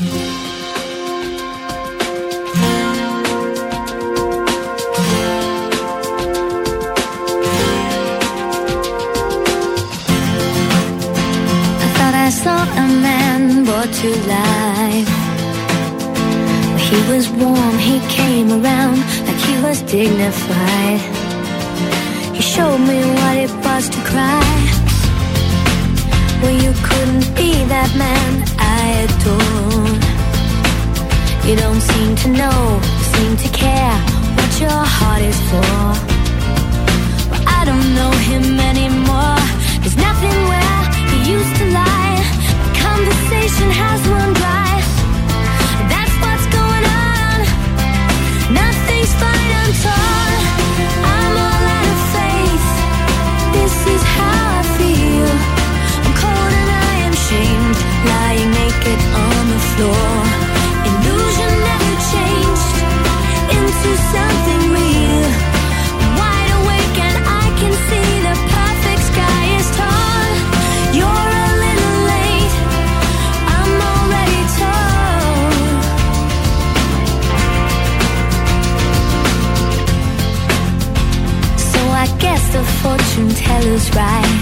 Was 17.07 17.29
warm, 17.29 17.77
he 17.77 17.99
came 18.09 18.51
around 18.51 18.97
like 19.27 19.39
he 19.47 19.55
was 19.63 19.81
dignified. 19.83 20.99
He 22.35 22.41
showed 22.41 22.79
me 22.79 22.99
what 23.17 23.37
it 23.37 23.51
was 23.65 23.87
to 23.89 23.99
cry. 24.11 24.53
Well, 26.41 26.55
you 26.63 26.73
couldn't 26.87 27.27
be 27.35 27.51
that 27.73 27.91
man 28.03 28.31
I 28.59 29.07
adore. 29.07 29.87
You 31.47 31.55
don't 31.55 31.81
seem 31.91 32.15
to 32.23 32.29
know, 32.39 32.59
seem 33.15 33.37
to 33.37 33.49
care 33.55 33.97
what 34.35 34.51
your 34.59 34.81
heart 34.97 35.21
is 35.21 35.39
for. 35.49 35.79
Well, 37.31 37.43
I 37.47 37.63
don't 37.63 37.89
know 37.95 38.11
him 38.29 38.59
anymore. 38.59 39.39
There's 39.81 39.97
nothing 39.97 40.37
where 40.51 40.79
he 41.11 41.17
used 41.35 41.55
to 41.61 41.65
lie. 41.71 42.19
The 42.63 42.71
conversation 42.87 43.69
has 43.71 43.99
run 44.09 44.36
fortune 82.83 83.29
teller's 83.29 83.87
right. 83.95 84.33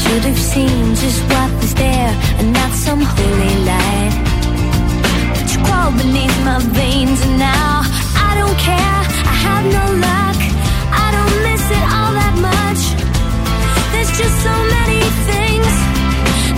Should 0.00 0.24
have 0.30 0.42
seen 0.52 0.94
just 0.96 1.20
what 1.30 1.50
was 1.60 1.74
there 1.74 2.12
and 2.38 2.52
not 2.52 2.72
some 2.72 3.00
holy 3.00 3.54
light. 3.70 4.14
But 5.34 5.46
you 5.52 5.58
crawl 5.66 5.92
beneath 6.02 6.36
my 6.44 6.58
veins 6.80 7.20
and 7.26 7.38
now 7.38 7.82
I 8.28 8.30
don't 8.40 8.58
care. 8.68 9.00
I 9.32 9.34
have 9.46 9.64
no 9.78 9.84
luck. 10.06 10.38
I 11.04 11.06
don't 11.16 11.36
miss 11.46 11.64
it 11.78 11.84
all 11.96 12.12
that 12.20 12.36
much. 12.50 12.82
There's 13.92 14.12
just 14.20 14.36
so 14.46 14.54
many 14.76 15.02
things 15.30 15.72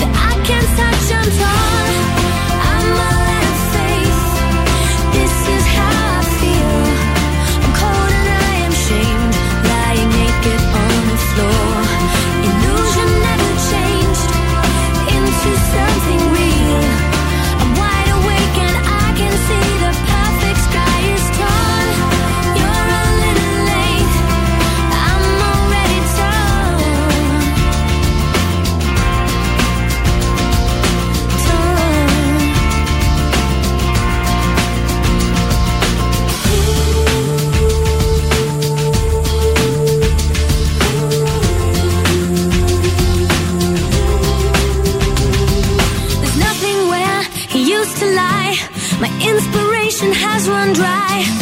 that 0.00 0.12
I 0.30 0.32
can't 0.48 0.70
touch. 0.78 1.04
I'm 1.18 1.30
torn. 1.38 1.81
Inspiration 49.36 50.12
has 50.12 50.48
run 50.48 50.72
dry. 50.72 51.41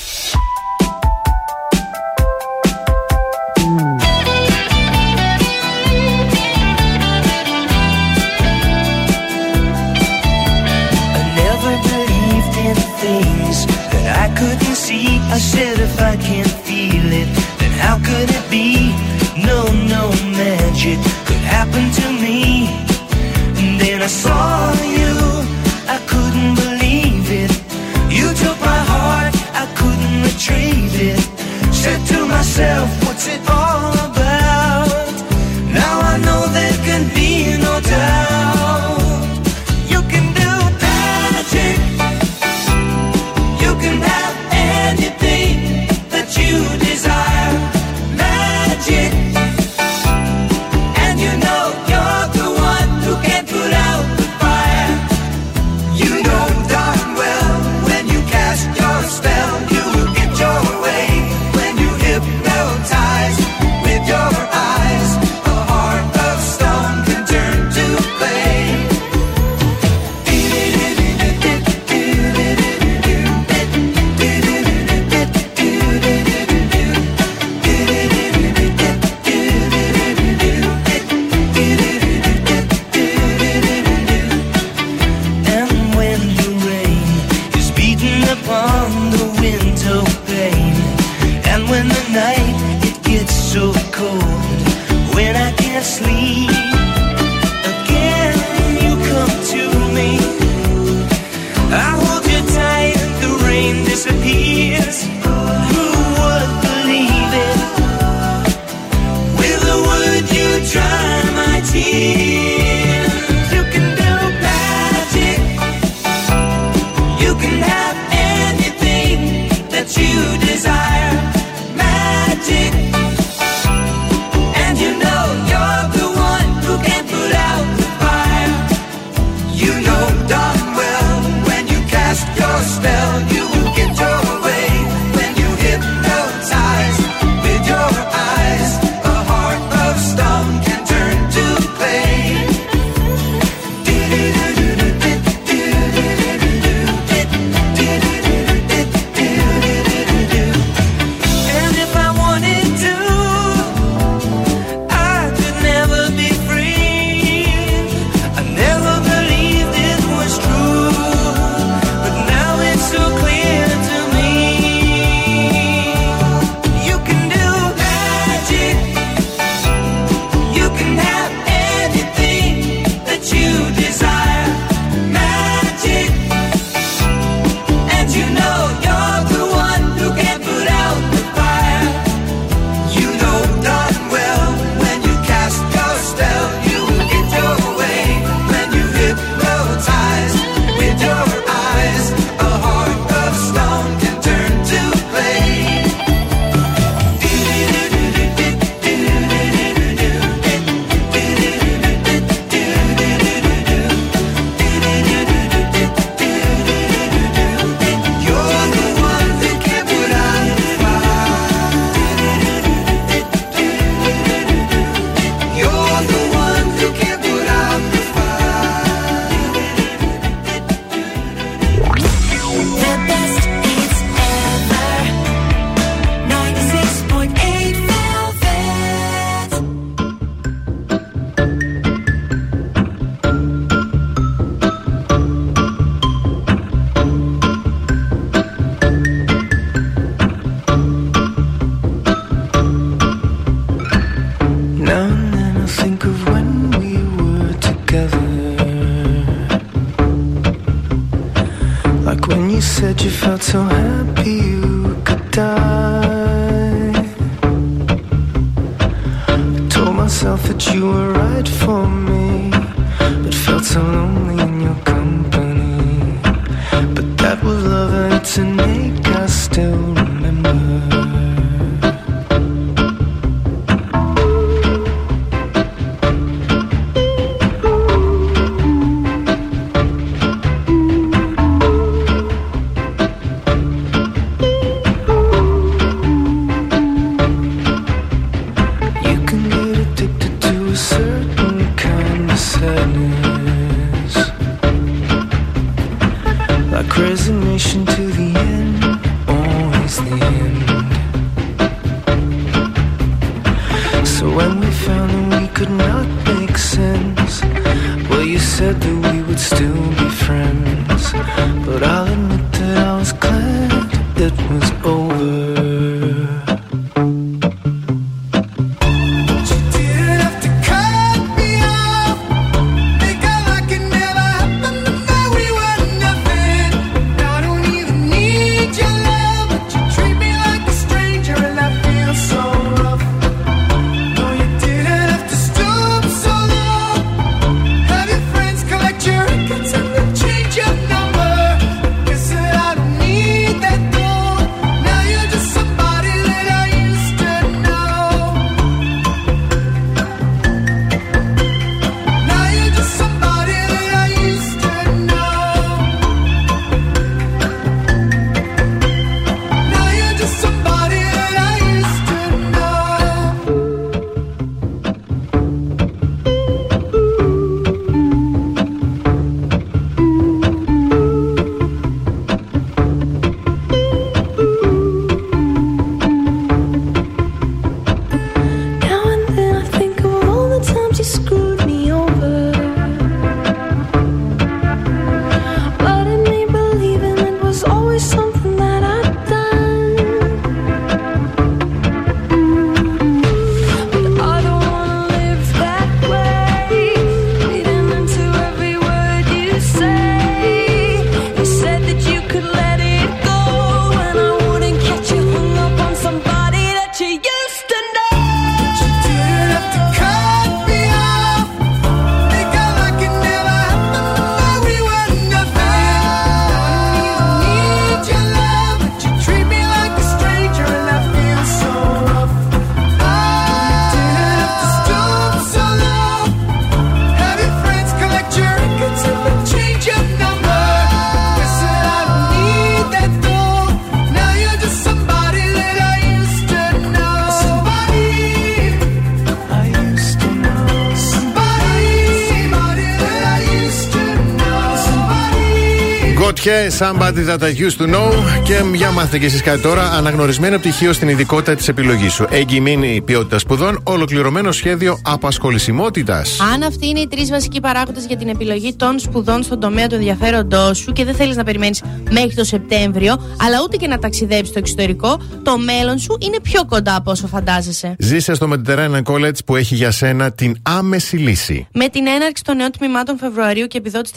Samba 446.81 447.10
somebody 447.21 447.25
that 447.25 447.43
I 447.43 447.65
used 447.67 447.77
to 447.77 447.87
know. 447.93 448.13
Και 448.43 448.61
για 448.73 448.91
μάθετε 448.91 449.19
κι 449.19 449.25
εσείς 449.25 449.41
κάτι 449.41 449.61
τώρα. 449.61 449.91
Αναγνωρισμένο 449.91 450.57
πτυχίο 450.57 450.93
στην 450.93 451.07
ειδικότητα 451.07 451.55
της 451.55 451.67
επιλογής 451.67 452.13
σου. 452.13 452.25
Εγκυμένη 452.29 453.01
ποιότητα 453.05 453.39
σπουδών, 453.39 453.81
ολοκληρωμένο 453.83 454.51
σχέδιο 454.51 454.99
απασχολησιμότητας. 455.03 456.39
Αν 456.53 456.63
αυτοί 456.63 456.87
είναι 456.87 456.99
οι 456.99 457.07
τρεις 457.07 457.29
βασικοί 457.29 457.59
παράγοντες 457.59 458.05
για 458.05 458.17
την 458.17 458.27
επιλογή 458.27 458.75
των 458.75 458.99
σπουδών 458.99 459.43
στον 459.43 459.59
τομέα 459.59 459.87
του 459.87 459.95
ενδιαφέροντός 459.95 460.77
σου 460.77 460.91
και 460.91 461.03
δεν 461.03 461.15
θέλεις 461.15 461.35
να 461.35 461.43
περιμένεις 461.43 461.83
μέχρι 462.11 462.33
το 462.35 462.43
Σεπτέμβριο, 462.43 463.35
αλλά 463.37 463.57
ούτε 463.63 463.77
και 463.77 463.87
να 463.87 463.99
ταξιδέψεις 463.99 464.47
στο 464.47 464.59
εξωτερικό, 464.59 465.21
το 465.43 465.57
μέλλον 465.57 465.99
σου 465.99 466.17
είναι 466.19 466.39
πιο 466.41 466.65
κοντά 466.65 466.95
από 466.95 467.11
όσο 467.11 467.27
φαντάζεσαι. 467.27 467.95
Ζήσε 467.99 468.33
στο 468.33 468.49
Mediterranean 468.53 469.03
College 469.03 469.45
που 469.45 469.55
έχει 469.55 469.75
για 469.75 469.91
σένα 469.91 470.31
την 470.31 470.55
άμεση 470.63 471.15
λύση. 471.15 471.67
Με 471.73 471.87
την 471.87 472.07
έναρξη 472.07 472.43
των 472.43 472.55
νέων 472.55 472.71
τμήματων 472.71 473.17
Φεβρουαρίου 473.17 473.67
και 473.67 473.77
επιδότηση 473.77 474.13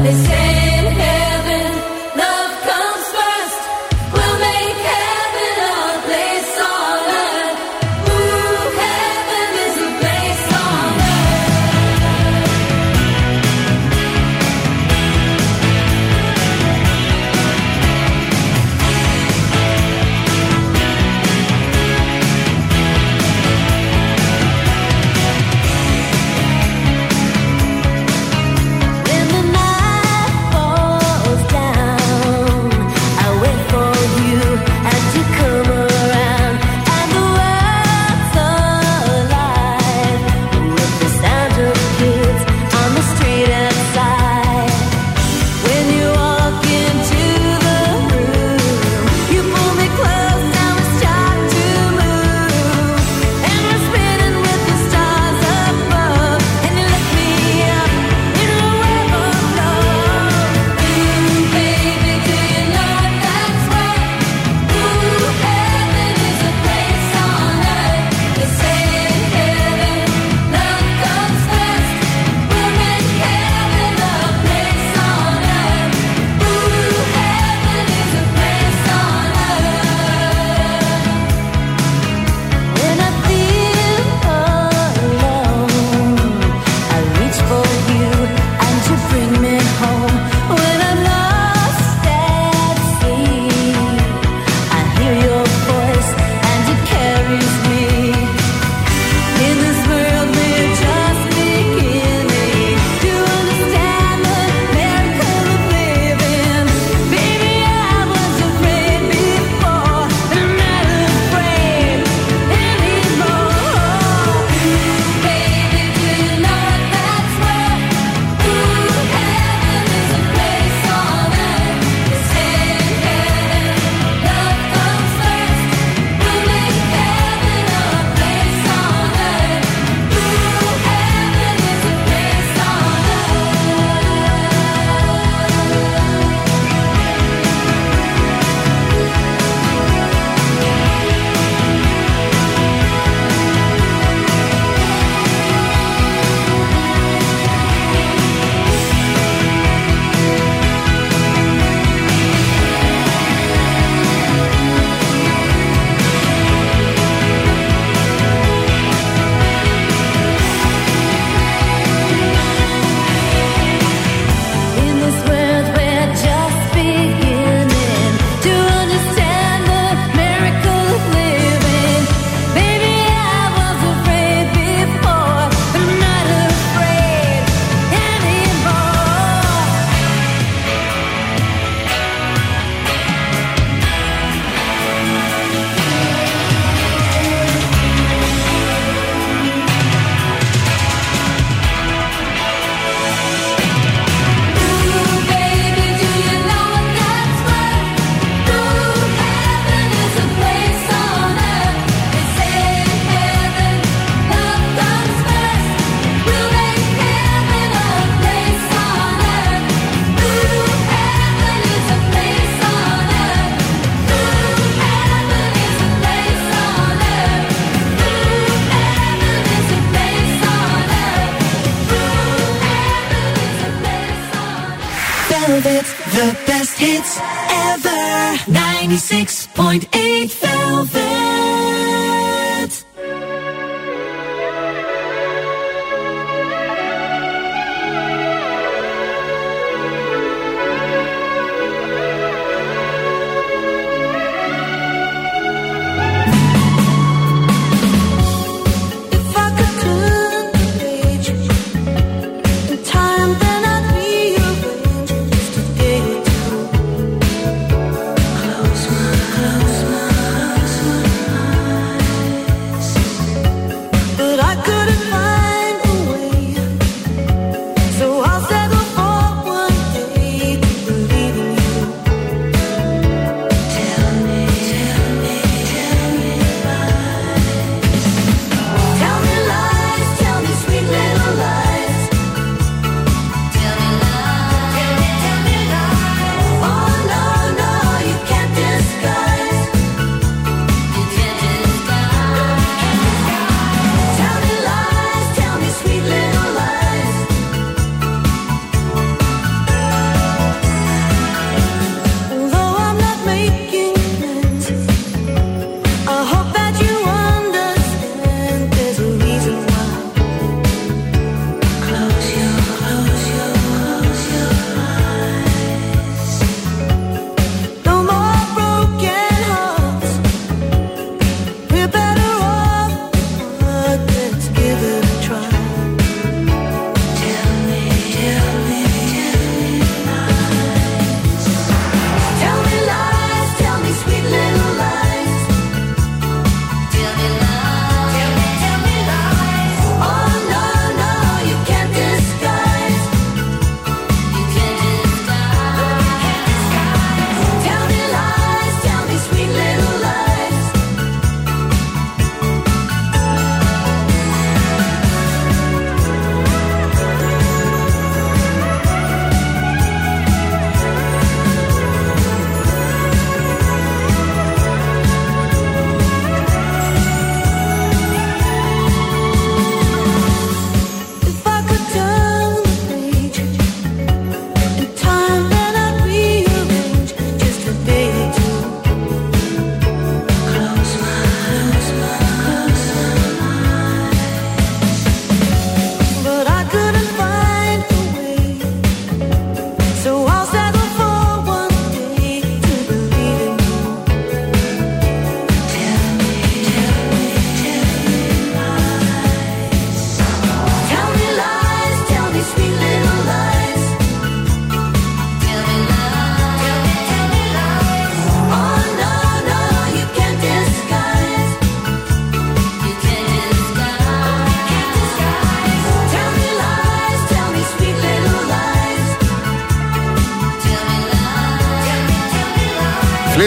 They 0.00 0.14
say 0.14 0.47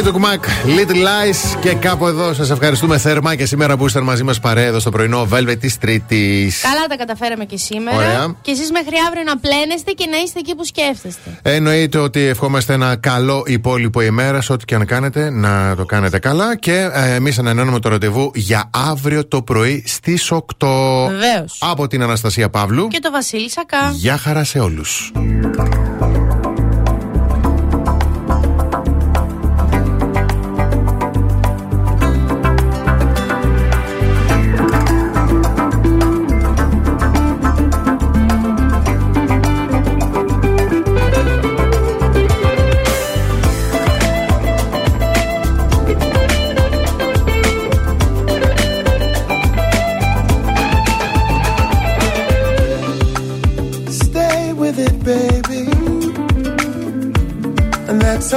Φλίτουκ 0.02 0.20
Μακ, 0.20 0.44
Little 0.66 0.96
Lies 0.96 1.60
και 1.60 1.74
κάπου 1.74 2.08
εδώ 2.08 2.34
σας 2.34 2.50
ευχαριστούμε 2.50 2.98
θερμά 2.98 3.36
και 3.36 3.46
σήμερα 3.46 3.78
που 3.78 3.84
ήσασταν 3.84 4.04
μαζί 4.04 4.24
μας 4.24 4.40
παρέα 4.40 4.80
στο 4.80 4.90
πρωινό 4.90 5.28
Velvet 5.32 5.58
της 5.60 5.78
Τρίτης. 5.78 6.62
Καλά 6.62 6.86
τα 6.88 6.96
καταφέραμε 6.96 7.46
και 7.46 7.58
σήμερα. 7.58 7.98
Ωραία. 7.98 8.36
Και 8.42 8.52
εσείς 8.52 8.72
μέχρι 8.72 8.96
αύριο 9.08 9.24
να 9.24 9.38
πλένεστε 9.38 9.92
και 9.92 10.06
να 10.12 10.18
είστε 10.18 10.40
εκεί 10.40 10.56
που 10.56 10.66
σκέφτεστε. 10.66 11.40
Ε, 11.42 11.54
εννοείται 11.54 11.98
ότι 11.98 12.20
ευχόμαστε 12.20 12.74
ένα 12.74 12.96
καλό 12.96 13.44
υπόλοιπο 13.46 14.02
ημέρα, 14.02 14.42
ό,τι 14.50 14.66
και 14.66 14.76
αν 14.76 14.86
κάνετε, 14.86 15.30
να 15.30 15.76
το 15.76 15.86
κάνετε 15.86 16.20
καλά. 16.20 16.58
Και 16.58 16.90
ε, 16.94 17.14
εμείς 17.14 17.40
ανανεώνουμε 17.40 17.80
το 17.80 17.90
ραντεβού 17.90 18.32
για 18.36 18.70
αύριο 18.90 19.28
το 19.28 19.42
πρωί 19.42 19.84
στις 19.88 20.32
8. 20.32 20.68
Βεβαίως. 21.10 21.58
Από 21.60 21.88
την 21.88 22.04
Αναστασία 22.04 22.50
Παύλου 22.50 22.88
και 22.88 23.00
το 23.00 23.12
Βασίλη 23.12 23.50
Σακά. 23.50 23.92
Γεια 23.94 24.18
χαρά 24.18 24.44
σε 24.44 24.60
όλους. 24.60 25.12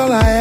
all 0.05 0.13
I 0.13 0.34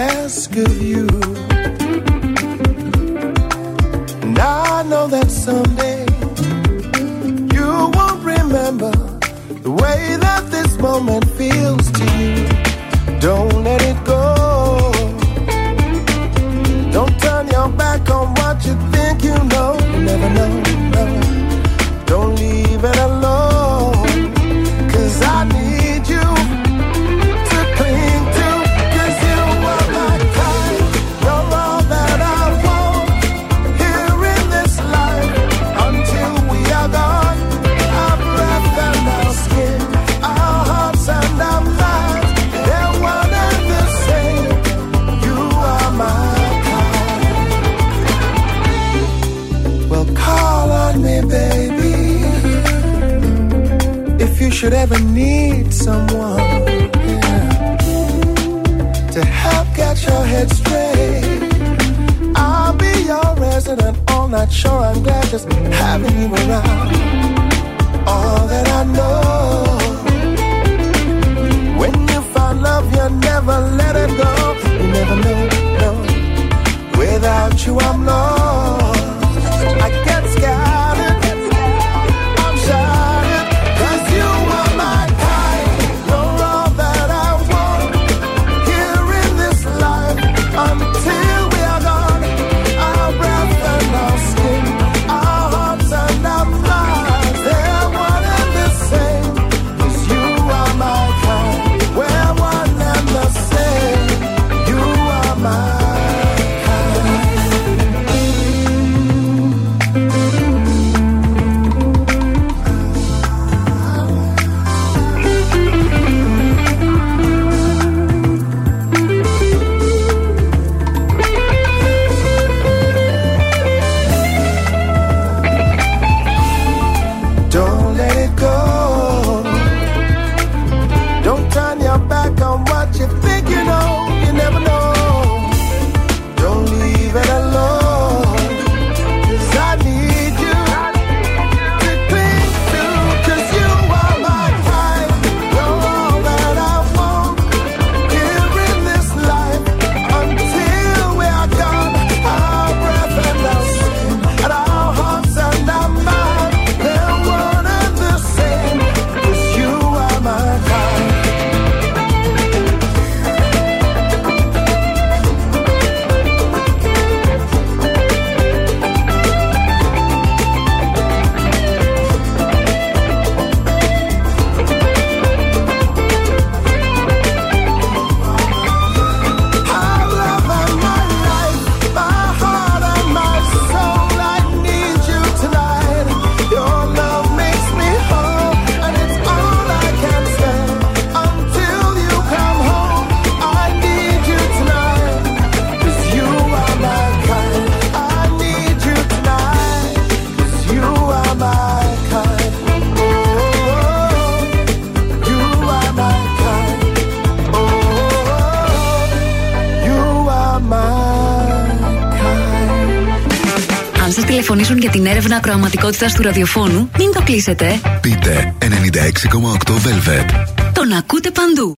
ακροαματικότητα 215.36 216.08
του 216.16 216.22
ραδιοφώνου, 216.22 216.90
μην 216.98 217.12
το 217.14 217.22
κλείσετε. 217.24 217.82
Πείτε 218.02 218.56
96,8 218.60 219.72
Velvet. 219.72 220.46
Τον 220.74 220.92
ακούτε 220.92 221.32
παντού. 221.32 221.72